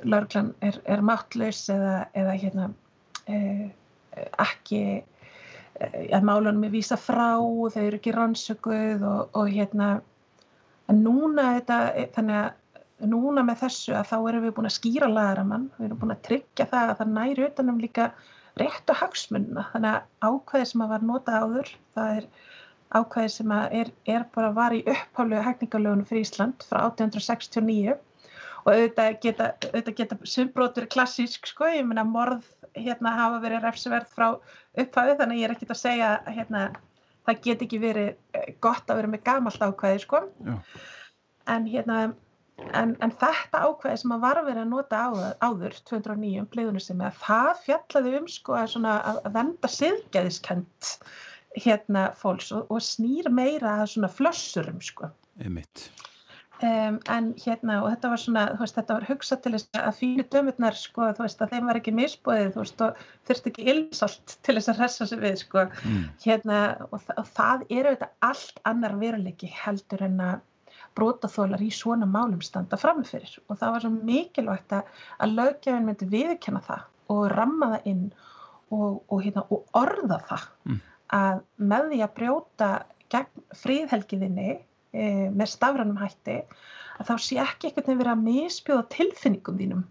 laurglan 0.04 0.52
er, 0.64 0.80
er 0.84 1.04
máttlaus 1.04 1.62
eða, 1.72 1.94
eða 2.16 2.34
hérna, 2.42 2.68
e, 3.28 3.38
ekki 4.42 4.82
e, 4.98 5.88
að 6.16 6.26
málunum 6.26 6.66
er 6.66 6.74
vísa 6.74 6.98
frá 7.00 7.38
þau 7.38 7.82
eru 7.82 8.00
ekki 8.00 8.14
rannsökuð 8.16 9.06
og, 9.06 9.34
og 9.38 9.50
hérna 9.52 9.96
núna 10.92 11.52
þetta, 11.58 11.80
e, 11.94 12.06
þannig 12.16 12.40
að 12.42 13.10
núna 13.12 13.44
með 13.44 13.66
þessu 13.66 13.92
að 13.96 14.08
þá 14.08 14.16
erum 14.18 14.46
við 14.46 14.54
búin 14.56 14.70
að 14.70 14.78
skýra 14.78 15.08
lagaramann, 15.12 15.68
við 15.76 15.88
erum 15.90 15.98
búin 16.00 16.14
að 16.14 16.24
tryggja 16.30 16.68
það 16.70 16.90
að 16.90 16.98
það 17.00 17.14
næri 17.18 17.46
utanum 17.46 17.80
líka 17.82 18.10
rétt 18.56 18.92
og 18.92 19.00
hagsmunna 19.02 19.66
þannig 19.74 19.96
að 19.98 20.30
ákveði 20.30 20.68
sem 20.70 20.84
að 20.84 20.92
var 20.94 21.04
nota 21.04 21.40
áður 21.42 21.72
það 21.96 22.20
er 22.20 22.28
ákvæði 22.94 23.30
sem 23.34 23.54
er, 23.56 23.92
er 24.06 24.26
bara 24.34 24.52
var 24.54 24.74
í 24.76 24.82
upphálu 24.86 25.40
hækningalögunum 25.42 26.06
fyrir 26.08 26.26
Ísland 26.26 26.66
frá 26.68 26.82
1869 26.86 27.96
og 28.66 28.72
auðvitað 28.72 29.18
geta, 29.22 29.48
auðvitað 29.68 29.96
geta 30.00 30.18
sumbrótur 30.26 30.88
klassísk 30.90 31.46
sko, 31.50 31.70
ég 31.70 31.86
meina 31.86 32.04
morð 32.06 32.46
hérna 32.76 33.14
hafa 33.16 33.40
verið 33.44 33.64
refsiverð 33.64 34.12
frá 34.12 34.28
uppháðu 34.82 35.16
þannig 35.20 35.40
ég 35.40 35.48
er 35.48 35.56
ekkit 35.56 35.72
að 35.74 35.82
segja 35.82 36.12
hérna 36.26 36.66
það 37.26 37.42
get 37.46 37.64
ekki 37.66 37.82
verið 37.82 38.12
eh, 38.36 38.54
gott 38.62 38.90
að 38.90 39.00
vera 39.00 39.12
með 39.12 39.24
gamalt 39.26 39.62
ákvæði 39.62 40.02
sko. 40.04 40.22
Já. 40.46 40.56
en 41.54 41.68
hérna 41.70 41.98
en, 42.72 42.96
en 43.04 43.12
þetta 43.20 43.62
ákvæði 43.68 44.00
sem 44.02 44.14
að 44.16 44.26
var 44.26 44.42
vera 44.46 44.64
að 44.64 44.72
nota 44.72 45.02
áður, 45.06 45.32
áður 45.44 45.78
209 45.90 46.42
um 46.42 46.50
bleiðunum 46.52 46.84
sem 46.84 47.02
að 47.04 47.22
það 47.22 47.62
fjallaði 47.66 48.14
um 48.20 48.28
sko 48.32 48.58
að, 48.58 48.76
að 48.88 49.32
venda 49.36 49.72
siðgæðiskent 49.76 50.92
hérna 51.56 52.10
fólks 52.18 52.50
og, 52.54 52.66
og 52.70 52.82
snýr 52.84 53.30
meira 53.32 53.80
að 53.82 53.94
svona 53.94 54.10
flössurum 54.12 54.82
sko. 54.84 55.10
Einmitt. 55.42 55.88
Um, 56.64 56.96
en 57.12 57.34
hérna 57.36 57.82
og 57.82 57.90
þetta 57.92 58.10
var 58.14 58.20
svona, 58.22 58.42
veist, 58.56 58.76
þetta 58.78 58.94
var 58.96 59.04
hugsað 59.10 59.40
til 59.44 59.50
þess 59.52 59.76
að 59.76 59.98
fínu 59.98 60.24
dömurnar 60.32 60.78
sko, 60.80 61.10
þú 61.18 61.26
veist, 61.26 61.42
að 61.44 61.52
þeim 61.52 61.68
var 61.68 61.78
ekki 61.82 61.92
misbóðið, 61.92 62.48
þú 62.54 62.62
veist, 62.62 62.84
og 62.86 63.02
þurfti 63.28 63.52
ekki 63.52 63.66
ilsalt 63.72 64.36
til 64.46 64.54
þess 64.56 64.72
að 64.72 64.80
ressa 64.80 65.08
sig 65.10 65.20
við 65.20 65.36
sko, 65.42 65.66
mm. 65.82 66.06
hérna, 66.24 66.62
og, 66.88 67.04
og 67.12 67.28
það 67.36 67.66
eru 67.68 67.92
þetta 67.92 68.08
allt 68.30 68.64
annar 68.72 68.96
veruleiki 69.02 69.52
heldur 69.52 70.06
en 70.08 70.16
að 70.30 70.40
brótaþólar 70.96 71.60
í 71.60 71.68
svona 71.76 72.08
málum 72.08 72.40
standa 72.40 72.80
framfyrir 72.80 73.36
og 73.50 73.60
það 73.60 73.74
var 73.74 73.84
svo 73.84 73.92
mikilvægt 73.92 74.72
að, 74.78 74.88
að 75.20 75.36
lögjafinn 75.36 75.84
myndi 75.90 76.08
viðkjanna 76.08 76.64
það 76.64 76.86
og 77.12 77.24
ramma 77.36 77.74
það 77.74 77.90
inn 77.92 78.04
og, 78.72 79.02
og, 79.12 79.18
hérna, 79.20 79.44
og 79.52 79.76
orða 79.76 80.22
það 80.24 80.52
mm 80.64 80.84
að 81.14 81.42
með 81.56 81.90
því 81.92 82.00
að 82.04 82.14
brjóta 82.20 82.70
gegn 83.12 83.44
fríðhelgiðinni 83.60 84.48
e, 84.56 85.04
með 85.30 85.52
stafranum 85.52 86.00
hætti 86.00 86.40
að 86.96 87.10
þá 87.10 87.14
sé 87.22 87.38
ekki 87.42 87.68
einhvern 87.68 87.86
veginn 87.86 88.00
verið 88.00 88.14
að 88.14 88.24
misbjóða 88.26 88.88
tilfinningum 88.96 89.60
þínum 89.60 89.84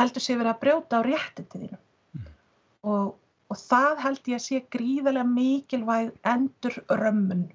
heldur 0.00 0.24
sé 0.24 0.38
verið 0.38 0.54
að 0.54 0.62
brjóta 0.64 1.00
á 1.00 1.06
réttindi 1.06 1.60
þínum. 1.64 1.82
Mm. 2.14 2.32
og, 2.90 3.14
og 3.50 3.60
það 3.60 4.02
held 4.06 4.32
ég 4.32 4.40
að 4.40 4.46
sé 4.46 4.62
gríðarlega 4.74 5.30
mikilvæg 5.30 6.12
endur 6.34 6.80
römmun 6.88 7.46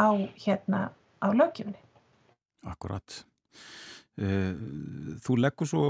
á 0.00 0.08
hérna 0.46 0.88
á 1.20 1.28
lögjöfni 1.30 1.78
Akkurat. 2.62 3.24
E, 4.14 4.54
Þú 5.22 5.36
leggur 5.40 5.66
svo 5.66 5.86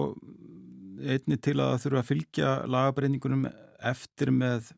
einni 1.03 1.37
til 1.43 1.59
að 1.61 1.81
þurfa 1.83 2.01
að 2.01 2.09
fylgja 2.09 2.53
lagabreiningunum 2.71 3.49
eftir 3.93 4.33
með 4.35 4.71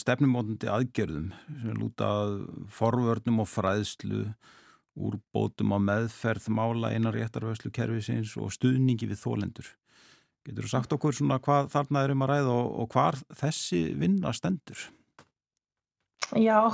stefnumótandi 0.00 0.68
aðgerðum 0.70 1.30
sem 1.60 1.78
lútað 1.78 2.36
forvörnum 2.72 3.42
og 3.44 3.50
fræðslu 3.50 4.24
úrbótum 4.94 5.74
á 5.74 5.78
meðferð 5.82 6.48
mála 6.54 6.92
einar 6.94 7.16
réttarvöðslu 7.16 7.72
kervisins 7.74 8.36
og 8.40 8.52
stuðningi 8.54 9.08
við 9.10 9.20
þólendur. 9.24 9.70
Getur 10.44 10.66
þú 10.66 10.70
sagt 10.70 10.92
okkur 10.94 11.16
svona 11.16 11.40
hvað 11.42 11.70
þarna 11.72 12.04
erum 12.06 12.24
að 12.24 12.32
ræða 12.32 12.52
og, 12.54 12.68
og 12.84 12.92
hvar 12.94 13.18
þessi 13.40 13.82
vinna 13.98 14.32
stendur? 14.36 14.86
Já, 16.36 16.72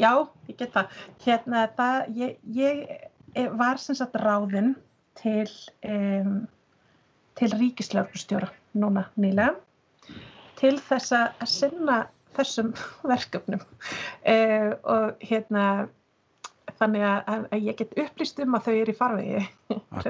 já, 0.00 0.12
ég 0.48 0.56
get 0.56 0.72
það. 0.76 0.94
Hérna 1.24 1.64
það, 1.76 1.98
ég, 2.16 2.36
ég 2.56 3.50
var 3.60 3.80
sem 3.80 3.98
sagt 3.98 4.16
ráðinn 4.20 4.74
til, 5.20 5.48
um, 5.84 6.38
til 7.36 7.50
ríkislauglustjóra 7.56 8.48
núna 8.80 9.08
nýlega 9.20 9.58
til 10.60 10.76
þess 10.76 11.14
að 11.16 11.44
sinna 11.48 12.00
þessum 12.36 12.74
verkefnum 13.12 13.62
uh, 13.62 14.70
og 14.82 15.24
hérna 15.24 15.64
þannig 16.80 17.04
að, 17.04 17.46
að 17.52 17.64
ég 17.66 17.78
get 17.80 17.96
upplýst 17.98 18.40
um 18.44 18.56
að 18.56 18.66
þau 18.66 18.74
eru 18.74 18.92
í 18.92 18.96
farvegi 18.96 19.40
að 19.96 20.06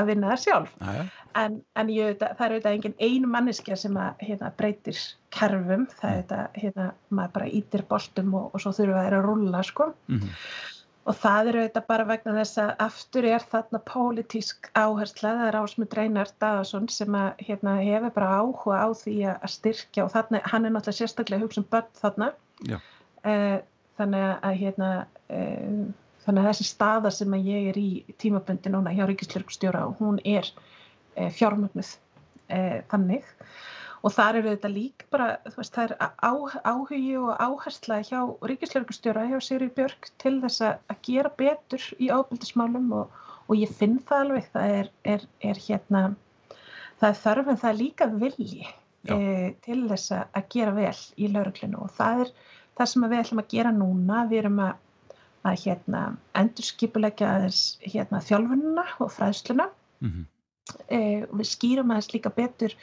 að 0.00 0.10
vinna 0.10 0.30
það 0.32 0.42
sjálf 0.44 0.72
Aja. 0.92 1.04
en, 1.42 1.58
en 1.78 1.92
ég, 1.92 2.16
það 2.20 2.44
er 2.46 2.54
auðvitað 2.54 2.78
engin 2.78 2.96
ein 3.08 3.28
manneskja 3.32 3.78
sem 3.80 3.98
að, 4.00 4.24
hérna, 4.26 4.52
breytir 4.58 5.02
kerfum, 5.36 5.86
það 5.98 6.08
er 6.10 6.22
þetta 6.22 6.40
hérna, 6.62 6.88
maður 7.12 7.36
bara 7.36 7.52
ítir 7.60 7.84
boltum 7.90 8.34
og, 8.38 8.48
og 8.52 8.64
svo 8.64 8.72
þurfa 8.76 9.04
það 9.04 9.18
að 9.20 9.28
rúla 9.28 9.62
sko. 9.66 9.92
mm 10.08 10.18
-hmm. 10.18 10.40
Og 11.06 11.14
það 11.20 11.50
eru 11.50 11.62
þetta 11.66 11.82
bara 11.86 12.06
vegna 12.08 12.32
þess 12.40 12.58
að 12.62 12.70
aftur 12.82 13.26
er 13.30 13.44
þarna 13.52 13.80
pólitísk 13.86 14.70
áhersla, 14.74 15.34
það 15.38 15.50
er 15.50 15.58
Ásmund 15.60 15.94
Reynar 15.94 16.32
Daðarsson 16.42 16.88
sem 16.90 17.14
að 17.18 17.44
hérna, 17.46 17.76
hefur 17.78 18.14
bara 18.16 18.30
áhuga 18.40 18.80
á 18.82 18.88
því 18.98 19.14
að 19.30 19.46
styrkja 19.54 20.06
og 20.06 20.10
þarna, 20.16 20.40
hann 20.50 20.66
er 20.66 20.74
náttúrulega 20.74 20.98
sérstaklega 20.98 21.44
hugsun 21.44 21.68
börn 21.70 21.92
þarna. 22.00 22.32
Uh, 23.26 23.58
þannig 23.98 24.26
að 24.34 24.58
hérna 24.62 24.90
uh, 25.30 25.84
þannig 26.26 26.42
að 26.42 26.50
þessi 26.50 26.68
staða 26.72 27.14
sem 27.14 27.38
að 27.38 27.52
ég 27.52 27.70
er 27.70 27.78
í 27.78 27.90
tímabundi 28.18 28.74
núna 28.74 28.94
hjá 28.96 29.06
Ríkislörgstjóra 29.06 29.86
og 29.86 30.02
hún 30.02 30.18
er 30.26 30.50
uh, 30.50 31.30
fjármögnuð 31.34 31.94
þannig 32.46 33.24
og 34.06 34.14
þar 34.14 34.38
eru 34.38 34.52
þetta 34.52 34.70
líka 34.70 35.08
bara, 35.10 35.26
þú 35.48 35.58
veist, 35.58 35.74
það 35.74 35.84
er 35.88 35.94
á, 35.98 36.32
áhugi 36.70 37.16
og 37.18 37.30
áhersla 37.42 37.98
hjá 38.06 38.20
ríkislörgustjóra, 38.50 39.24
hjá 39.32 39.38
Sigri 39.42 39.68
Björk 39.74 40.10
til 40.22 40.36
þess 40.44 40.62
að 40.62 41.00
gera 41.08 41.32
betur 41.40 41.82
í 41.98 42.10
ábyldismálum 42.14 42.92
og, 43.00 43.16
og 43.50 43.58
ég 43.58 43.72
finn 43.74 43.98
það 44.06 44.24
alveg, 44.26 44.50
það 44.54 44.74
er, 44.80 44.90
er, 45.14 45.24
er 45.50 45.62
hérna, 45.66 46.02
það 47.00 47.08
er 47.08 47.22
þörf 47.24 47.50
en 47.50 47.62
það 47.62 47.70
er 47.72 47.80
líka 47.80 48.08
vilji 48.12 48.66
e, 48.66 49.16
til 49.66 49.80
þess 49.90 50.14
að 50.22 50.46
gera 50.54 50.74
vel 50.76 50.92
í 51.16 51.30
lauruglinu 51.32 51.80
og 51.82 51.94
það 51.96 52.22
er 52.26 52.30
það 52.78 52.90
sem 52.92 53.06
við 53.08 53.22
ætlum 53.24 53.42
að 53.42 53.50
gera 53.56 53.72
núna, 53.74 54.20
við 54.30 54.42
erum 54.44 54.60
að, 54.68 55.16
að 55.50 55.64
hérna, 55.64 56.04
endur 56.38 56.68
skipulegja 56.68 57.32
aðeins 57.32 57.64
hérna, 57.82 58.22
þjálfununa 58.28 58.86
og 59.00 59.10
fræðsluna. 59.16 59.66
Mm 60.04 60.12
-hmm. 60.12 60.30
e, 60.92 61.00
og 61.26 61.34
við 61.40 61.50
skýrum 61.50 61.90
aðeins 61.90 62.12
líka 62.12 62.30
betur 62.36 62.76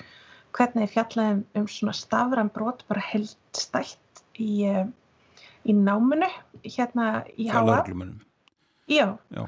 hvernig 0.57 0.87
ég 0.87 0.93
fjallaði 0.93 1.37
um, 1.37 1.45
um 1.59 1.69
svona 1.69 1.95
stafran 1.97 2.51
brot 2.53 2.83
bara 2.89 3.03
heldstætt 3.11 4.23
í, 4.39 4.65
eh, 4.69 4.85
í 5.65 5.75
náminu 5.77 6.29
hérna 6.63 7.23
í 7.37 7.49
háa. 7.51 7.81
Já. 8.91 9.07
Já. 9.33 9.47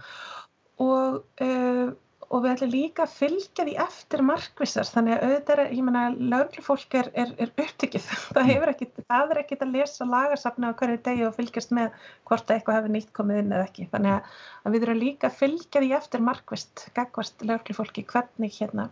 Og, 0.81 1.21
uh, 1.41 1.93
og 2.25 2.41
við 2.43 2.51
ætlum 2.55 2.71
líka 2.73 3.03
að 3.05 3.13
fylgja 3.19 3.65
því 3.67 3.75
eftir 3.83 4.23
markvissar 4.25 4.87
þannig 4.89 5.13
að 5.15 5.25
auðvitað 5.25 5.61
er, 5.61 5.71
ég 5.77 5.85
menna, 5.85 6.03
lauglufólk 6.33 6.97
er, 6.99 7.09
er, 7.13 7.31
er 7.45 7.51
upptikið. 7.53 8.09
Það, 8.35 8.51
ekki, 8.71 8.89
það 9.05 9.33
er 9.35 9.41
ekkit 9.43 9.63
að 9.63 9.77
lesa 9.77 10.09
lagasafna 10.09 10.73
á 10.73 10.77
hverju 10.79 10.99
degi 11.05 11.27
og 11.27 11.37
fylgjast 11.37 11.73
með 11.75 11.95
hvort 12.27 12.51
eitthvað 12.51 12.79
hefur 12.79 12.95
nýtt 12.95 13.13
komið 13.15 13.41
inn 13.43 13.55
eða 13.55 13.69
ekki. 13.69 13.87
Þannig 13.93 14.15
að, 14.17 14.35
að 14.63 14.75
við 14.75 14.85
þurfum 14.85 15.01
líka 15.03 15.29
að 15.29 15.39
fylgja 15.43 15.85
því 15.85 15.95
eftir 16.01 16.25
markvist, 16.31 16.87
gagvast 16.97 17.45
lauglufólki, 17.45 18.07
hvernig 18.09 18.57
hérna 18.59 18.89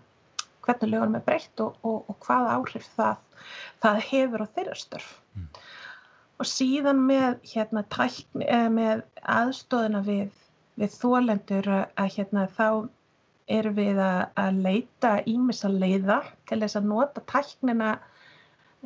hvernig 0.66 0.92
lögunum 0.92 1.20
er 1.20 1.26
breytt 1.28 1.64
og, 1.64 1.78
og, 1.84 2.04
og 2.10 2.18
hvað 2.26 2.50
áhrif 2.56 2.90
það, 2.98 3.46
það 3.84 4.02
hefur 4.10 4.46
á 4.46 4.48
þeirra 4.56 4.80
störf. 4.80 5.12
Mm. 5.36 5.48
Og 6.42 6.50
síðan 6.50 7.04
með, 7.08 7.38
hérna, 7.54 7.84
tækni, 7.94 8.48
með 8.74 9.04
aðstóðina 9.22 10.02
við, 10.08 10.32
við 10.82 10.96
þólendur 10.98 11.70
að 11.76 12.14
hérna, 12.18 12.48
þá 12.58 12.68
erum 13.52 13.76
við 13.78 14.00
að, 14.00 14.22
að 14.40 14.62
leita 14.66 15.14
ímis 15.30 15.64
að 15.68 15.80
leiða 15.84 16.22
til 16.50 16.62
þess 16.64 16.80
að 16.80 16.90
nota 16.90 17.24
tæknina 17.30 17.92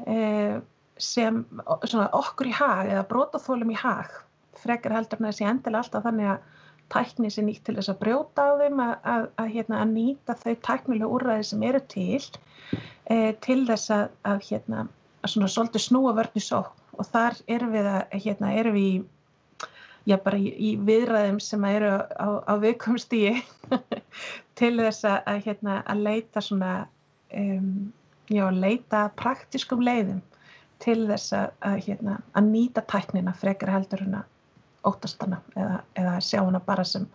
eh, 0.06 0.58
sem 0.98 1.44
svona, 1.62 2.08
okkur 2.18 2.50
í 2.50 2.56
hag 2.58 2.92
eða 2.92 3.06
brótaþólum 3.10 3.74
í 3.74 3.78
hag. 3.78 4.14
Frekar 4.58 4.96
heldur 4.98 5.22
með 5.22 5.36
þessi 5.36 5.50
endilega 5.52 5.84
alltaf 5.86 6.08
þannig 6.08 6.32
að 6.34 6.57
tækni 6.94 7.32
sem 7.34 7.48
nýtt 7.48 7.66
til 7.68 7.76
þess 7.78 7.92
að 7.92 8.00
brjóta 8.04 8.46
á 8.48 8.52
þeim 8.62 8.82
að, 8.84 8.94
að, 9.14 9.28
að, 9.42 9.50
hérna, 9.56 9.82
að 9.82 9.94
nýta 9.94 10.36
þau 10.40 10.54
tæknilega 10.68 11.12
úrræði 11.18 11.48
sem 11.50 11.66
eru 11.68 11.82
til 11.94 12.22
e, 13.12 13.18
til 13.44 13.60
þess 13.68 13.92
að 13.98 14.42
hérna, 14.50 14.88
svona 15.28 15.52
svolítið 15.52 15.86
snúa 15.88 16.16
vörni 16.18 16.44
svo 16.44 16.64
og 16.98 17.12
þar 17.12 17.38
erum 17.52 17.74
við 17.76 17.90
að 17.92 18.18
hérna, 18.24 18.54
erum 18.62 18.78
við 18.78 18.88
í, 18.88 19.02
já, 20.08 20.18
í, 20.38 20.46
í 20.70 20.72
viðræðum 20.88 21.42
sem 21.44 21.68
eru 21.70 21.92
á, 22.00 22.28
á 22.48 22.54
viðkomstíi 22.64 23.36
til 24.60 24.74
þess 24.80 25.06
að 25.12 25.44
hérna, 25.46 25.82
leita 26.00 26.44
svona 26.44 26.74
um, 27.36 27.92
já, 28.32 28.48
leita 28.54 29.08
praktiskum 29.20 29.84
leiðum 29.84 30.24
til 30.84 31.04
þess 31.10 31.34
að 31.36 31.84
hérna, 31.88 32.20
nýta 32.46 32.84
tæknina 32.90 33.34
frekar 33.38 33.74
heldur 33.74 34.06
hana 34.06 34.26
óttast 34.90 35.22
hana 35.24 35.42
eða, 35.56 35.80
eða 36.02 36.18
sjá 36.24 36.42
hana 36.44 36.62
bara 36.64 36.86
sem 36.88 37.08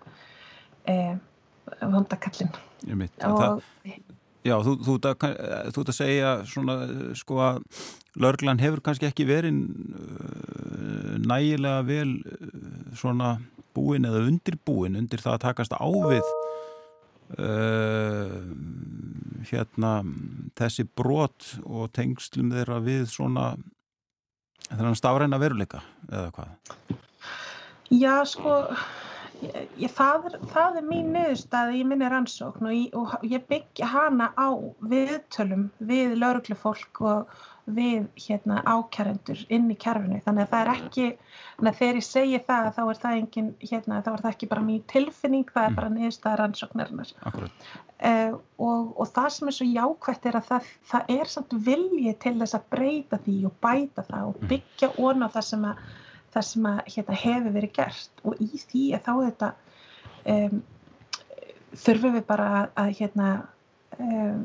e, 0.88 0.96
vondakallin 1.80 2.52
og 3.28 3.62
Já, 4.42 4.56
þú, 4.58 4.72
þú, 4.82 4.94
þú, 4.98 5.28
þú 5.70 5.82
ert 5.84 5.90
að 5.92 5.94
segja 5.94 6.30
svona, 6.50 6.74
sko 7.14 7.36
að 7.38 7.60
Lörglann 8.18 8.60
hefur 8.60 8.82
kannski 8.84 9.06
ekki 9.06 9.26
verið 9.28 9.60
uh, 9.62 11.12
nægilega 11.22 11.84
vel 11.86 12.16
svona 12.98 13.36
búin 13.72 14.08
eða 14.08 14.24
undirbúin 14.26 14.98
undir 14.98 15.22
það 15.22 15.36
að 15.36 15.44
takast 15.46 15.76
á 15.78 15.86
við 15.86 16.26
uh, 17.38 18.34
hérna 19.48 19.92
þessi 20.58 20.88
brot 20.90 21.54
og 21.62 21.92
tengslum 21.94 22.50
þeirra 22.52 22.82
við 22.82 23.06
svona 23.14 23.52
þannig 24.68 24.90
að 24.90 25.00
stafræna 25.00 25.40
veruleika 25.40 25.84
eða 26.10 26.34
hvað? 26.34 27.00
Já, 27.92 28.22
sko, 28.24 28.56
ég, 29.42 29.90
það, 29.92 30.28
er, 30.30 30.36
það 30.54 30.76
er 30.80 30.84
mín 30.86 31.12
niðurstaði 31.12 31.80
í 31.82 31.86
minni 31.88 32.08
rannsókn 32.08 32.68
og 32.70 32.76
ég, 32.76 32.92
og 32.96 33.26
ég 33.28 33.46
byggja 33.50 33.88
hana 33.92 34.30
á 34.32 34.48
viðtölum 34.88 35.66
við 35.90 36.14
lauruglufólk 36.22 37.02
og 37.04 37.34
við 37.64 38.08
hérna, 38.18 38.58
ákjærendur 38.66 39.44
inn 39.54 39.68
í 39.70 39.76
kerfinu. 39.78 40.18
Þannig 40.24 40.48
að 40.48 40.54
það 40.54 40.62
er 40.62 40.70
ekki, 40.72 41.04
þegar 41.60 41.98
ég 42.00 42.06
segi 42.06 42.40
það 42.48 42.68
þá 42.74 42.82
er 42.82 43.00
það, 43.04 43.18
engin, 43.20 43.50
hérna, 43.60 44.00
þá 44.02 44.10
er 44.12 44.22
það 44.24 44.32
ekki 44.32 44.48
bara 44.50 44.64
mín 44.66 44.82
tilfinning, 44.90 45.44
það 45.52 45.66
er 45.66 45.70
mm. 45.70 45.78
bara 45.78 45.92
niðurstaði 45.92 46.40
rannsóknarinnar. 46.40 47.12
Uh, 48.02 48.38
og, 48.58 48.88
og 48.98 49.10
það 49.14 49.28
sem 49.36 49.50
er 49.52 49.58
svo 49.58 49.68
jákvægt 49.68 50.24
er 50.26 50.38
að 50.40 50.48
það, 50.48 50.70
það 50.90 51.12
er 51.14 51.30
samt 51.36 51.52
vilji 51.68 52.14
til 52.24 52.34
þess 52.40 52.58
að 52.58 52.70
breyta 52.74 53.20
því 53.22 53.36
og 53.46 53.60
bæta 53.62 54.06
það 54.08 54.32
og 54.32 54.40
mm. 54.40 54.48
byggja 54.54 54.90
ón 54.98 55.22
á 55.22 55.28
það 55.28 55.46
sem 55.52 55.68
að 55.70 55.84
það 56.32 56.48
sem 56.48 56.68
að, 56.70 56.80
hérna, 56.94 57.18
hefur 57.24 57.54
verið 57.56 57.74
gert 57.78 58.24
og 58.24 58.40
í 58.42 58.50
því 58.62 58.84
að 58.96 59.04
þá 59.06 59.12
þetta 59.20 59.52
um, 60.34 60.58
þurfum 61.84 62.18
við 62.18 62.26
bara 62.28 62.48
að, 62.56 62.66
að 62.82 62.90
hérna, 63.00 63.28
um, 63.98 64.42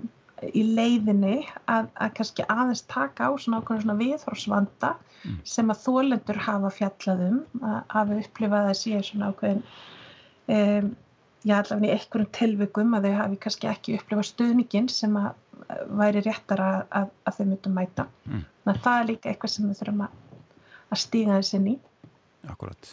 í 0.54 0.63
leiðinni 0.78 1.39
að, 1.65 1.89
að 1.97 2.13
kannski 2.19 2.45
aðeins 2.52 2.84
taka 2.91 3.30
á 3.30 3.32
svona 3.41 3.62
ákveðin 3.62 3.86
svona 3.88 4.00
viðhorsvanda 4.02 4.93
mm. 5.23 5.41
sem 5.47 5.73
að 5.73 5.84
þólendur 5.88 6.41
hafa 6.45 6.71
fjallaðum 6.76 7.41
að 7.63 7.80
hafa 7.95 8.21
upplifað 8.21 8.69
að 8.69 8.80
sé 8.84 9.02
svona 9.08 9.32
ákveðin 9.32 9.63
um, 10.54 10.93
já 11.47 11.56
allavega 11.58 11.88
í 11.88 11.95
einhverjum 11.95 12.32
tilvikum 12.36 12.95
að 12.97 13.08
þau 13.08 13.17
hafi 13.21 13.41
kannski 13.45 13.69
ekki 13.71 13.97
upplifað 13.97 14.30
stuðningin 14.32 14.89
sem 14.91 15.17
að 15.19 15.34
væri 16.00 16.21
réttar 16.23 16.62
að, 16.63 16.80
að, 17.00 17.12
að 17.28 17.38
þau 17.38 17.45
myndum 17.50 17.76
mæta. 17.76 18.08
Mm. 18.28 18.45
Þannig 18.63 18.80
að 18.80 18.86
það 18.86 19.00
er 19.00 19.10
líka 19.10 19.32
eitthvað 19.32 19.54
sem 19.54 19.67
við 19.67 19.80
þurfum 19.82 20.04
að 20.06 20.23
að 20.91 21.04
stíga 21.04 21.38
þessi 21.39 21.62
ný 21.63 21.76
Akkurat. 22.47 22.91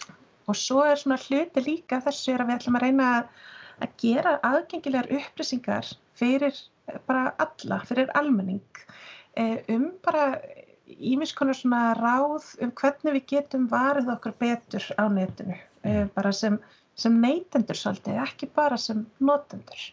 og 0.49 0.59
svo 0.59 0.85
er 0.87 1.01
svona 1.01 1.19
hluti 1.21 1.65
líka 1.65 2.01
þessu 2.05 2.35
er 2.35 2.45
að 2.45 2.51
við 2.51 2.59
ætlum 2.59 2.79
að 2.79 2.87
reyna 2.87 3.11
að 3.83 3.97
gera 4.01 4.37
aðgengilegar 4.47 5.11
upplýsingar 5.19 5.91
fyrir 6.19 6.59
bara 7.09 7.33
alla, 7.43 7.81
fyrir 7.89 8.13
almenning 8.19 8.85
eh, 9.37 9.63
um 9.73 9.91
bara 10.05 10.35
ímiskonar 10.85 11.57
svona 11.57 11.95
ráð 11.99 12.51
um 12.63 12.73
hvernig 12.77 13.19
við 13.19 13.27
getum 13.35 13.67
varið 13.71 14.13
okkur 14.15 14.37
betur 14.41 14.87
á 15.01 15.05
netinu 15.09 15.57
eh, 15.57 16.05
mm. 16.05 16.15
bara 16.17 16.33
sem, 16.33 16.59
sem 16.95 17.21
neytendur 17.21 17.79
svolítið, 17.79 18.21
ekki 18.27 18.51
bara 18.55 18.79
sem 18.81 19.07
notendur 19.19 19.87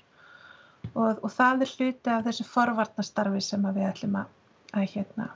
og, 0.93 1.21
og 1.21 1.29
það 1.31 1.65
er 1.65 1.75
hluti 1.77 2.13
af 2.13 2.25
þessu 2.27 2.47
forvarnastarfi 2.49 3.43
sem 3.45 3.69
við 3.69 3.87
ætlum 3.87 4.19
að, 4.23 4.33
að 4.73 4.89
hérna 4.95 5.29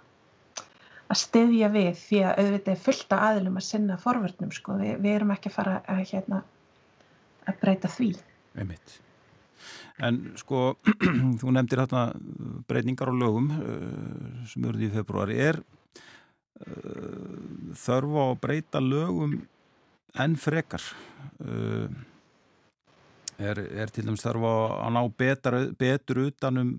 að 1.06 1.20
styðja 1.22 1.70
við 1.74 1.92
því 2.02 2.22
að 2.26 2.40
auðvitað 2.42 2.74
er 2.74 2.84
fullt 2.86 3.16
af 3.16 3.26
aðlum 3.30 3.60
að 3.60 3.68
sinna 3.68 3.98
forvörnum 4.02 4.54
sko. 4.56 4.78
Vi, 4.82 4.94
við 5.02 5.18
erum 5.20 5.34
ekki 5.36 5.52
að 5.52 5.58
fara 5.58 5.76
að, 5.92 6.02
hérna, 6.12 6.42
að 7.46 7.60
breyta 7.62 7.92
því 7.92 8.14
Einmitt. 8.56 9.00
En 10.06 10.20
sko 10.40 10.76
þú 11.40 11.54
nefndir 11.56 11.82
hérna 11.84 12.08
breytingar 12.70 13.12
á 13.12 13.16
lögum 13.16 13.50
uh, 13.56 14.44
sem 14.50 14.66
eruð 14.68 14.88
í 14.88 14.92
februari 14.94 15.38
er 15.44 15.60
uh, 15.60 17.36
þörfu 17.80 18.20
á 18.20 18.26
að 18.26 18.42
breyta 18.44 18.84
lögum 18.84 19.38
enn 20.24 20.38
frekar 20.40 20.84
uh, 21.44 21.88
er, 23.40 23.60
er 23.84 23.92
til 23.92 24.06
dæmis 24.08 24.24
þörfu 24.24 24.52
að 24.52 24.96
ná 24.96 25.02
betar, 25.20 25.60
betur 25.80 26.26
utanum 26.30 26.78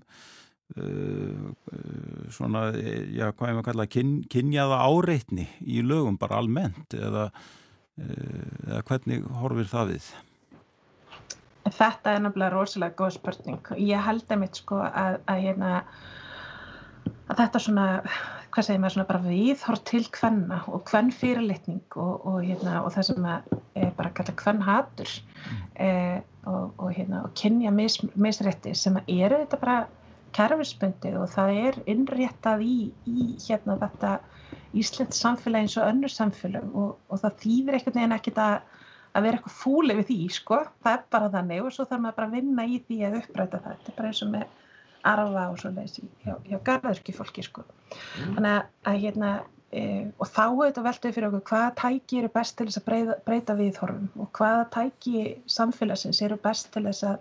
svona, 2.33 2.69
já, 2.75 3.29
hvað 3.31 3.49
er 3.49 3.57
maður 3.57 3.63
að 3.63 3.67
kalla 3.71 3.87
kyn, 3.91 4.13
kynjaða 4.31 4.79
áreitni 4.87 5.47
í 5.61 5.81
lögum 5.85 6.17
bara 6.19 6.39
almennt 6.41 6.95
eða, 6.97 7.27
uh, 7.31 8.47
eða 8.67 8.85
hvernig 8.89 9.27
horfir 9.41 9.69
það 9.71 9.93
við? 9.93 10.07
Þetta 11.67 12.13
er 12.13 12.23
náttúrulega 12.23 12.53
rosalega 12.53 12.95
góð 13.01 13.17
spurning 13.17 13.73
ég 13.83 14.05
held 14.05 14.31
að 14.31 14.41
mitt 14.43 14.61
sko 14.61 14.79
að, 14.85 15.19
að, 15.27 15.41
hérna, 15.43 15.71
að 17.27 17.41
þetta 17.41 17.63
svona, 17.65 17.87
hvað 18.55 18.67
segir 18.69 18.81
maður, 18.83 18.95
svona 18.95 19.09
bara 19.11 19.23
viðhort 19.25 19.85
til 19.89 20.03
hvenna 20.15 20.61
og 20.71 20.87
hvenn 20.91 21.11
fyrirlitning 21.15 21.99
og, 21.99 22.13
og, 22.23 22.39
hérna, 22.45 22.79
og 22.85 22.95
það 22.95 23.09
sem 23.09 23.29
er 23.33 23.91
bara 23.99 24.13
kalla 24.15 24.37
hvenn 24.43 24.63
hatur 24.67 25.13
mm. 25.17 25.61
eh, 25.87 26.17
og, 26.47 26.71
og 26.79 26.95
hérna, 26.95 27.25
kynja 27.35 27.73
mis, 27.75 27.99
misrétti 28.15 28.75
sem 28.77 28.99
eru 29.03 29.43
þetta 29.43 29.59
bara 29.61 29.79
kerfisbundið 30.37 31.19
og 31.19 31.29
það 31.33 31.61
er 31.65 31.79
innréttað 31.89 32.65
í, 32.65 32.77
í 33.09 33.27
hérna 33.47 33.77
þetta 33.81 34.17
Íslands 34.77 35.19
samfélag 35.19 35.65
eins 35.65 35.77
og 35.79 35.87
önnur 35.89 36.11
samfélag 36.13 36.75
og 36.77 37.21
það 37.21 37.39
þýðir 37.43 37.77
einhvern 37.77 37.97
veginn 37.97 38.17
ekkert 38.17 38.43
að 38.43 38.57
að 39.17 39.25
vera 39.25 39.39
eitthvað 39.39 39.57
fúli 39.57 39.97
við 39.97 40.09
því 40.11 40.17
sko, 40.35 40.61
það 40.85 40.93
er 40.93 41.03
bara 41.15 41.33
þannig 41.33 41.65
og 41.65 41.73
svo 41.73 41.85
þarf 41.89 42.03
maður 42.03 42.17
bara 42.19 42.27
að 42.29 42.35
vinna 42.37 42.65
í 42.67 42.79
því 42.87 42.97
að 43.07 43.19
uppræta 43.21 43.61
það, 43.63 43.77
þetta 43.77 43.91
er 43.91 43.97
bara 43.97 44.11
eins 44.11 44.23
og 44.23 44.33
með 44.33 44.47
arfa 45.11 45.45
og 45.51 45.61
svo 45.61 45.71
leiðis 45.73 45.99
hjá, 46.25 46.33
hjá 46.47 46.57
garðurki 46.67 47.15
fólki 47.15 47.45
sko. 47.45 47.63
Mm. 47.63 48.35
Þannig 48.35 48.51
að, 48.51 48.59
að 48.91 48.99
hérna, 49.05 49.31
e, 49.71 49.81
og 50.17 50.29
þá 50.35 50.43
er 50.45 50.61
þetta 50.67 50.85
veltið 50.89 51.17
fyrir 51.17 51.29
okkur 51.29 51.45
hvaða 51.51 51.73
tæki 51.81 52.21
eru 52.21 52.31
best 52.35 52.57
til 52.59 52.67
þess 52.69 52.81
að 52.81 52.87
breyta, 52.91 53.17
breyta 53.29 53.57
viðhorfum 53.57 54.23
og 54.23 54.31
hvaða 54.37 54.69
tæki 54.75 55.25
samfélagsins 55.57 56.21
eru 56.27 56.39
best 56.43 56.71
til 56.75 56.85
þess 56.89 57.07
að, 57.07 57.19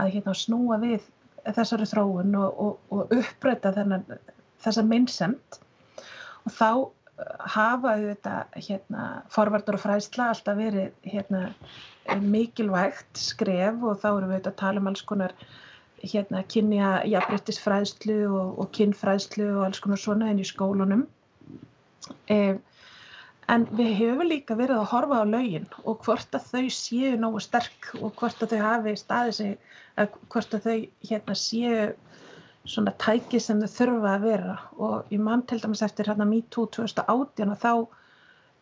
að 0.00 0.12
hérna, 0.16 0.36
snúa 0.38 0.80
við 0.82 1.06
þessari 1.46 1.88
þróun 1.88 2.36
og, 2.38 2.62
og, 2.64 2.78
og 2.94 3.14
uppræta 3.16 3.72
þessa 3.74 4.84
minnsemt 4.86 5.60
og 6.46 6.54
þá 6.56 6.70
hafa 7.52 7.94
auðvitað 7.96 8.60
hérna, 8.64 9.06
forvartur 9.32 9.76
og 9.76 9.82
fræsla 9.82 10.30
alltaf 10.32 10.56
verið 10.58 10.92
hérna, 11.04 11.50
mikilvægt 12.20 13.20
skref 13.20 13.82
og 13.84 13.98
þá 14.00 14.08
erum 14.12 14.30
við 14.30 14.36
auðvitað 14.38 14.52
að 14.52 14.60
tala 14.62 14.82
um 14.82 14.90
alls 14.90 15.04
konar 15.06 15.34
hérna, 16.00 16.42
kynja 16.48 16.92
jafnbryttisfræslu 17.10 18.18
og, 18.30 18.58
og 18.62 18.70
kynfræslu 18.76 19.50
og 19.58 19.66
alls 19.68 19.82
konar 19.84 20.00
svona 20.00 20.30
inn 20.32 20.40
í 20.40 20.48
skólunum. 20.48 21.04
Eh, 22.32 22.56
en 23.50 23.66
við 23.74 23.90
hefum 23.98 24.28
líka 24.28 24.56
verið 24.58 24.78
að 24.78 24.90
horfa 24.92 25.22
á 25.22 25.24
laugin 25.26 25.66
og 25.82 26.04
hvort 26.04 26.36
að 26.36 26.46
þau 26.52 26.66
séu 26.74 27.16
nógu 27.18 27.40
sterk 27.42 27.90
og 27.98 28.12
hvort 28.18 28.42
að 28.44 28.54
þau 28.54 28.62
hafi 28.66 28.94
staðið 28.98 29.36
sig 29.38 29.56
hvort 30.30 30.54
að 30.54 30.66
þau 30.66 30.76
hérna, 31.08 31.36
séu 31.36 31.90
svona 32.68 32.92
tæki 33.00 33.40
sem 33.42 33.60
þau 33.62 33.72
þurfa 33.74 34.14
að 34.14 34.26
vera. 34.28 34.56
Og 34.78 35.12
ég 35.12 35.22
mann 35.24 35.44
til 35.48 35.60
dæmis 35.62 35.82
eftir 35.84 36.10
hérna 36.10 36.28
MeToo 36.28 36.68
2018 36.76 37.54
og 37.54 37.60
þá 37.60 37.72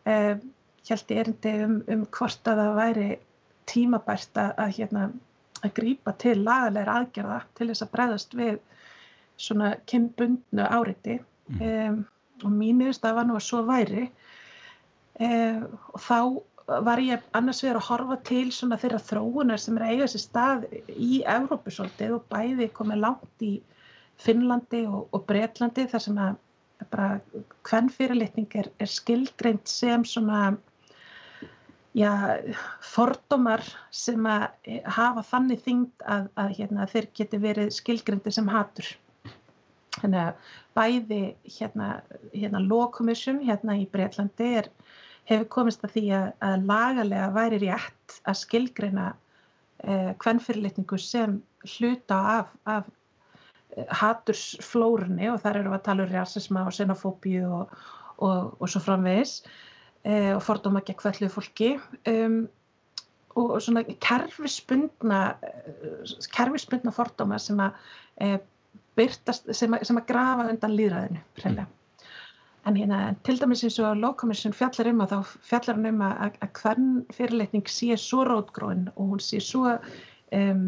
eh, 0.09 0.35
held 0.89 1.13
ég 1.13 1.23
erindi 1.23 1.55
um, 1.65 1.79
um 1.87 2.05
hvort 2.17 2.49
að 2.49 2.63
það 2.63 2.77
væri 2.79 3.09
tímabært 3.69 4.39
að, 4.41 4.53
að, 4.57 4.75
hérna, 4.79 5.07
að 5.61 5.75
grípa 5.77 6.15
til 6.21 6.37
lagalega 6.41 6.95
aðgerða 7.01 7.41
til 7.57 7.69
þess 7.69 7.85
að 7.85 7.93
bregðast 7.97 8.37
við 8.39 8.55
svona 9.39 9.75
kynbundnu 9.89 10.65
áriti. 10.65 11.19
Mm. 11.49 11.61
um, 11.65 11.99
og 12.39 12.51
mín 12.55 12.77
viðstaf 12.79 13.17
var 13.17 13.25
nú 13.27 13.33
að 13.35 13.43
svo 13.43 13.63
væri 13.67 14.05
um, 15.19 15.65
og 15.93 16.03
þá 16.05 16.19
var 16.85 17.01
ég 17.01 17.23
annars 17.33 17.63
vegar 17.63 17.79
að 17.79 17.87
horfa 17.87 18.19
til 18.29 18.51
svona 18.53 18.77
þeirra 18.77 19.01
þróunar 19.01 19.61
sem 19.61 19.77
er 19.79 19.85
að 19.87 19.93
eiga 19.95 20.09
sér 20.11 20.23
stað 20.23 20.67
í 20.93 21.23
Evrópu 21.25 21.73
svolítið 21.73 22.19
og 22.19 22.27
bæði 22.29 22.69
komið 22.77 23.01
langt 23.05 23.45
í 23.45 23.55
Finnlandi 24.19 24.83
og, 24.85 25.07
og 25.15 25.25
Breitlandi 25.25 25.87
þar 25.89 26.05
sem 26.05 26.19
að 26.21 26.37
bara 26.89 27.09
hvern 27.67 27.89
fyrirlitning 27.91 28.47
er, 28.55 28.69
er 28.79 28.89
skildreint 28.89 29.67
sem 29.67 30.05
svona 30.07 30.53
já, 31.97 32.11
fordómar 32.85 33.63
sem 33.91 34.25
að 34.29 34.47
hafa 34.85 35.23
þannig 35.25 35.63
þyngd 35.65 36.05
að, 36.05 36.31
að 36.39 36.55
hérna, 36.59 36.87
þeir 36.89 37.07
geti 37.19 37.41
verið 37.41 37.71
skilgreinti 37.75 38.33
sem 38.33 38.49
hatur. 38.51 38.89
Þannig 39.99 40.21
að 40.21 40.51
bæði 40.77 41.21
hérna, 41.57 41.89
hérna 42.31 42.61
Law 42.63 42.87
Commission 42.95 43.41
hérna 43.43 43.75
í 43.81 43.87
Breitlandi 43.89 44.53
er, 44.61 44.69
hefur 45.29 45.49
komist 45.53 45.83
að 45.85 45.95
því 45.97 46.05
að, 46.17 46.29
að 46.45 46.69
lagalega 46.69 47.33
væri 47.35 47.61
rétt 47.65 48.19
að 48.25 48.39
skilgreina 48.41 49.09
eh, 49.85 50.11
hvern 50.21 50.41
fyrirlitningu 50.43 50.99
sem 51.01 51.37
hluta 51.75 52.19
af, 52.39 52.55
af 52.65 52.89
hatursflórunni 54.01 55.29
og 55.31 55.41
þar 55.43 55.61
eru 55.61 55.73
að 55.75 55.83
tala 55.85 56.05
um 56.05 56.13
rasisma 56.13 56.65
og 56.67 56.75
xenofóbíu 56.75 57.49
og, 57.59 57.73
og, 58.17 58.53
og 58.59 58.71
svo 58.71 58.81
framvegis 58.83 59.39
e, 60.03 60.33
og 60.35 60.41
fordóma 60.43 60.81
gegn 60.85 60.99
hverju 61.03 61.29
fólki 61.31 61.73
um, 62.09 62.41
og, 63.37 63.59
svona 63.63 63.85
kerfispundna 64.01 65.21
kerfispundna 66.35 66.93
fordóma 66.95 67.39
sem 67.41 67.61
að 67.63 67.77
e, 68.19 68.39
byrtast, 68.99 69.51
sem 69.55 69.75
að, 69.77 69.85
sem 69.87 70.01
að 70.01 70.09
grafa 70.09 70.49
undan 70.49 70.75
líðræðinu 70.75 71.21
mm. 71.21 71.67
En 72.67 72.75
hérna 72.75 72.99
til 73.23 73.39
dæmis 73.39 73.63
eins 73.63 73.79
og 73.79 73.97
Lókomissjón 73.97 74.55
fjallar 74.57 74.91
um 74.91 75.01
að 75.05 75.15
þá 75.15 75.33
fjallar 75.51 75.79
hann 75.79 75.89
um 75.93 76.05
að, 76.05 76.37
að 76.43 76.53
hvern 76.61 76.91
fyrirleitning 77.15 77.71
sé 77.71 77.97
svo 77.97 78.25
rótgróin 78.27 78.87
og 78.95 79.15
hún 79.15 79.23
sé 79.23 79.41
svo 79.43 79.77
um 80.35 80.63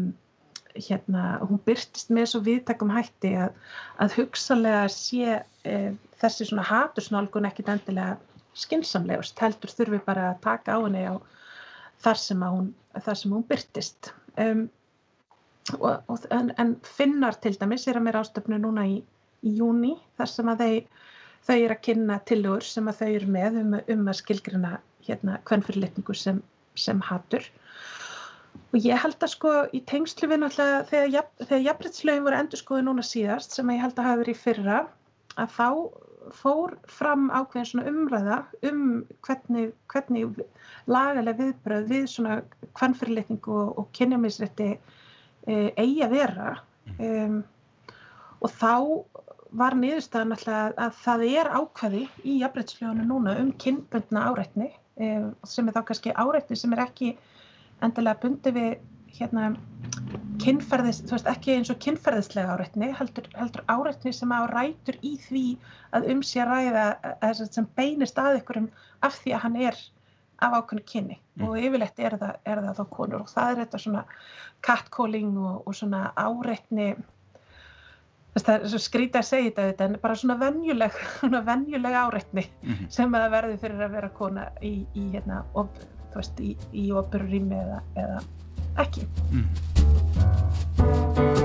hérna, 0.74 1.38
hún 1.44 1.60
byrtist 1.66 2.10
með 2.14 2.30
svo 2.32 2.40
viðtakum 2.46 2.92
hætti 2.92 3.34
að, 3.44 3.56
að 4.00 4.16
hugsalega 4.16 4.84
sé 4.92 5.38
e, 5.68 5.74
þessi 6.22 6.48
svona 6.48 6.64
hatursnálgun 6.66 7.48
ekkit 7.48 7.68
endilega 7.72 8.16
skinsamlegust, 8.58 9.38
heldur 9.40 9.72
þurfi 9.72 10.00
bara 10.06 10.30
að 10.30 10.40
taka 10.44 10.76
á 10.76 10.78
henni 10.84 11.04
á 11.08 11.14
þar 12.02 12.20
sem, 12.20 12.42
hún, 12.42 12.72
þar 13.04 13.20
sem 13.20 13.34
hún 13.36 13.46
byrtist 13.48 14.12
um, 14.40 14.66
og, 15.78 16.02
og, 16.10 16.26
en, 16.34 16.52
en 16.60 16.74
finnar 16.84 17.38
til 17.40 17.54
dæmis 17.60 17.86
er 17.88 18.00
að 18.00 18.08
mér 18.08 18.20
ástöfnu 18.22 18.58
núna 18.60 18.86
í, 18.88 18.98
í 19.44 19.54
júni 19.60 19.94
þar 20.18 20.32
sem 20.32 20.52
að 20.52 20.64
þau, 20.64 21.02
þau 21.46 21.56
eru 21.56 21.74
að 21.74 21.84
kynna 21.88 22.20
tilur 22.28 22.66
sem 22.66 22.88
að 22.90 23.02
þau 23.02 23.10
eru 23.10 23.32
með 23.36 23.58
um, 23.62 23.74
um 23.94 24.08
að 24.10 24.18
skilgrina 24.20 24.76
hérna 25.06 25.40
hvern 25.48 25.64
fyrirlitningu 25.66 26.14
sem, 26.16 26.38
sem 26.78 27.02
hatur. 27.08 27.48
Og 28.72 28.84
ég 28.84 29.00
held 29.00 29.18
að 29.20 29.32
sko 29.32 29.52
í 29.76 29.82
tengslu 29.88 30.28
við 30.30 30.42
náttúrulega 30.42 30.86
þegar, 30.90 31.28
þegar 31.42 31.66
jafnbrytslögin 31.66 32.24
voru 32.26 32.38
endur 32.38 32.60
skoðið 32.60 32.88
núna 32.88 33.04
síðast 33.06 33.56
sem 33.56 33.72
ég 33.72 33.82
held 33.82 33.98
að 33.98 34.08
hafa 34.08 34.22
verið 34.22 34.36
í 34.36 34.42
fyrra 34.42 34.78
að 35.40 35.54
þá 35.56 35.68
fór 36.38 36.76
fram 36.86 37.30
ákveðin 37.34 37.68
svona 37.68 37.90
umræða 37.90 38.36
um 38.68 38.82
hvernig, 39.26 39.72
hvernig 39.90 40.42
lagalega 40.86 41.38
viðbröð 41.40 41.88
við 41.90 42.04
svona 42.12 42.36
hvernfyrirlitningu 42.78 43.56
og, 43.64 43.72
og 43.80 43.88
kynjamisrætti 43.96 44.68
e, 44.76 45.56
eigi 45.74 46.04
að 46.06 46.14
vera. 46.16 46.52
Um, 46.98 47.40
og 48.42 48.54
þá 48.58 48.74
var 49.58 49.76
niðurstaðan 49.76 50.36
alltaf 50.36 50.78
að 50.80 50.94
það 51.02 51.24
er 51.28 51.50
ákveði 51.52 52.02
í 52.24 52.38
jafnbrytslöginu 52.40 53.04
núna 53.08 53.36
um 53.40 53.52
kynbundna 53.60 54.24
áreitni 54.30 54.70
e, 54.96 55.10
sem 55.48 55.68
er 55.68 55.76
þá 55.76 55.82
kannski 55.90 56.14
áreitni 56.16 56.56
sem 56.58 56.72
er 56.72 56.84
ekki 56.86 57.12
endilega 57.84 58.22
bundi 58.22 58.54
við 58.56 58.72
hérna 59.12 59.50
kynferðist, 60.42 61.04
þú 61.06 61.16
veist 61.16 61.30
ekki 61.30 61.56
eins 61.56 61.70
og 61.72 61.80
kynferðislega 61.84 62.54
áreitni, 62.56 62.88
heldur, 62.96 63.26
heldur 63.36 63.64
áreitni 63.68 64.12
sem 64.16 64.32
á 64.32 64.40
rætur 64.48 64.96
í 65.04 65.14
því 65.26 65.46
að 65.96 66.08
um 66.14 66.22
sér 66.26 66.48
ræða 66.48 66.86
að, 67.20 67.42
sem 67.44 67.68
beinist 67.76 68.20
að 68.20 68.40
ykkurum 68.40 68.70
af 69.04 69.18
því 69.20 69.36
að 69.36 69.44
hann 69.44 69.58
er 69.68 69.82
af 70.42 70.56
ákveðinu 70.58 70.86
kynni 70.88 71.18
mm. 71.18 71.44
og 71.46 71.58
yfirleitt 71.60 72.00
er 72.02 72.16
það, 72.18 72.38
er 72.48 72.62
það 72.64 72.78
þá 72.80 72.84
konur 72.96 73.24
og 73.24 73.30
það 73.30 73.50
er 73.50 73.60
þetta 73.62 73.82
svona 73.84 74.04
catcalling 74.64 75.36
og, 75.38 75.60
og 75.66 75.76
svona 75.76 76.06
áreitni 76.16 76.88
það 78.40 78.54
er 78.54 78.68
svo 78.72 78.80
skrítið 78.80 79.18
að 79.20 79.28
segja 79.28 79.52
þetta 79.58 79.84
en 79.84 79.98
bara 80.02 80.16
svona 80.16 80.36
venjuleg, 80.40 80.92
svona 81.20 81.40
venjuleg 81.46 81.94
áreitni 82.04 82.44
mm 82.48 82.72
-hmm. 82.72 82.88
sem 82.88 83.14
að 83.14 83.30
verði 83.36 83.56
fyrir 83.64 83.80
að 83.86 83.94
vera 83.98 84.08
kona 84.08 84.42
í, 84.62 84.86
í 84.94 85.10
hérna 85.12 85.44
og 85.54 85.68
þú 86.12 86.16
veist, 86.20 86.40
í, 86.40 86.56
í 86.72 86.92
operurými 86.92 87.56
eða, 87.56 87.82
eða 87.96 88.20
ekki. 88.82 89.06
Mm. 89.32 91.41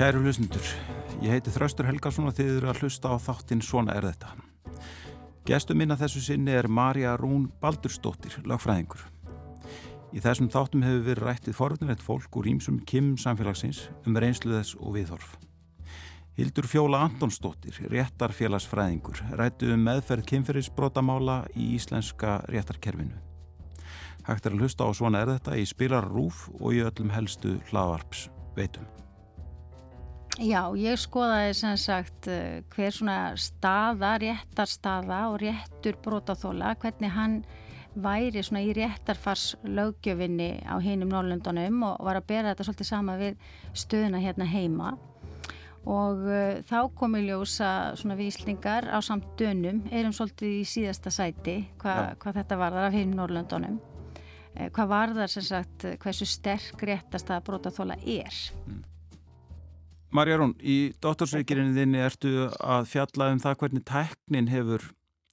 Kæru 0.00 0.22
hlustundur, 0.24 0.64
ég 1.20 1.28
heiti 1.28 1.52
Þraustur 1.52 1.84
Helgarsson 1.84 2.24
og 2.30 2.32
þið 2.32 2.54
eru 2.54 2.68
að 2.70 2.78
hlusta 2.80 3.10
á 3.12 3.20
þáttinn 3.20 3.60
Svona 3.60 3.92
er 3.98 4.06
þetta. 4.06 4.30
Gestur 5.44 5.76
minna 5.76 5.92
þessu 6.00 6.22
sinni 6.24 6.54
er 6.56 6.70
Marja 6.72 7.18
Rún 7.20 7.50
Baldurstóttir, 7.60 8.38
lagfræðingur. 8.48 9.02
Í 10.16 10.22
þessum 10.24 10.48
þáttum 10.48 10.86
hefur 10.86 11.02
verið 11.04 11.26
rættið 11.26 11.56
forðunveit 11.58 12.00
fólk 12.00 12.38
úr 12.40 12.48
ímsum 12.48 12.78
kim 12.88 13.10
samfélagsins 13.20 13.82
um 14.08 14.16
reynsluðess 14.16 14.78
og 14.80 14.94
viðhorf. 14.96 15.34
Hildur 16.38 16.70
Fjóla 16.72 17.02
Antonsdóttir, 17.04 17.76
réttarfélagsfræðingur, 17.92 19.20
rættu 19.36 19.68
um 19.74 19.84
meðferð 19.84 20.24
kynferðisbrótamála 20.32 21.42
í 21.52 21.74
íslenska 21.74 22.38
réttarkerfinu. 22.48 23.20
Hægt 24.24 24.48
er 24.48 24.56
að 24.56 24.64
hlusta 24.64 24.88
á 24.88 24.96
svona 24.96 25.20
er 25.20 25.34
þetta 25.34 25.60
í 25.60 25.68
spilarrúf 25.68 26.46
og 26.56 26.72
í 26.72 26.80
öllum 26.88 27.12
helstu 27.12 27.58
hlaðvarps 27.68 28.30
veitum. 28.56 28.88
Já, 30.40 30.70
ég 30.72 30.96
skoðaði 30.96 31.52
sem 31.58 31.74
sagt 31.76 32.26
eh, 32.32 32.62
hver 32.72 32.94
svona 32.96 33.16
staða, 33.36 34.14
réttarstaða 34.22 35.18
og 35.28 35.42
réttur 35.42 35.98
brotaþóla, 36.00 36.70
hvernig 36.80 37.12
hann 37.12 37.34
væri 37.92 38.40
svona 38.40 38.62
í 38.64 38.70
réttarfars 38.72 39.58
lögjöfinni 39.68 40.62
á 40.64 40.80
hinum 40.80 41.10
Norrlundunum 41.12 41.82
og 41.90 42.00
var 42.06 42.22
að 42.22 42.28
bera 42.30 42.54
þetta 42.54 42.66
svolítið 42.70 42.88
sama 42.88 43.18
við 43.20 43.44
stöðuna 43.76 44.22
hérna 44.22 44.46
heima 44.48 44.94
og 45.84 46.24
uh, 46.24 46.60
þá 46.64 46.78
komi 46.96 47.20
ljósa 47.26 47.92
svona 48.00 48.16
víslingar 48.16 48.88
á 48.88 48.96
samt 49.04 49.26
dönum, 49.40 49.82
erum 49.92 50.14
svolítið 50.16 50.60
í 50.62 50.66
síðasta 50.68 51.12
sæti 51.12 51.58
hva, 51.82 52.14
hvað 52.20 52.40
þetta 52.40 52.60
varðar 52.60 52.88
af 52.88 52.96
hinum 52.96 53.18
Norrlundunum. 53.20 53.80
Eh, 54.54 54.70
hvað 54.72 54.92
varðar 54.94 55.32
sem 55.32 55.44
sagt 55.44 55.84
hversu 56.00 56.28
sterk 56.28 56.80
réttarstaða 56.80 57.44
brotaþóla 57.44 58.00
er? 58.00 58.40
Mm. 58.64 58.86
Marja 60.10 60.40
Rún, 60.40 60.56
í 60.58 60.90
dóttorsreikirinni 60.98 61.76
þinni 61.76 62.00
ertu 62.02 62.30
að 62.58 62.88
fjalla 62.90 63.28
um 63.30 63.38
það 63.38 63.60
hvernig 63.60 63.84
tæknin 63.86 64.48
hefur 64.50 64.82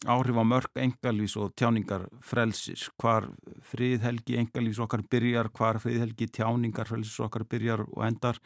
áhrif 0.06 0.38
á 0.38 0.46
mörg 0.46 0.78
engalvís 0.78 1.34
og 1.42 1.56
tjáningar 1.58 2.04
frelsis, 2.22 2.84
hvar 3.02 3.26
friðhelgi 3.66 4.38
engalvís 4.38 4.78
okkar 4.84 5.02
byrjar, 5.10 5.50
hvar 5.58 5.80
friðhelgi 5.82 6.28
tjáningar 6.30 6.86
frelsis 6.86 7.18
okkar 7.26 7.48
byrjar 7.50 7.88
og 7.88 8.04
endar. 8.06 8.38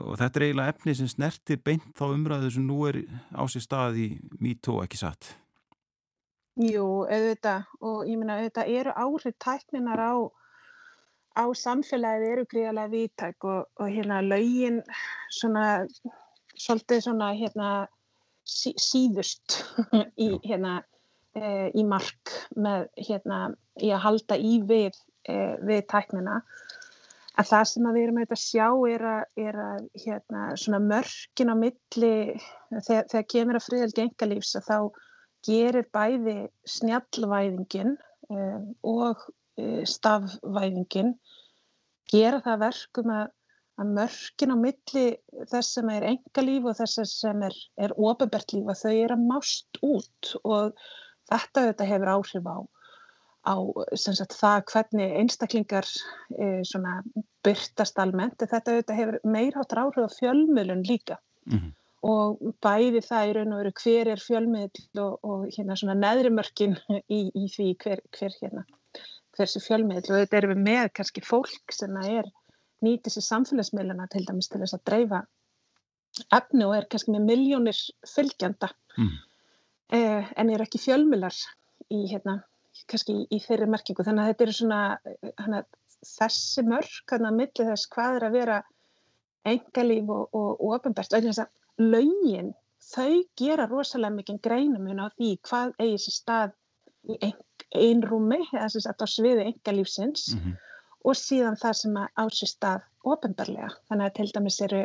Og 0.00 0.16
þetta 0.16 0.40
er 0.40 0.46
eiginlega 0.46 0.72
efni 0.72 0.96
sem 0.96 1.12
snertir 1.12 1.60
beint 1.60 1.92
þá 1.98 2.06
umræðu 2.08 2.54
sem 2.56 2.64
nú 2.64 2.80
er 2.88 3.02
á 3.36 3.44
sér 3.44 3.66
stað 3.66 4.00
í 4.02 4.08
MeToo 4.40 4.80
ekki 4.86 5.02
satt. 5.04 5.34
Jú, 6.56 7.04
auðvitað. 7.04 7.68
Og 7.84 8.08
ég 8.08 8.16
minna 8.16 8.40
auðvitað 8.40 8.72
eru 8.72 8.96
áhrif 8.96 9.36
tækninar 9.36 10.00
á 10.00 10.14
á 11.36 11.44
samfélagið 11.52 12.32
eru 12.32 12.46
gríðarlega 12.50 12.92
vítæk 12.92 13.46
og, 13.46 13.66
og 13.80 13.92
hérna 13.92 14.22
laugin 14.24 14.80
svona 15.32 15.66
svolítið 16.56 17.04
svona 17.04 17.32
hérna 17.36 17.70
sí, 18.48 18.72
síðust 18.80 19.60
í 20.26 20.30
hérna 20.46 20.80
e, 21.36 21.70
í 21.76 21.84
mark 21.84 22.32
með 22.56 22.88
hérna 22.96 23.40
í 23.82 23.92
að 23.92 24.04
halda 24.06 24.40
í 24.40 24.58
við 24.64 24.96
e, 25.28 25.36
við 25.66 25.84
tæknina. 25.92 26.40
En 27.36 27.44
það 27.44 27.66
sem 27.68 27.88
við 27.92 28.02
erum 28.06 28.20
auðvitað 28.22 28.38
að 28.38 28.44
sjá 28.46 28.68
er 28.94 29.02
að, 29.10 29.24
er 29.44 29.58
að 29.60 29.88
hérna 30.06 30.44
svona 30.56 30.78
mörkin 30.80 31.52
á 31.52 31.56
milli 31.60 32.14
þegar, 32.70 33.08
þegar 33.12 33.26
kemur 33.34 33.58
að 33.58 33.66
friðaldi 33.66 34.06
engalífs 34.06 34.54
að 34.56 34.70
þá 34.70 34.78
gerir 35.46 35.88
bæði 35.92 36.38
snjallvæðingin 36.64 37.98
um, 38.32 38.70
og 38.88 39.26
Eh, 39.56 39.84
stafvæðingin 39.88 41.14
gera 42.12 42.42
það 42.44 42.58
verkum 42.60 43.12
að, 43.14 43.30
að 43.80 43.94
mörkin 43.98 44.52
á 44.52 44.56
milli 44.60 45.04
þess 45.48 45.78
sem 45.78 45.92
er 45.94 46.04
engalíf 46.10 46.68
og 46.68 46.76
þess 46.76 47.14
sem 47.22 47.44
er, 47.46 47.56
er 47.80 47.94
ofabert 47.96 48.52
líf 48.52 48.68
að 48.68 48.82
þau 48.82 48.92
eru 48.92 49.16
að 49.16 49.24
mást 49.30 49.80
út 49.80 50.34
og 50.42 50.76
þetta 51.32 51.64
auðvitað 51.64 51.90
hefur 51.94 52.12
áhrif 52.12 52.52
á, 52.52 52.58
á 53.48 53.56
sagt, 53.96 54.36
það 54.36 54.68
hvernig 54.74 55.18
einstaklingar 55.22 55.88
e, 56.36 56.52
byrtast 57.48 58.04
almennt 58.04 58.44
þetta 58.44 58.76
auðvitað 58.76 59.00
hefur 59.00 59.20
meirháttur 59.24 59.84
áhrif 59.86 60.04
á 60.12 60.16
fjölmjölun 60.20 60.84
líka 60.84 61.16
mm 61.48 61.56
-hmm. 61.56 61.74
og 62.12 62.44
bæði 62.60 63.06
það 63.08 63.28
í 63.32 63.36
raun 63.40 63.56
og 63.56 63.64
veru 63.64 63.76
hver 63.80 64.12
er 64.14 64.26
fjölmiðl 64.28 65.04
og, 65.08 65.18
og 65.24 65.48
hérna, 65.56 65.94
neðri 65.96 66.36
mörkin 66.42 66.76
í, 67.08 67.32
í 67.32 67.48
því 67.48 67.72
hver, 67.80 68.04
hver 68.12 68.42
hérna 68.42 68.68
þessi 69.36 69.62
fjölmiðl 69.64 70.02
og 70.02 70.20
þetta 70.22 70.38
erum 70.40 70.54
við 70.54 70.64
með 70.66 70.90
kannski 70.98 71.22
fólk 71.24 71.74
sem 71.74 71.96
er 72.02 72.28
nýtið 72.84 73.16
sér 73.16 73.26
samfélagsmiðluna 73.30 74.08
til 74.12 74.24
dæmis 74.28 74.50
til 74.52 74.60
þess 74.62 74.76
að 74.76 74.84
dreifa 74.90 75.22
efni 76.36 76.66
og 76.66 76.74
er 76.76 76.88
kannski 76.90 77.14
með 77.14 77.26
miljónir 77.30 77.80
fylgjanda 78.08 78.70
mm. 78.96 79.14
eh, 79.96 80.28
en 80.36 80.52
er 80.52 80.64
ekki 80.64 80.80
fjölmiðlar 80.82 81.36
í 81.92 82.04
hérna, 82.10 82.40
kannski 82.90 83.18
í, 83.30 83.40
þeirri 83.42 83.68
merkingu 83.70 84.06
þannig 84.06 84.24
að 84.24 84.32
þetta 84.32 84.46
eru 84.46 84.56
svona 84.58 84.80
hana, 85.42 85.62
þessi 86.06 86.64
mörk, 86.66 87.02
þannig 87.10 87.30
að 87.30 87.38
milli 87.40 87.68
þess 87.70 87.90
hvað 87.92 88.18
er 88.18 88.26
að 88.26 88.38
vera 88.40 88.60
engalíf 89.46 90.12
og, 90.12 90.36
og, 90.36 90.62
og 90.66 90.86
að 90.86 91.44
laugin, 91.76 92.54
þau 92.82 93.22
gera 93.38 93.66
rosalega 93.68 94.16
mikið 94.16 94.40
greinum 94.42 94.88
á 94.96 95.06
því 95.16 95.32
hvað 95.48 95.74
eigi 95.82 95.98
sér 96.06 96.16
stað 96.16 96.54
í 97.06 97.18
ein, 97.20 97.36
einrúmi 97.74 98.40
eða 98.52 98.68
sem 98.72 98.84
sagt 98.84 99.02
á 99.02 99.06
sviði 99.10 99.48
engalífsins 99.50 100.34
mm 100.34 100.40
-hmm. 100.40 100.56
og 101.04 101.16
síðan 101.18 101.58
það 101.60 101.78
sem 101.80 101.96
á 101.96 102.24
sér 102.30 102.50
stað 102.50 102.80
ofinbarlega. 103.04 103.70
Þannig 103.88 104.06
að 104.06 104.16
til 104.18 104.30
dæmis 104.34 104.60
eru, 104.60 104.82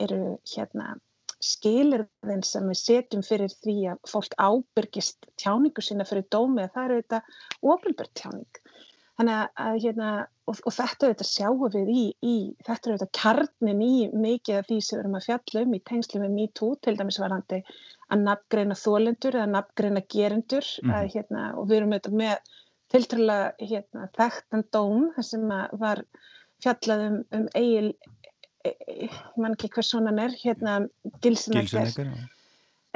eru 0.00 0.38
hérna, 0.54 0.96
skilirðin 1.42 2.42
sem 2.42 2.68
við 2.68 2.78
setjum 2.80 3.22
fyrir 3.22 3.52
því 3.62 3.76
að 3.92 3.98
fólk 4.10 4.34
ábyrgist 4.38 5.26
tjáningu 5.36 5.82
sína 5.84 6.06
fyrir 6.08 6.26
dómi 6.30 6.64
að 6.64 6.72
það 6.74 6.84
eru 6.84 7.02
þetta 7.02 7.20
ofinbært 7.62 8.14
tjáning. 8.14 8.62
Þannig 9.16 9.34
að, 9.34 9.46
að 9.64 9.76
hérna, 9.84 10.08
og, 10.46 10.58
og 10.68 10.74
þetta 10.76 11.06
auðvitað 11.06 11.28
sjáum 11.30 11.62
við 11.72 11.92
í, 11.92 12.04
í 12.20 12.36
þetta 12.66 12.88
er 12.88 12.94
auðvitað 12.94 13.12
kjarnin 13.20 13.84
í 13.84 13.94
mikið 14.12 14.58
af 14.58 14.66
því 14.68 14.80
sem 14.80 14.98
við 14.98 15.02
erum 15.04 15.18
að 15.18 15.28
fjalla 15.28 15.62
um 15.62 15.76
í 15.76 15.82
tengslu 15.90 16.20
með 16.20 16.34
MeToo, 16.36 16.74
til 16.84 16.96
dæmis 16.98 17.20
varandi 17.22 17.62
að 18.12 18.22
nafngreina 18.28 18.76
þólendur 18.78 19.38
eða 19.38 19.48
nafngreina 19.54 20.02
gerendur 20.14 20.68
mm. 20.82 20.94
að, 20.98 21.08
hérna, 21.14 21.48
og 21.58 21.68
við 21.70 21.80
erum 21.80 21.96
auðvitað 21.96 22.20
með 22.22 22.52
tiltrúlega 22.94 23.70
hérna, 23.72 24.06
þekktan 24.18 24.64
dóm 24.76 25.08
sem 25.26 25.48
var 25.80 26.04
fjallað 26.62 27.04
um, 27.08 27.18
um 27.34 27.48
eigil, 27.58 27.90
e, 28.64 28.70
e, 28.70 29.10
mann 29.36 29.56
ekki 29.56 29.72
hvers 29.74 29.90
svona 29.92 30.14
er, 30.22 30.38
hérna 30.44 30.78
Gilsenegger 31.24 31.92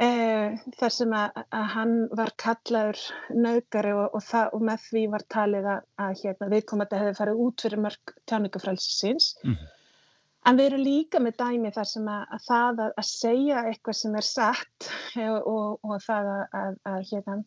Eh, 0.01 0.53
þar 0.79 0.93
sem 0.95 1.11
að, 1.13 1.41
að 1.53 1.65
hann 1.75 1.91
var 2.17 2.31
kallaður 2.41 3.01
naugari 3.37 3.91
og, 3.93 4.15
og, 4.17 4.23
það, 4.25 4.47
og 4.57 4.63
með 4.71 4.85
því 4.87 5.03
var 5.11 5.25
talið 5.29 5.67
að, 5.75 5.83
að 6.01 6.23
hérna, 6.23 6.47
viðkomandi 6.55 7.01
hefði 7.01 7.17
farið 7.19 7.43
út 7.43 7.65
fyrir 7.65 7.83
mörg 7.83 8.13
tjáningafrælsins. 8.31 9.27
Mm 9.43 9.53
-hmm. 9.53 9.69
En 10.49 10.57
við 10.57 10.71
erum 10.71 10.83
líka 10.85 11.21
með 11.21 11.37
dæmi 11.37 11.71
þar 11.75 11.87
sem 11.91 12.07
að, 12.09 12.21
að 12.33 12.43
það 12.47 12.83
að 12.87 13.07
segja 13.07 13.63
eitthvað 13.69 13.97
sem 13.99 14.17
er 14.17 14.27
satt 14.27 14.89
eh, 15.21 15.37
og, 15.37 15.79
og 15.85 16.03
það 16.05 16.31
að 16.57 16.99
hérna, 17.11 17.37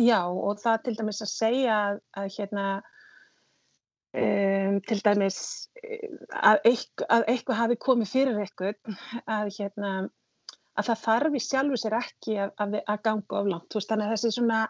já 0.00 0.20
og 0.24 0.60
það 0.62 0.82
til 0.86 0.96
dæmis 1.00 1.22
að 1.26 1.32
segja 1.34 1.78
að 2.16 2.28
hérna 2.38 2.66
um, 4.16 4.80
til 4.88 5.00
dæmis 5.04 5.38
eh, 5.82 6.08
að 6.40 6.70
eitthvað, 6.72 7.28
eitthvað 7.34 7.60
hafi 7.60 7.80
komið 7.84 8.12
fyrir 8.14 8.44
eitthvað 8.46 8.96
að 9.26 9.52
hérna 9.58 9.94
að 10.74 10.88
það 10.88 11.02
þarf 11.04 11.36
í 11.36 11.42
sjálfu 11.42 11.78
sér 11.78 11.98
ekki 12.00 12.38
að, 12.42 12.54
að, 12.62 12.80
að 12.90 13.02
ganga 13.06 13.40
of 13.40 13.50
langt. 13.50 13.76
Þannig 13.76 14.08
að 14.08 14.14
þessi, 14.16 14.32
svona, 14.38 14.62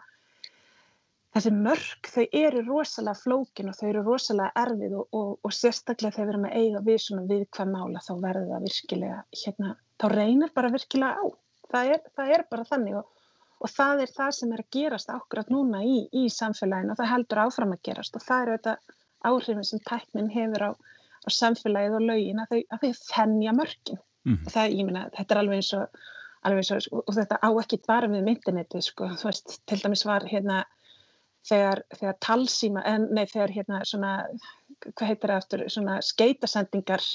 þessi 1.35 1.51
mörg 1.51 2.09
þau 2.13 2.23
eru 2.39 2.61
rosalega 2.63 3.19
flókin 3.19 3.71
og 3.71 3.75
þau 3.75 3.87
eru 3.89 4.03
rosalega 4.05 4.63
erfið 4.63 4.93
og, 5.01 5.07
og, 5.19 5.33
og 5.43 5.55
sérstaklega 5.55 6.15
þegar 6.15 6.29
við 6.29 6.33
erum 6.33 6.47
að 6.47 6.55
eiga 6.61 6.83
við 6.85 7.01
svona 7.03 7.25
viðkvæm 7.31 7.73
mála 7.75 8.03
þá 8.05 8.13
verður 8.23 8.51
það 8.53 8.67
virkilega, 8.69 9.17
hérna, 9.41 9.73
þá 9.99 10.05
reynir 10.13 10.53
bara 10.55 10.71
virkilega 10.75 11.19
á. 11.19 11.25
Það 11.73 11.91
er, 11.95 12.03
það 12.15 12.33
er 12.35 12.45
bara 12.53 12.67
þannig 12.69 12.99
og, 13.01 13.23
og 13.59 13.73
það 13.73 14.03
er 14.05 14.13
það 14.15 14.33
sem 14.39 14.53
er 14.55 14.63
að 14.63 14.71
gerast 14.77 15.11
ákveðat 15.11 15.51
núna 15.51 15.81
í, 15.83 15.97
í 16.15 16.25
samfélaginu 16.31 16.93
og 16.93 16.99
það 17.01 17.11
heldur 17.11 17.43
áfram 17.43 17.75
að 17.75 17.83
gerast 17.89 18.15
og 18.15 18.23
það 18.23 18.45
eru 18.45 18.57
þetta 18.57 18.75
áhrifin 19.25 19.67
sem 19.67 19.81
tæknin 19.89 20.31
hefur 20.31 20.67
á, 20.69 20.71
á 20.71 21.29
samfélagið 21.33 21.97
og 21.99 22.05
laugin 22.05 22.43
að 22.43 22.53
þau, 22.53 22.61
að 22.69 22.85
þau 22.85 23.05
fennja 23.09 23.55
mörgin. 23.57 24.01
Mm. 24.25 24.39
Það, 24.49 24.77
ég 24.77 24.87
minna, 24.87 25.03
þetta 25.17 25.35
er 25.35 25.41
alveg 25.41 25.59
eins 25.59 25.73
og, 25.77 25.99
alveg 26.45 26.63
eins 26.63 26.87
og, 26.89 27.03
og 27.03 27.17
þetta 27.17 27.41
á 27.41 27.49
ekki 27.61 27.81
bara 27.85 28.09
við 28.09 28.23
myndineti, 28.25 28.81
sko, 28.85 29.09
þú 29.19 29.29
veist, 29.29 29.57
til 29.69 29.81
dæmis 29.81 30.05
var 30.07 30.25
hérna, 30.29 30.63
þegar, 31.49 31.83
þegar 31.93 32.17
talsíma, 32.25 32.83
en 32.89 33.07
nei, 33.15 33.25
þegar 33.29 33.53
hérna 33.55 33.81
svona, 33.87 34.15
hvað 34.87 35.11
heitir 35.11 35.31
það 35.31 35.37
aftur, 35.37 35.65
svona 35.73 35.99
skeitasendingar, 36.05 37.05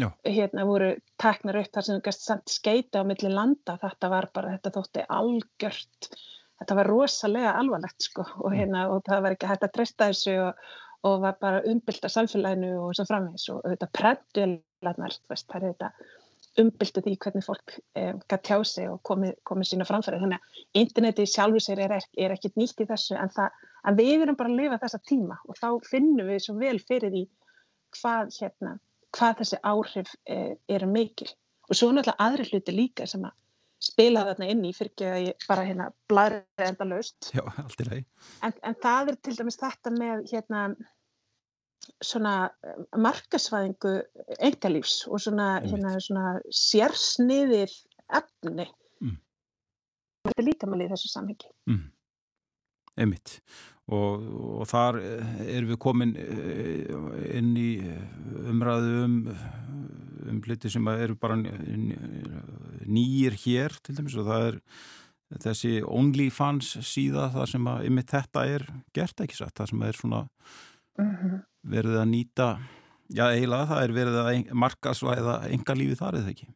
Já. 0.00 0.06
hérna 0.26 0.66
voru 0.68 0.92
teknar 1.18 1.58
upp 1.62 1.72
þar 1.74 1.86
sem 1.86 1.96
þú 1.96 2.04
gæst 2.06 2.26
sendt 2.26 2.52
skeita 2.52 3.02
á 3.02 3.08
milli 3.08 3.32
landa, 3.32 3.78
þetta 3.80 4.12
var 4.12 4.30
bara, 4.34 4.52
þetta 4.56 4.74
þótti 4.76 5.06
algjört, 5.16 6.12
þetta 6.60 6.78
var 6.78 6.92
rosalega 6.92 7.56
alvarlegt, 7.58 8.06
sko, 8.06 8.28
og 8.44 8.52
mm. 8.52 8.60
hérna, 8.60 8.86
og 8.92 9.02
það 9.08 9.26
var 9.26 9.36
ekki 9.36 9.50
hægt 9.50 9.66
að 9.66 9.74
treysta 9.78 10.12
þessu 10.12 10.36
og, 10.44 10.70
og 11.08 11.20
var 11.24 11.36
bara 11.40 11.64
umbylt 11.66 12.04
af 12.04 12.12
samfélaginu 12.12 12.74
og 12.84 12.94
svo 12.94 13.08
framvegs 13.08 13.48
og 13.54 13.62
þetta 13.64 13.90
veist, 15.30 15.48
það 15.48 15.62
er 15.62 15.70
þetta 15.70 15.92
umbyltu 16.58 17.02
því 17.04 17.16
hvernig 17.22 17.46
fólk 17.46 17.76
eh, 17.98 18.14
gæti 18.28 18.50
tjá 18.50 18.64
sig 18.66 18.88
og 18.90 19.00
komið 19.06 19.36
komi 19.46 19.66
sína 19.66 19.86
framfærið. 19.88 20.24
Þannig 20.24 20.40
að 20.40 20.80
interneti 20.82 21.26
sjálfur 21.30 21.64
sér 21.64 21.82
er, 21.86 21.96
er 22.18 22.34
ekkit 22.34 22.58
nýtt 22.58 22.82
í 22.82 22.88
þessu 22.88 23.16
en, 23.18 23.30
það, 23.34 23.68
en 23.86 23.98
við 23.98 24.24
erum 24.26 24.38
bara 24.38 24.52
að 24.52 24.62
lifa 24.62 24.80
þessa 24.84 25.02
tíma 25.08 25.40
og 25.48 25.58
þá 25.58 25.68
finnum 25.88 26.30
við 26.30 26.44
svo 26.44 26.56
vel 26.60 26.78
fyrir 26.78 27.14
því 27.14 27.24
hvað, 27.96 28.32
hérna, 28.40 28.76
hvað 29.16 29.42
þessi 29.42 29.60
áhrif 29.72 30.14
eh, 30.30 30.54
eru 30.70 30.88
mikil. 30.90 31.28
Og 31.70 31.78
svo 31.78 31.90
náttúrulega 31.92 32.26
aðri 32.26 32.48
hluti 32.50 32.74
líka 32.74 33.06
sem 33.10 33.24
að 33.26 33.36
spila 33.80 34.26
þarna 34.28 34.48
inn 34.52 34.64
í 34.68 34.70
fyrir 34.76 34.92
ekki 34.92 35.06
að 35.08 35.20
ég 35.24 35.44
bara 35.48 35.64
hérna 35.64 35.90
blæðið 36.10 36.64
enda 36.66 36.86
löst. 36.90 37.30
Já, 37.32 37.44
allt 37.62 37.80
í 37.80 37.86
lagi. 37.88 38.06
En, 38.44 38.56
en 38.68 38.80
það 38.82 39.12
er 39.12 39.20
til 39.24 39.36
dæmis 39.38 39.60
þetta 39.60 39.92
með 39.94 40.26
hérna 40.30 40.64
svona 42.04 42.34
markasvæðingu 42.96 43.94
engalífs 44.38 45.06
og 45.08 45.22
svona, 45.24 45.48
hérna, 45.64 45.94
svona 46.04 46.26
sérsniðir 46.54 47.72
efni. 48.20 48.68
Mm. 49.00 49.16
Þetta 50.28 50.46
líka 50.46 50.68
með 50.68 50.92
þessu 50.92 51.12
samhengi. 51.14 51.50
Mm. 51.70 51.88
Einmitt. 53.00 53.38
Og, 53.90 54.22
og 54.60 54.68
þar 54.70 55.00
erum 55.00 55.72
við 55.72 55.80
komin 55.82 56.14
inn 56.14 57.50
í 57.58 57.70
umræðu 58.52 58.96
um, 59.02 59.16
um 60.30 60.40
hluti 60.44 60.70
sem 60.70 60.86
eru 60.92 61.16
bara 61.18 61.40
nýjir 62.86 63.38
hér 63.42 63.74
til 63.82 63.96
dæmis 63.98 64.18
og 64.20 64.28
það 64.28 64.46
er 64.50 64.60
þessi 65.42 65.72
OnlyFans 65.86 66.76
síða 66.86 67.28
það 67.34 67.48
sem 67.52 67.70
að 67.70 67.88
yfir 67.88 68.06
þetta 68.12 68.44
er 68.50 68.66
gert 68.94 69.24
ekki 69.24 69.38
satt, 69.38 69.56
það 69.58 69.72
sem 69.72 69.82
er 69.86 69.98
svona 69.98 70.22
-hmm. 70.98 71.42
verið 71.74 71.98
að 72.00 72.08
nýta 72.10 72.48
já 73.10 73.24
eiginlega 73.30 73.70
það 73.70 73.84
er 73.84 73.92
verið 73.94 74.18
að 74.22 74.54
markasvæða 74.64 75.36
enga 75.50 75.74
lífi 75.78 75.98
þar 75.98 76.18
eða 76.20 76.34
ekki 76.34 76.48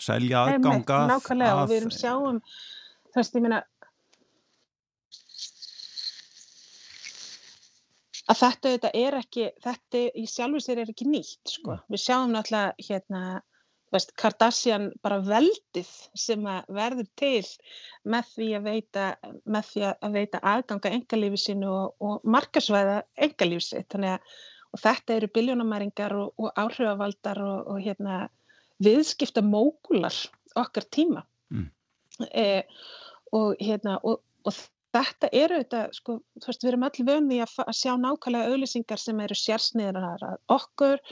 selja 0.00 0.44
aðganga 0.44 0.98
Nákvæmlega 1.12 1.52
að, 1.52 1.62
og 1.62 1.70
við 1.70 1.80
erum 1.80 1.94
sjáum 1.94 2.40
þú 3.12 3.20
veist 3.20 3.36
ég 3.36 3.44
minna 3.44 3.62
að 8.26 8.40
þetta, 8.42 8.72
þetta 8.74 8.90
er 8.98 9.18
ekki 9.20 9.50
þetta 9.64 10.00
í 10.18 10.24
sjálfu 10.30 10.62
sér 10.64 10.82
er 10.82 10.90
ekki 10.92 11.06
nýtt 11.10 11.52
sko. 11.56 11.78
Við 11.92 12.02
sjáum 12.02 12.34
náttúrulega 12.34 12.88
hérna 12.88 13.22
veist, 13.94 14.12
Kardashian 14.18 14.90
bara 15.04 15.20
veldið 15.24 15.88
sem 16.18 16.44
verður 16.74 17.08
til 17.18 17.44
með 18.08 18.32
því 18.34 18.48
að 18.58 18.68
veita, 18.70 19.06
með 19.44 19.70
því 19.70 19.86
að 19.92 20.18
veita 20.18 20.42
aðganga 20.52 20.92
engalífi 20.98 21.42
sínu 21.44 21.70
og, 21.70 21.94
og 22.02 22.26
markasvæða 22.36 23.00
engalífi 23.28 23.68
sitt. 23.68 23.88
Þannig 23.94 24.16
að 24.16 24.82
þetta 24.82 25.16
eru 25.16 25.30
biljónamæringar 25.38 26.16
og, 26.18 26.34
og 26.40 26.60
áhrifavaldar 26.60 27.42
og, 27.44 27.72
og 27.72 27.82
hérna, 27.84 28.26
viðskipta 28.82 29.44
mókular 29.44 30.16
okkar 30.58 30.86
tíma. 30.92 31.24
Mm. 31.52 31.70
Eh, 32.30 32.64
og 33.36 33.56
hérna, 33.60 33.98
og 34.02 34.22
þetta 34.96 35.32
eru 35.32 35.58
þetta, 35.62 35.82
sko, 35.96 36.20
þú 36.40 36.50
veist, 36.50 36.62
við 36.64 36.70
erum 36.72 36.86
allir 36.88 37.08
vöndi 37.08 37.40
að, 37.44 37.56
að 37.64 37.78
sjá 37.80 37.92
nákvæmlega 38.00 38.52
auðlýsingar 38.52 39.02
sem 39.02 39.20
eru 39.24 39.38
sérsniðar 39.38 40.24
að 40.30 40.38
okkur 40.56 41.02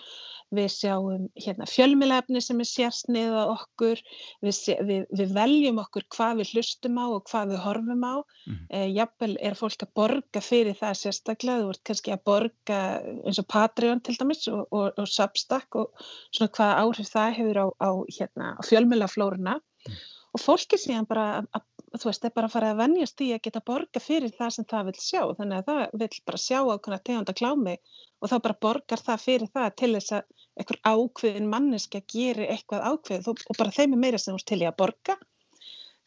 við 0.54 0.68
sjáum 0.70 1.26
hérna, 1.40 1.66
fjölmilefni 1.68 2.40
sem 2.44 2.60
er 2.62 2.68
sérsniða 2.68 3.44
okkur, 3.52 4.00
við, 4.44 4.60
við, 4.86 5.06
við 5.18 5.34
veljum 5.34 5.80
okkur 5.82 6.06
hvað 6.14 6.42
við 6.42 6.52
hlustum 6.54 7.00
á 7.00 7.06
og 7.06 7.24
hvað 7.30 7.54
við 7.54 7.62
horfum 7.64 8.06
á. 8.06 8.14
Mm. 8.46 8.60
Eh, 8.70 8.86
jafnvel 8.94 9.32
er 9.48 9.58
fólk 9.58 9.86
að 9.86 9.92
borga 9.98 10.44
fyrir 10.44 10.78
það 10.78 10.98
sérstaklega, 11.00 11.64
þú 11.64 11.74
ert 11.74 11.84
kannski 11.90 12.14
að 12.14 12.24
borga 12.30 12.80
eins 13.24 13.42
og 13.42 13.48
Patreon 13.50 14.02
til 14.04 14.16
dæmis 14.20 14.46
og, 14.52 14.66
og, 14.70 14.90
og 15.00 15.10
Substack 15.10 15.80
og 15.80 16.06
svona 16.30 16.52
hvað 16.54 16.74
áhrif 16.82 17.12
það 17.12 17.38
hefur 17.40 17.62
á, 17.64 17.66
á, 17.80 17.90
hérna, 18.18 18.54
á 18.58 18.62
fjölmilaflórunna. 18.68 19.58
Mm. 19.84 20.02
Og 20.34 20.42
fólki 20.42 20.78
síðan 20.80 21.06
bara 21.06 21.44
að 21.54 21.62
þú 22.00 22.08
veist, 22.08 22.22
það 22.22 22.28
er 22.28 22.34
bara 22.38 22.48
að 22.48 22.54
fara 22.54 22.70
að 22.72 22.80
vennjast 22.80 23.22
í 23.22 23.26
að 23.34 23.42
geta 23.46 23.60
borga 23.70 24.00
fyrir 24.02 24.32
það 24.34 24.54
sem 24.56 24.66
það 24.70 24.88
vil 24.88 24.94
sjá. 24.98 25.20
Þannig 25.38 25.58
að 25.58 25.68
það 25.68 25.82
vil 26.00 26.08
bara 26.30 26.40
sjá 26.44 26.58
ákveðna 26.60 26.98
tegunda 27.08 27.34
klámi 27.40 27.74
og 28.20 28.30
þá 28.32 28.34
bara 28.46 28.56
borgar 28.66 29.02
það 29.08 29.22
fyrir 29.24 29.52
það 29.54 29.68
til 29.80 29.90
þess 29.94 30.16
að 30.16 30.24
einhver 30.54 30.80
ákveðin 30.90 31.52
manneski 31.52 32.00
að 32.00 32.08
gera 32.14 32.48
eitthvað 32.54 32.88
ákveð 32.90 33.30
og 33.34 33.58
bara 33.58 33.76
þeim 33.76 33.94
er 33.94 34.02
meira 34.06 34.22
sem 34.22 34.34
þú 34.34 34.48
til 34.50 34.60
í 34.62 34.68
að 34.70 34.78
borga. 34.82 35.18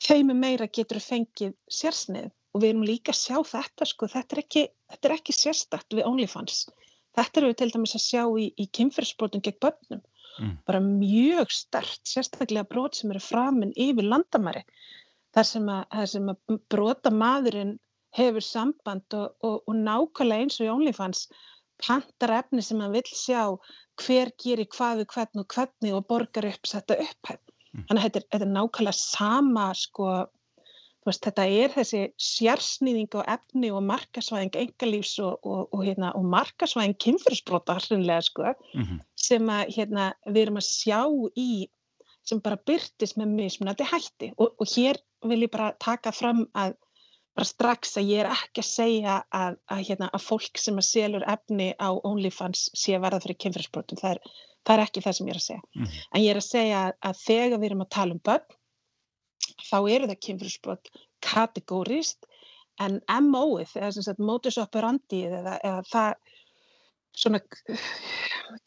Þeim 0.07 0.33
er 0.33 0.41
meira 0.41 0.67
getur 0.79 1.01
fengið 1.03 1.55
sérsnið. 1.79 2.33
Og 2.55 2.63
við 2.63 2.73
erum 2.73 2.85
líka 2.87 3.13
að 3.13 3.21
sjá 3.21 3.37
þetta 3.45 3.85
sko, 3.85 4.07
þetta 4.09 4.35
er 4.35 4.39
ekki, 4.41 4.61
þetta 4.91 5.07
er 5.07 5.15
ekki 5.17 5.33
sérstakt 5.35 5.93
við 5.93 6.07
OnlyFans. 6.09 6.61
Þetta 7.17 7.41
eru 7.41 7.49
við 7.51 7.57
til 7.59 7.71
dæmis 7.73 7.97
að 7.97 8.05
sjá 8.05 8.23
í, 8.39 8.45
í 8.57 8.65
kynferðsbrotum 8.73 9.43
gegn 9.45 9.59
börnum. 9.61 10.05
Mm. 10.37 10.57
bara 10.69 10.79
mjög 10.79 11.49
stert, 11.49 12.01
sérstaklega 12.05 12.67
brot 12.69 12.93
sem 12.97 13.09
eru 13.09 13.21
framinn 13.23 13.71
yfir 13.73 14.05
landamæri 14.05 14.61
þar 15.37 15.45
sem 15.45 15.67
að, 15.69 16.05
sem 16.13 16.31
að 16.31 16.55
brota 16.71 17.11
maðurinn 17.13 17.75
hefur 18.17 18.45
samband 18.45 19.13
og, 19.13 19.35
og, 19.45 19.59
og 19.67 19.75
nákvæmlega 19.77 20.45
eins 20.45 20.57
og 20.61 20.65
í 20.65 20.71
OnlyFans 20.73 21.27
pantar 21.83 22.33
efni 22.39 22.63
sem 22.65 22.79
hann 22.81 22.95
vil 22.95 23.05
sjá 23.05 23.43
hver 24.01 24.31
gerir 24.41 24.69
hvað 24.73 25.03
við 25.03 25.11
hvern 25.13 25.43
og 25.43 25.53
hvernig 25.53 25.93
og 25.93 26.07
borgar 26.09 26.47
upp 26.49 26.71
þetta 26.71 26.97
upphæð. 27.03 27.43
Mm. 27.73 27.83
Þannig 27.83 27.99
að 27.99 28.07
þetta 28.07 28.19
er, 28.19 28.25
þetta 28.33 28.47
er 28.47 28.53
nákvæmlega 28.55 28.97
sama 28.97 29.67
sko, 29.77 30.09
veist, 31.05 31.23
þetta 31.27 31.45
er 31.61 31.73
þessi 31.75 32.01
sjarsnýðing 32.29 33.19
og 33.19 33.31
efni 33.35 33.71
og 33.73 33.85
markasvæðing 33.91 34.57
engalífs 34.63 35.15
og, 35.23 35.45
og 35.45 35.85
hérna, 35.85 36.13
markasvæðing 36.33 36.97
kynfyrsbrota 37.03 37.77
sko, 37.77 38.53
mm 38.73 38.83
-hmm. 38.83 39.01
sem 39.15 39.49
að, 39.49 39.75
hérna, 39.77 40.13
við 40.25 40.41
erum 40.47 40.61
að 40.63 40.69
sjá 40.71 41.01
í 41.35 41.67
sem 42.27 42.41
bara 42.43 42.57
byrtist 42.57 43.17
með 43.19 43.35
mismunandi 43.37 43.85
hætti 43.87 44.33
og, 44.35 44.55
og 44.59 44.67
hér 44.73 44.99
vil 45.25 45.41
ég 45.45 45.51
bara 45.53 45.71
taka 45.81 46.13
fram 46.15 46.45
að 46.57 46.75
bara 47.37 47.45
strax 47.45 47.97
að 47.99 48.11
ég 48.11 48.23
er 48.23 48.31
ekki 48.33 48.63
að 48.63 48.69
segja 48.71 49.15
að, 49.29 49.57
að, 49.69 49.81
hérna, 49.89 50.09
að 50.09 50.23
fólk 50.25 50.57
sem 50.57 50.79
að 50.81 50.87
selur 50.87 51.25
efni 51.29 51.67
á 51.77 51.93
OnlyFans 51.93 52.63
sé 52.73 52.95
að 52.97 53.03
verða 53.05 53.19
fyrir 53.25 53.37
kynfyrirsbrotum, 53.43 53.99
það, 54.01 54.23
það 54.65 54.73
er 54.73 54.83
ekki 54.87 55.03
það 55.05 55.17
sem 55.17 55.27
ég 55.27 55.35
er 55.35 55.41
að 55.41 55.45
segja. 55.45 55.65
Mm. 55.75 55.91
En 56.09 56.23
ég 56.23 56.31
er 56.31 56.39
að 56.41 56.47
segja 56.47 56.79
að, 56.79 56.95
að 57.09 57.19
þegar 57.25 57.61
við 57.61 57.69
erum 57.69 57.83
að 57.85 57.91
tala 57.97 58.17
um 58.17 58.23
börn, 58.29 58.57
þá 59.67 59.77
eru 59.77 60.09
það 60.09 60.23
kynfyrirsbrot 60.25 60.91
kategórist 61.27 62.27
en 62.81 62.97
MO-ið, 63.27 63.77
eða 63.77 63.93
sem 63.93 64.05
sagt 64.05 64.21
modus 64.21 64.57
operandi 64.61 65.23
eða, 65.29 65.59
eða 65.61 65.85
það 65.91 66.35
svona 67.17 67.41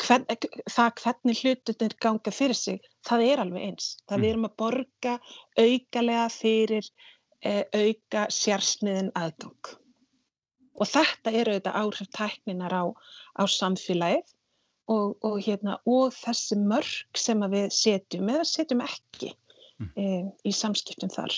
hvern, 0.02 0.26
það 0.70 0.94
hvernig 1.02 1.42
hlutunir 1.42 1.98
ganga 2.02 2.34
fyrir 2.34 2.58
sig, 2.58 2.80
það 3.06 3.26
er 3.26 3.42
alveg 3.44 3.66
eins. 3.68 3.92
Það 4.08 4.16
mm. 4.16 4.24
við 4.24 4.32
erum 4.32 4.48
að 4.48 4.56
borga 4.62 5.14
augalega 5.58 6.26
fyrir 6.34 6.90
e, 7.40 7.54
auka 7.74 8.26
sérsniðin 8.34 9.12
aðgang. 9.18 9.72
Og 10.80 10.88
þetta 10.88 11.32
eru 11.36 11.56
þetta 11.58 11.76
áhrif 11.76 12.10
tækninar 12.16 12.72
á, 12.72 12.84
á 13.36 13.42
samfélagið 13.50 14.34
og, 14.90 15.16
og, 15.26 15.36
hérna, 15.44 15.76
og 15.88 16.14
þessi 16.16 16.58
mörg 16.60 17.20
sem 17.20 17.44
við 17.52 17.68
setjum 17.74 18.32
eða 18.32 18.48
setjum 18.48 18.84
ekki 18.86 19.32
mm. 19.32 19.92
e, 19.94 20.08
í 20.48 20.54
samskiptum 20.56 21.12
þar. 21.12 21.36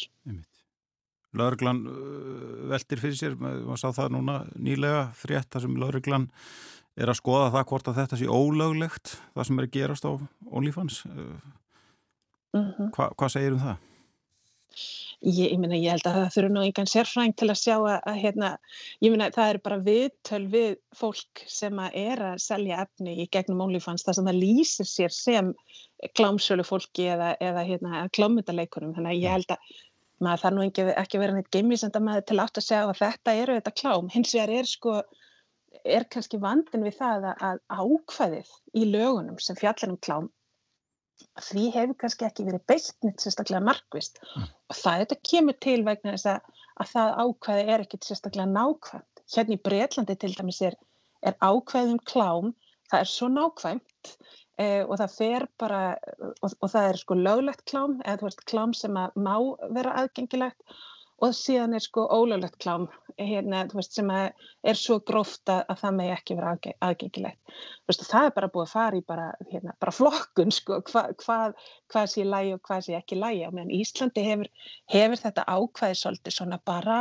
Lauruglan 1.33 1.81
veldir 2.69 3.01
fyrir 3.01 3.17
sér, 3.17 3.39
maður 3.41 3.81
sá 3.81 3.89
það 3.97 4.15
núna 4.19 4.35
nýlega 4.53 5.07
frétt 5.17 5.49
þar 5.55 5.65
sem 5.65 5.79
lauruglan 5.81 6.29
er 7.01 7.09
að 7.09 7.21
skoða 7.21 7.53
það 7.55 7.69
hvort 7.71 7.89
að 7.89 7.99
þetta 8.01 8.19
sé 8.21 8.29
ólöglegt 8.29 9.15
það 9.33 9.49
sem 9.49 9.59
er 9.59 9.69
að 9.69 9.75
gerast 9.79 10.09
á 10.09 10.13
OnlyFans 10.51 11.05
mm 11.07 11.41
-hmm. 12.53 12.93
Hva, 12.93 13.09
hvað 13.17 13.33
segir 13.33 13.57
um 13.57 13.63
það? 13.63 13.77
Ég, 15.23 15.53
ég, 15.53 15.59
myna, 15.61 15.77
ég 15.79 15.95
held 15.95 16.07
að 16.07 16.17
það 16.17 16.33
þurfa 16.35 16.53
nú 16.53 16.63
engan 16.67 16.89
sérfræng 16.91 17.35
til 17.39 17.49
að 17.53 17.61
sjá 17.61 17.77
að, 17.77 17.99
að 18.11 18.17
hérna, 18.25 18.49
myna 19.01 19.29
það 19.31 19.51
er 19.51 19.59
bara 19.63 19.79
viðtöl 19.79 20.47
við 20.51 20.73
fólk 20.99 21.45
sem 21.47 21.79
að 21.79 21.91
er 21.95 22.23
að 22.33 22.43
selja 22.43 22.81
efni 22.83 23.15
í 23.23 23.29
gegnum 23.31 23.61
OnlyFans 23.61 24.03
þar 24.03 24.15
sem 24.19 24.27
það 24.27 24.41
lýsir 24.43 24.89
sér 24.91 25.15
sem 25.15 25.55
klámsölu 26.19 26.65
fólki 26.67 27.07
eða, 27.15 27.37
eða 27.39 27.63
hérna, 27.63 28.09
klámyndaleikunum 28.11 28.97
þannig 28.97 29.13
að 29.15 29.23
ég 29.23 29.37
held 29.37 29.55
að 29.55 29.59
maður 30.23 30.43
þarf 30.43 30.57
nú 30.57 30.67
ekki, 30.67 30.87
ekki 31.05 31.21
verið 31.23 31.39
neitt 31.39 31.55
geimisenda 31.55 32.03
maður 32.03 32.27
til 32.27 32.41
átt 32.43 32.59
að 32.59 32.67
segja 32.67 32.83
að 32.89 32.99
þetta 32.99 33.37
eru 33.45 33.59
þetta 33.59 33.75
klám 33.79 34.11
hins 34.11 34.35
vegar 34.35 34.55
er 34.59 34.71
sko 34.71 34.97
er 35.85 36.07
kannski 36.13 36.41
vandin 36.43 36.85
við 36.87 36.99
það 37.01 37.29
að 37.33 37.61
ákvæðið 37.69 38.53
í 38.79 38.87
lögunum 38.91 39.39
sem 39.43 39.59
fjallar 39.59 39.95
um 39.95 40.01
klám 40.05 40.31
því 41.41 41.69
hefur 41.75 41.99
kannski 42.03 42.27
ekki 42.27 42.47
verið 42.47 42.65
beittnitt 42.71 43.23
sérstaklega 43.23 43.63
markvist 43.65 44.21
mm. 44.23 44.49
og 44.73 44.79
það 44.79 45.03
þetta 45.03 45.19
kemur 45.31 45.59
til 45.65 45.79
vegna 45.87 46.15
þess 46.15 46.31
að, 46.33 46.61
að 46.83 46.93
það 46.93 47.17
ákvæði 47.23 47.65
er 47.75 47.85
ekkit 47.85 48.09
sérstaklega 48.09 48.49
nákvæmt. 48.53 49.23
Hérna 49.33 49.57
í 49.57 49.63
Breitlandi 49.69 50.17
til 50.21 50.33
dæmis 50.37 50.61
er, 50.67 50.77
er 51.25 51.37
ákvæðum 51.41 52.01
klám, 52.09 52.53
það 52.91 53.05
er 53.05 53.11
svo 53.13 53.29
nákvæmt 53.33 54.15
eh, 54.61 54.83
og 54.83 54.97
það 55.01 55.17
fer 55.17 55.49
bara 55.63 55.83
og, 56.43 56.49
og 56.51 56.69
það 56.75 56.89
er 56.89 57.03
sko 57.03 57.19
löglegt 57.19 57.65
klám 57.71 57.99
eða 58.03 58.19
þú 58.21 58.29
veist 58.29 58.47
klám 58.51 58.75
sem 58.77 58.99
má 58.99 59.37
vera 59.73 59.97
aðgengilegt 60.03 60.81
og 61.23 61.35
síðan 61.39 61.77
er 61.77 61.85
sko 61.85 62.05
ólöglegt 62.11 62.59
klám 62.63 62.89
hérna, 63.19 63.63
veist, 63.75 63.95
sem 63.95 64.09
er 64.11 64.79
svo 64.79 64.99
gróft 65.07 65.51
að 65.53 65.71
það 65.83 65.97
megi 65.99 66.15
ekki 66.17 66.37
vera 66.39 66.55
aðgengilegt. 66.89 67.55
Veist, 67.87 68.05
það 68.09 68.29
er 68.29 68.35
bara 68.39 68.51
búið 68.55 68.65
að 68.65 68.73
fara 68.73 68.99
í 68.99 69.05
bara, 69.13 69.29
hérna, 69.53 69.77
bara 69.83 69.95
flokkun 69.95 70.55
sko, 70.55 70.81
hva, 70.91 71.05
hvað, 71.23 71.55
hvað 71.93 72.11
sé 72.15 72.27
lægi 72.27 72.57
og 72.57 72.65
hvað 72.67 72.85
sé 72.89 72.99
ekki 72.99 73.21
lægi. 73.21 73.47
Meðan 73.53 73.75
Íslandi 73.79 74.27
hefur, 74.27 74.53
hefur 74.97 75.25
þetta 75.27 75.47
ákvæði 75.47 76.01
svolítið 76.03 76.39
svona 76.39 76.61
bara 76.73 77.01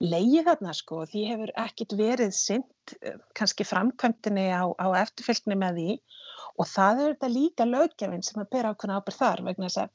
leiði 0.00 0.44
þarna 0.46 0.74
sko 0.76 1.04
því 1.08 1.26
hefur 1.28 1.52
ekkit 1.60 1.94
verið 1.98 2.32
synd 2.32 2.94
eh, 3.04 3.18
kannski 3.36 3.66
framkvæmtinni 3.68 4.48
á, 4.48 4.64
á 4.80 4.86
eftirfylgni 5.02 5.58
með 5.60 5.80
því 5.80 5.96
og 6.56 6.68
það 6.68 7.02
er 7.02 7.10
þetta 7.12 7.32
líka 7.34 7.66
löggefinn 7.68 8.24
sem 8.24 8.40
að 8.40 8.52
bera 8.56 8.72
ákvæmna 8.72 9.00
ábyrð 9.00 9.18
þar 9.20 9.42
vegna 9.50 9.68
þess 9.68 9.82
að 9.84 9.92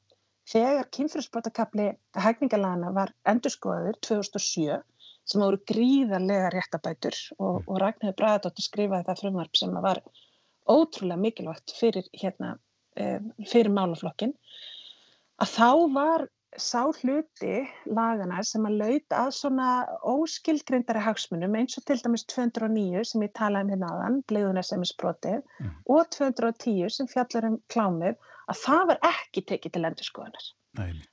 þegar 0.50 0.88
kynfyrirsbrotakabli 0.96 1.86
hægningalana 2.24 2.92
var 2.94 3.12
endurskoður 3.32 3.98
2007 4.06 4.78
sem 5.26 5.42
voru 5.42 5.58
gríðarlega 5.70 6.52
réttabætur 6.54 7.16
og, 7.38 7.64
og 7.66 7.80
Ragnhildur 7.82 8.18
Bræðadóttir 8.20 8.66
skrifaði 8.68 9.08
það 9.08 9.22
frumvarp 9.24 9.58
sem 9.58 9.74
var 9.88 10.02
ótrúlega 10.70 11.18
mikilvægt 11.22 11.74
fyrir, 11.78 12.06
hérna, 12.14 12.54
fyrir 13.50 13.72
málaflokkin 13.74 14.34
að 15.42 15.52
þá 15.56 15.70
var 15.96 16.26
sá 16.60 16.82
hluti 17.00 17.56
lagana 17.86 18.42
sem 18.46 18.64
að 18.68 18.78
lauta 18.80 19.22
að 19.24 19.32
svona 19.38 19.70
óskildgrindari 20.08 21.02
hagsmunum 21.04 21.56
eins 21.58 21.76
og 21.80 21.86
til 21.88 21.98
dæmis 22.02 22.24
209 22.32 23.04
sem 23.10 23.24
ég 23.26 23.34
talaði 23.36 23.66
um 23.66 23.72
hérna 23.74 23.90
aðan, 23.94 24.20
bleiðunarsefnisbrotið 24.30 25.40
mm. 25.40 25.74
og 25.96 26.06
210 26.16 26.94
sem 26.96 27.10
fjallar 27.10 27.48
um 27.50 27.58
klámið, 27.72 28.16
að 28.50 28.62
það 28.62 28.86
var 28.92 29.02
ekki 29.10 29.44
tekið 29.50 29.76
til 29.76 29.84
endurskoðunar. 29.90 30.48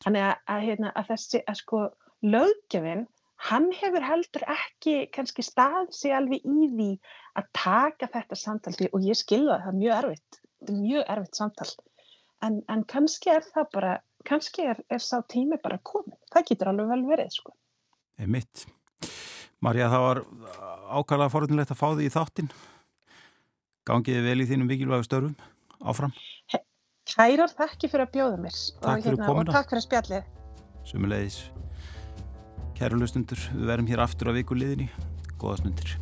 Þannig 0.04 0.26
að, 0.28 0.34
að, 0.54 0.64
hérna, 0.68 0.94
að 1.00 1.12
þessi, 1.14 1.44
að 1.48 1.60
sko 1.62 1.84
löggefinn, 2.24 3.06
hann 3.50 3.70
hefur 3.76 4.06
heldur 4.08 4.46
ekki 4.52 4.96
kannski 5.16 5.44
stað 5.44 5.90
sig 5.96 6.16
alveg 6.16 6.44
í 6.48 6.70
því 6.72 6.90
að 7.40 7.50
taka 7.58 8.12
þetta 8.14 8.40
samtaldi 8.40 8.90
og 8.94 9.04
ég 9.04 9.20
skilða 9.20 9.60
það, 9.66 9.80
mjög 9.82 9.98
erfitt, 10.00 10.40
þetta 10.62 10.76
er 10.76 10.82
mjög 10.84 11.06
erfitt 11.16 11.40
samtal, 11.40 11.70
en, 12.48 12.60
en 12.72 12.84
kannski 12.94 13.34
er 13.34 13.48
það 13.50 13.70
bara 13.76 13.94
kannski 14.28 14.68
er, 14.74 14.80
er 14.90 15.04
sá 15.04 15.20
tími 15.30 15.60
bara 15.64 15.80
komin. 15.84 16.18
Það 16.34 16.48
getur 16.52 16.72
alveg 16.72 16.92
vel 16.94 17.04
verið, 17.10 17.34
sko. 17.38 17.56
Eða 18.20 18.34
mitt. 18.38 18.66
Marja, 19.64 19.88
það 19.92 20.06
var 20.06 20.22
ákvæmlega 21.00 21.34
forunilegt 21.34 21.74
að 21.74 21.80
fá 21.80 21.88
því 21.94 22.08
í 22.08 22.14
þáttinn. 22.14 22.54
Gangiði 23.88 24.24
vel 24.28 24.44
í 24.44 24.48
þínum 24.50 24.70
mikilvægu 24.72 25.08
störfum 25.08 25.36
áfram. 25.84 26.14
He, 26.52 26.60
kærar 27.10 27.52
þakki 27.52 27.90
fyrir 27.92 28.08
að 28.08 28.14
bjóða 28.18 28.40
mér. 28.44 28.62
Takk 28.84 28.92
og, 28.92 29.04
fyrir 29.08 29.18
hérna, 29.18 29.32
komina. 29.32 29.50
Og 29.50 29.58
takk 29.58 29.74
fyrir 29.74 29.88
spjallið. 29.88 30.32
Sumulegis. 30.92 31.42
Kæru 32.80 33.00
lustundur, 33.00 33.44
við 33.54 33.70
verum 33.72 33.92
hér 33.92 34.04
aftur 34.04 34.32
á 34.32 34.38
vikuliðinni. 34.40 34.90
Góða 35.40 35.62
stundir. 35.64 35.98